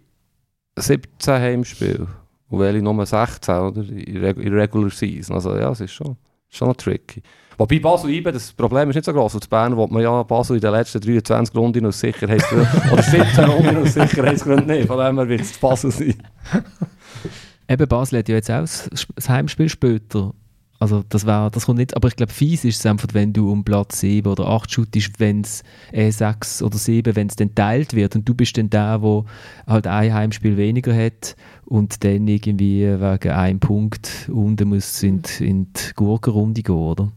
17 0.76 1.34
Heimspiele 1.34 2.06
und 2.48 2.58
welche 2.58 2.82
nur 2.82 3.06
16 3.06 3.54
oder? 3.54 3.82
in 3.82 4.54
Regular 4.54 4.90
Season. 4.90 5.34
Also 5.34 5.56
ja, 5.56 5.70
es 5.70 5.80
ist 5.80 5.92
schon, 5.92 6.16
schon 6.50 6.68
noch 6.68 6.76
tricky. 6.76 7.22
Wobei 7.56 7.78
Basel 7.78 8.10
IBE, 8.10 8.32
das 8.32 8.52
Problem 8.52 8.90
ist 8.90 8.96
nicht 8.96 9.04
so 9.04 9.12
groß. 9.12 9.36
Als 9.36 9.46
Bern 9.46 9.76
will 9.76 9.86
man 9.88 10.02
ja 10.02 10.22
Basel 10.22 10.56
in 10.56 10.62
den 10.62 10.72
letzten 10.72 11.00
23 11.00 11.54
Runden 11.56 11.86
aus 11.86 12.00
Sicherheitsgründen 12.00 12.90
oder 12.92 13.02
17 13.02 13.44
Runden 13.44 13.76
aus 13.76 13.94
Sicherheitsgründen 13.94 14.66
nicht. 14.66 14.86
Von 14.86 14.98
dem 14.98 15.18
her 15.18 15.28
wird 15.28 15.40
es 15.42 15.56
Basel 15.58 15.90
sein. 15.90 16.14
Eben 17.68 17.88
Basel 17.88 18.18
hat 18.18 18.28
ja 18.28 18.34
jetzt 18.34 18.50
auch 18.50 18.66
das 19.14 19.28
Heimspiel 19.28 19.68
später. 19.68 20.34
Also 20.80 21.04
das 21.08 21.24
war, 21.24 21.50
das 21.50 21.66
kommt 21.66 21.78
nicht, 21.78 21.96
aber 21.96 22.08
ich 22.08 22.16
glaube 22.16 22.32
fies 22.32 22.64
ist 22.64 22.80
es 22.80 22.86
einfach, 22.86 23.08
wenn 23.12 23.32
du 23.32 23.50
um 23.50 23.64
Platz 23.64 24.00
7 24.00 24.30
oder 24.30 24.46
8 24.48 24.70
shootest, 24.70 25.18
wenn 25.18 25.40
es 25.40 25.62
äh, 25.92 26.10
6 26.10 26.62
oder 26.62 26.76
7, 26.76 27.16
wenn 27.16 27.28
es 27.28 27.36
dann 27.36 27.54
teilt 27.54 27.94
wird 27.94 28.16
und 28.16 28.28
du 28.28 28.34
bist 28.34 28.58
dann 28.58 28.68
der, 28.68 28.98
der 28.98 29.24
halt 29.66 29.86
ein 29.86 30.12
Heimspiel 30.12 30.56
weniger 30.56 30.94
hat 30.94 31.36
und 31.64 32.04
dann 32.04 32.26
irgendwie 32.26 32.82
wegen 32.82 33.30
einem 33.30 33.60
Punkt 33.60 34.28
unten 34.30 34.68
muss 34.68 35.02
in 35.02 35.22
die, 35.22 35.48
in 35.48 35.72
die 35.72 35.94
Gurkenrunde 35.94 36.62
gehen, 36.62 36.74
oder? 36.74 37.12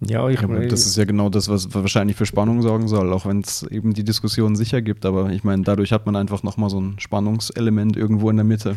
Ja, 0.00 0.28
ich 0.28 0.40
aber 0.40 0.66
das 0.66 0.86
ist 0.86 0.96
ja 0.96 1.04
genau 1.04 1.28
das, 1.28 1.48
was 1.48 1.72
wahrscheinlich 1.72 2.16
für 2.16 2.26
Spannung 2.26 2.62
sorgen 2.62 2.88
soll, 2.88 3.12
auch 3.12 3.26
wenn 3.26 3.40
es 3.40 3.62
eben 3.62 3.94
die 3.94 4.04
Diskussion 4.04 4.56
sicher 4.56 4.82
gibt. 4.82 5.06
Aber 5.06 5.30
ich 5.30 5.44
meine, 5.44 5.62
dadurch 5.62 5.92
hat 5.92 6.04
man 6.06 6.16
einfach 6.16 6.42
nochmal 6.42 6.70
so 6.70 6.80
ein 6.80 6.98
Spannungselement 6.98 7.96
irgendwo 7.96 8.28
in 8.28 8.36
der 8.36 8.44
Mitte, 8.44 8.76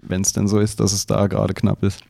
wenn 0.00 0.20
es 0.20 0.32
denn 0.32 0.46
so 0.46 0.60
ist, 0.60 0.80
dass 0.80 0.92
es 0.92 1.06
da 1.06 1.26
gerade 1.26 1.54
knapp 1.54 1.82
ist. 1.82 2.04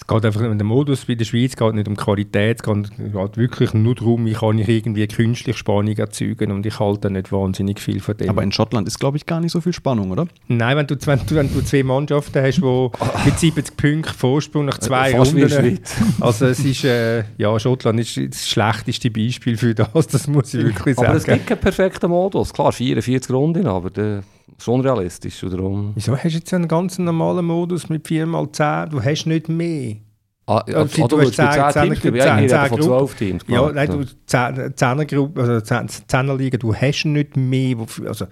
Es 0.00 0.06
geht 0.06 0.24
einfach 0.24 0.40
der 0.42 0.64
Modus 0.64 1.06
bei 1.06 1.16
der 1.16 1.24
Schweiz 1.24 1.56
geht 1.56 1.74
nicht 1.74 1.88
um 1.88 1.96
Qualität, 1.96 2.58
es 2.58 2.62
geht, 2.62 2.96
geht 2.96 3.36
wirklich 3.36 3.74
nur 3.74 3.96
darum, 3.96 4.26
wie 4.26 4.32
kann 4.32 4.56
ich 4.56 4.68
irgendwie 4.68 5.08
künstlich 5.08 5.56
Spannung 5.56 5.96
erzeugen 5.96 6.52
und 6.52 6.64
ich 6.64 6.78
halte 6.78 7.10
nicht 7.10 7.32
wahnsinnig 7.32 7.80
viel 7.80 7.98
von 7.98 8.16
dem. 8.16 8.30
Aber 8.30 8.44
in 8.44 8.52
Schottland 8.52 8.86
ist, 8.86 9.00
glaube 9.00 9.16
ich, 9.16 9.26
gar 9.26 9.40
nicht 9.40 9.50
so 9.50 9.60
viel 9.60 9.72
Spannung, 9.72 10.12
oder? 10.12 10.28
Nein, 10.46 10.76
wenn 10.76 10.86
du, 10.86 10.94
wenn 11.04 11.18
du, 11.26 11.34
wenn 11.34 11.52
du 11.52 11.62
zwei 11.62 11.82
Mannschaften 11.82 12.40
hast, 12.40 12.58
die 12.58 12.90
mit 13.24 13.38
70 13.40 13.76
Punkten 13.76 14.14
Vorsprung 14.14 14.66
nach 14.66 14.78
zwei 14.78 15.10
Fast 15.10 15.34
wie 15.34 15.42
Runden... 15.42 15.80
Also 16.20 16.46
es 16.46 16.60
ist, 16.60 16.84
äh, 16.84 17.24
ja, 17.36 17.58
Schottland 17.58 17.98
ist 17.98 18.16
das 18.16 18.46
schlechteste 18.46 19.10
Beispiel 19.10 19.56
für 19.56 19.74
das, 19.74 20.06
das 20.06 20.28
muss 20.28 20.54
ich 20.54 20.64
wirklich 20.64 20.94
sagen. 20.94 21.08
Aber 21.08 21.16
es 21.16 21.24
gibt 21.24 21.48
keinen 21.48 21.58
perfekten 21.58 22.08
Modus. 22.08 22.52
Klar, 22.52 22.70
44 22.70 23.34
Runden, 23.34 23.66
aber 23.66 23.90
der 23.90 24.22
ist 24.58 24.68
unrealistisch. 24.68 25.42
Und 25.44 25.52
darum 25.52 25.92
Wieso 25.94 26.16
hast 26.16 26.24
du 26.24 26.38
jetzt 26.38 26.52
einen 26.54 26.68
ganz 26.68 26.98
normalen 26.98 27.44
Modus 27.46 27.88
mit 27.88 28.06
4x10? 28.06 28.86
Du 28.90 29.02
hast 29.02 29.26
nicht 29.26 29.48
mehr. 29.48 29.96
Ah, 30.46 30.64
ja, 30.66 30.76
Also, 30.78 31.04
ah, 31.04 31.08
du 31.08 31.16
du 31.16 31.20
hast 31.22 31.26
willst 31.26 31.38
mit 31.38 31.52
10 31.52 31.72
zehn- 31.72 31.82
Teams 31.82 31.94
zehn- 31.98 32.02
geben? 32.02 32.16
Ja, 32.16 32.40
ich 32.40 32.48
zehn- 32.50 32.58
rede 32.58 32.68
von 32.68 32.78
zehn 32.80 32.86
12 32.88 33.14
Teams. 33.16 33.42
Ja, 33.48 33.58
klar. 33.58 33.72
nein, 33.72 33.90
du 33.90 34.04
Zehn- 34.26 34.76
Zehnergruppe, 34.76 35.40
also 35.40 35.60
Zehn- 35.60 35.88
Zehnerliga, 36.08 36.56
du 36.58 36.74
hast 36.74 37.04
nicht 37.04 37.36
mehr, 37.36 37.76
also, 38.06 38.26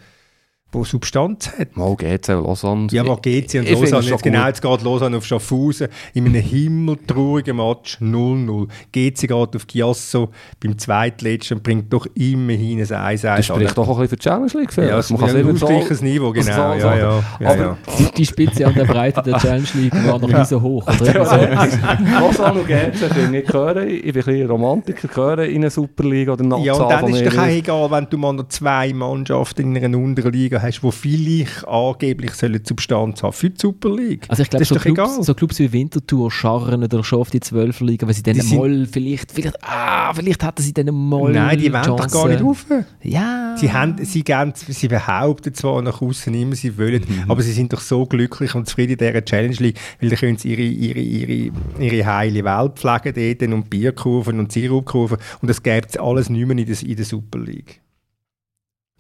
wo 0.73 0.85
Substanz 0.85 1.51
hat. 1.59 1.77
Mal 1.77 1.95
GC, 1.97 2.29
Lausanne. 2.29 2.89
Ja, 2.91 3.03
aber 3.03 3.17
GC 3.17 3.29
und 3.31 3.39
Ich 3.45 3.51
finde 3.71 3.85
es 3.85 3.91
Lausanne, 3.93 4.11
jetzt 4.11 4.23
genau, 4.23 4.47
jetzt 4.47 4.61
geht 4.61 4.83
Lausanne 4.83 5.17
auf 5.17 5.25
Schaffhausen 5.25 5.89
in 6.13 6.27
einem 6.27 6.43
himmeltraurigen 6.43 7.57
Match 7.57 7.99
0-0. 8.01 8.67
GC 8.93 9.21
geht 9.21 9.33
auf 9.33 9.67
Chiasso 9.67 10.31
beim 10.63 10.77
zweitletzten 10.77 11.59
und 11.59 11.63
bringt 11.63 11.93
doch 11.93 12.07
immerhin 12.15 12.81
ein 12.81 12.87
1-1. 12.87 13.23
Das 13.23 13.47
spricht 13.47 13.79
doch 13.79 13.89
auch 13.89 13.99
ein 13.99 14.03
bisschen 14.03 14.09
für 14.09 14.17
die 14.17 14.23
Challenge 14.23 14.51
League. 14.55 14.73
Felix. 14.73 14.91
Ja, 14.91 14.99
es 14.99 15.11
Man 15.11 15.21
kann 15.21 15.37
ein 15.37 15.49
es 15.49 15.63
ausgleiches 15.63 16.03
Niveau, 16.03 16.31
also 16.33 16.41
genau. 16.51 16.75
ja, 16.75 16.97
ja, 16.97 17.23
ja, 17.41 17.49
Aber- 17.49 17.57
ja. 17.57 17.79
Die, 17.99 18.05
die 18.17 18.27
Spitze 18.27 18.67
an 18.67 18.75
der 18.75 18.85
Breite 18.85 19.23
der 19.23 19.39
Challenge 19.39 19.69
League 19.75 19.95
war 20.07 20.19
noch 20.19 20.29
nie 20.29 20.45
so 20.45 20.61
hoch. 20.61 20.87
Oder 20.87 21.15
irgendwie 21.15 21.71
so. 21.71 22.21
Lausanne 22.21 22.61
und 22.61 22.67
GC 22.67 23.15
finde 23.15 23.41
ich 23.41 23.47
gehören. 23.47 23.89
Ich 23.89 24.03
bin 24.03 24.09
ein 24.09 24.13
bisschen 24.25 24.51
Romantiker, 24.51 25.09
gehören 25.09 25.49
in 25.49 25.57
eine 25.63 25.71
Superliga 25.71 26.33
oder 26.33 26.45
eine 26.45 26.65
Ja, 26.65 26.75
und 26.75 26.89
dann 26.91 27.07
ist 27.09 27.21
doch 27.25 27.27
auch 27.33 27.33
mehreren. 27.37 27.51
egal, 27.51 27.91
wenn 27.93 28.07
du 28.11 28.19
mal 28.19 28.33
noch 28.33 28.49
zwei 28.49 28.93
Mannschaften 28.93 29.75
in 29.75 29.85
einer 29.85 29.97
unteren 29.97 30.33
Liga 30.33 30.56
hast, 30.63 30.81
die 30.83 30.93
vielleicht 30.93 31.67
angeblich 31.67 32.33
sollen 32.33 32.61
Substanz 32.65 33.23
haben 33.23 33.33
für 33.33 33.51
die 33.51 33.61
Super 33.61 33.95
League. 33.95 34.25
Also 34.29 34.43
ich 34.43 34.51
glaube, 34.51 34.61
Das 34.63 34.69
so 34.69 34.75
ist 34.77 34.79
doch 34.87 34.95
Clubs, 34.95 35.13
egal. 35.13 35.23
so 35.25 35.35
Clubs 35.35 35.59
wie 35.59 35.73
Winterthur 35.73 36.31
scharren 36.31 36.83
oder 36.85 37.03
schon 37.05 37.21
auf 37.21 37.31
die 37.31 37.41
12er 37.41 37.85
Liga, 37.85 38.07
weil 38.07 38.15
sie 38.15 38.23
dann 38.23 38.37
mal 38.49 38.87
vielleicht, 38.91 39.33
vielleicht, 39.33 39.57
ah, 39.63 40.13
vielleicht 40.15 40.43
hätten 40.45 40.63
sie 40.63 40.73
dann 40.73 40.95
mal 40.95 41.33
Nein, 41.33 41.59
die 41.59 41.73
wollen 41.73 41.85
doch 41.85 42.11
gar 42.11 42.29
nicht 42.29 42.43
rauf. 42.43 42.67
Ja. 43.03 43.55
Sie, 43.59 43.73
haben, 43.73 43.97
sie, 44.05 44.23
geben, 44.23 44.53
sie 44.55 44.89
behaupten 44.89 45.55
zwar 45.55 45.81
nach 45.83 46.01
außen 46.03 46.33
immer, 46.35 46.55
sie 46.55 46.77
wollen, 46.79 47.03
Mhm. 47.07 47.31
aber 47.31 47.43
sie 47.43 47.53
sind 47.53 47.73
doch 47.73 47.81
so 47.81 48.07
glücklich 48.07 48.55
und 48.55 48.69
zufrieden 48.69 48.93
in 48.93 48.99
dieser 48.99 49.25
Challenge 49.25 49.57
League, 49.57 49.79
weil 50.01 50.09
dann 50.11 50.19
können 50.19 50.37
sie 50.39 50.51
ihre, 50.53 50.63
ihre, 50.63 50.99
ihre, 51.01 51.53
ihre 51.79 52.07
heile 52.07 52.45
Welt 52.45 52.79
pflegen 52.79 53.37
dort 53.39 53.53
und 53.53 53.71
Bierkurven 53.71 54.39
und 54.39 54.53
Sirupkurven 54.53 55.19
und 55.41 55.49
das 55.49 55.63
gibt 55.63 55.91
es 55.91 55.97
alles 55.97 56.29
nicht 56.31 56.47
mehr 56.47 56.57
in 56.59 56.67
der, 56.67 56.83
in 56.83 56.97
der 56.97 57.05
Super 57.05 57.39
League. 57.39 57.81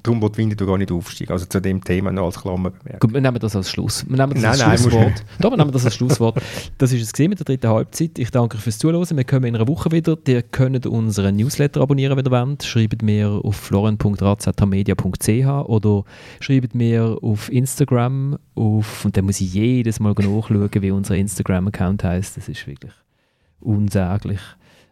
Darum 0.02 0.22
wird 0.22 0.38
Winterthur 0.38 0.68
gar 0.68 0.78
nicht 0.78 0.92
aufsteigen. 0.92 1.32
Also 1.32 1.46
zu 1.46 1.60
dem 1.60 1.82
Thema 1.82 2.12
noch 2.12 2.26
als 2.26 2.40
Klammerbemerkung. 2.40 3.00
Gut, 3.00 3.12
wir 3.12 3.20
nehmen 3.20 3.40
das 3.40 3.56
als 3.56 3.68
Schluss. 3.70 4.08
Wir 4.08 4.16
nehmen 4.16 4.34
das 4.34 4.42
Nein, 4.42 4.52
als 4.52 4.60
nein, 4.60 4.78
Schlusswort. 4.78 5.24
Doch, 5.40 5.50
wir 5.50 5.56
nehmen 5.56 5.72
das 5.72 5.84
als 5.84 5.96
Schlusswort. 5.96 6.40
Das 6.78 6.92
ist 6.92 7.02
es 7.02 7.12
gesehen 7.12 7.30
mit 7.30 7.40
der 7.40 7.44
dritten 7.44 7.68
Halbzeit. 7.68 8.16
Ich 8.18 8.30
danke 8.30 8.56
euch 8.56 8.62
fürs 8.62 8.78
Zuhören. 8.78 9.16
Wir 9.16 9.24
kommen 9.24 9.46
in 9.46 9.56
einer 9.56 9.66
Woche 9.66 9.90
wieder. 9.90 10.16
Ihr 10.28 10.42
könnt 10.42 10.86
unseren 10.86 11.34
Newsletter 11.36 11.80
abonnieren, 11.80 12.16
wenn 12.16 12.24
ihr 12.24 12.30
wollt. 12.30 12.62
Schreibt 12.62 13.02
mir 13.02 13.40
auf 13.42 13.56
florian.razatamedia.ch 13.56 15.68
oder 15.68 16.04
schreibt 16.38 16.76
mir 16.76 17.18
auf 17.20 17.50
Instagram 17.50 18.38
auf, 18.54 19.04
und 19.04 19.16
dann 19.16 19.24
muss 19.24 19.40
ich 19.40 19.54
jedes 19.54 19.98
Mal 19.98 20.10
nachschauen, 20.10 20.70
wie 20.72 20.90
unser 20.92 21.16
Instagram-Account 21.16 22.04
heißt. 22.04 22.36
Das 22.36 22.48
ist 22.48 22.64
wirklich 22.66 22.92
unsäglich. 23.60 24.40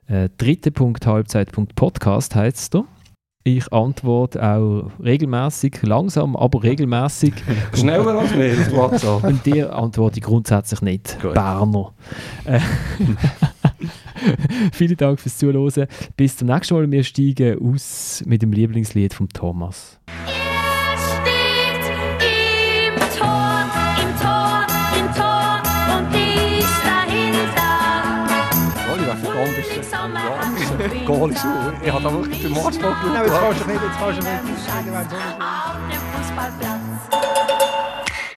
Äh, 0.06 0.28
dritte 0.36 0.70
Punkt 0.70 1.06
heißt 1.06 1.36
es 1.36 2.70
da. 2.70 2.84
Ich 3.46 3.70
antworte 3.74 4.42
auch 4.42 4.90
regelmäßig, 5.02 5.82
langsam, 5.82 6.34
aber 6.34 6.62
regelmäßig. 6.62 7.34
Schneller 7.74 8.18
als 8.18 8.34
mir 8.34 8.52
auf 8.52 8.72
WhatsApp. 8.72 9.24
Und 9.24 9.44
dir 9.44 9.70
antworte 9.76 10.18
ich 10.18 10.24
grundsätzlich 10.24 10.80
nicht. 10.80 11.20
Gut. 11.20 11.34
Berner. 11.34 11.92
Äh, 12.46 12.58
Vielen 14.72 14.96
Dank 14.96 15.20
fürs 15.20 15.36
Zuhören. 15.36 15.86
Bis 16.16 16.38
zum 16.38 16.48
nächsten 16.48 16.74
Mal. 16.74 16.90
Wir 16.90 17.04
steigen 17.04 17.58
aus 17.60 18.22
mit 18.24 18.40
dem 18.40 18.50
Lieblingslied 18.50 19.12
von 19.12 19.28
Thomas. 19.28 20.00
Du. 30.92 31.04
Goalie 31.04 31.36
Ich 31.82 31.92
habe 31.92 32.02
da 32.02 32.12
wirklich 32.12 32.42
den 32.42 32.52
Matchball 32.52 32.96
Nein, 33.12 33.24
jetzt 33.24 33.40
kannst 33.40 33.60
du 33.60 33.66
nicht, 33.66 33.82
jetzt 33.82 33.98
kannst 33.98 34.18
du 34.18 34.24
nicht. 34.24 35.14
Auf 35.40 35.76
dem 35.90 36.22
Fußballplatz. 36.22 36.83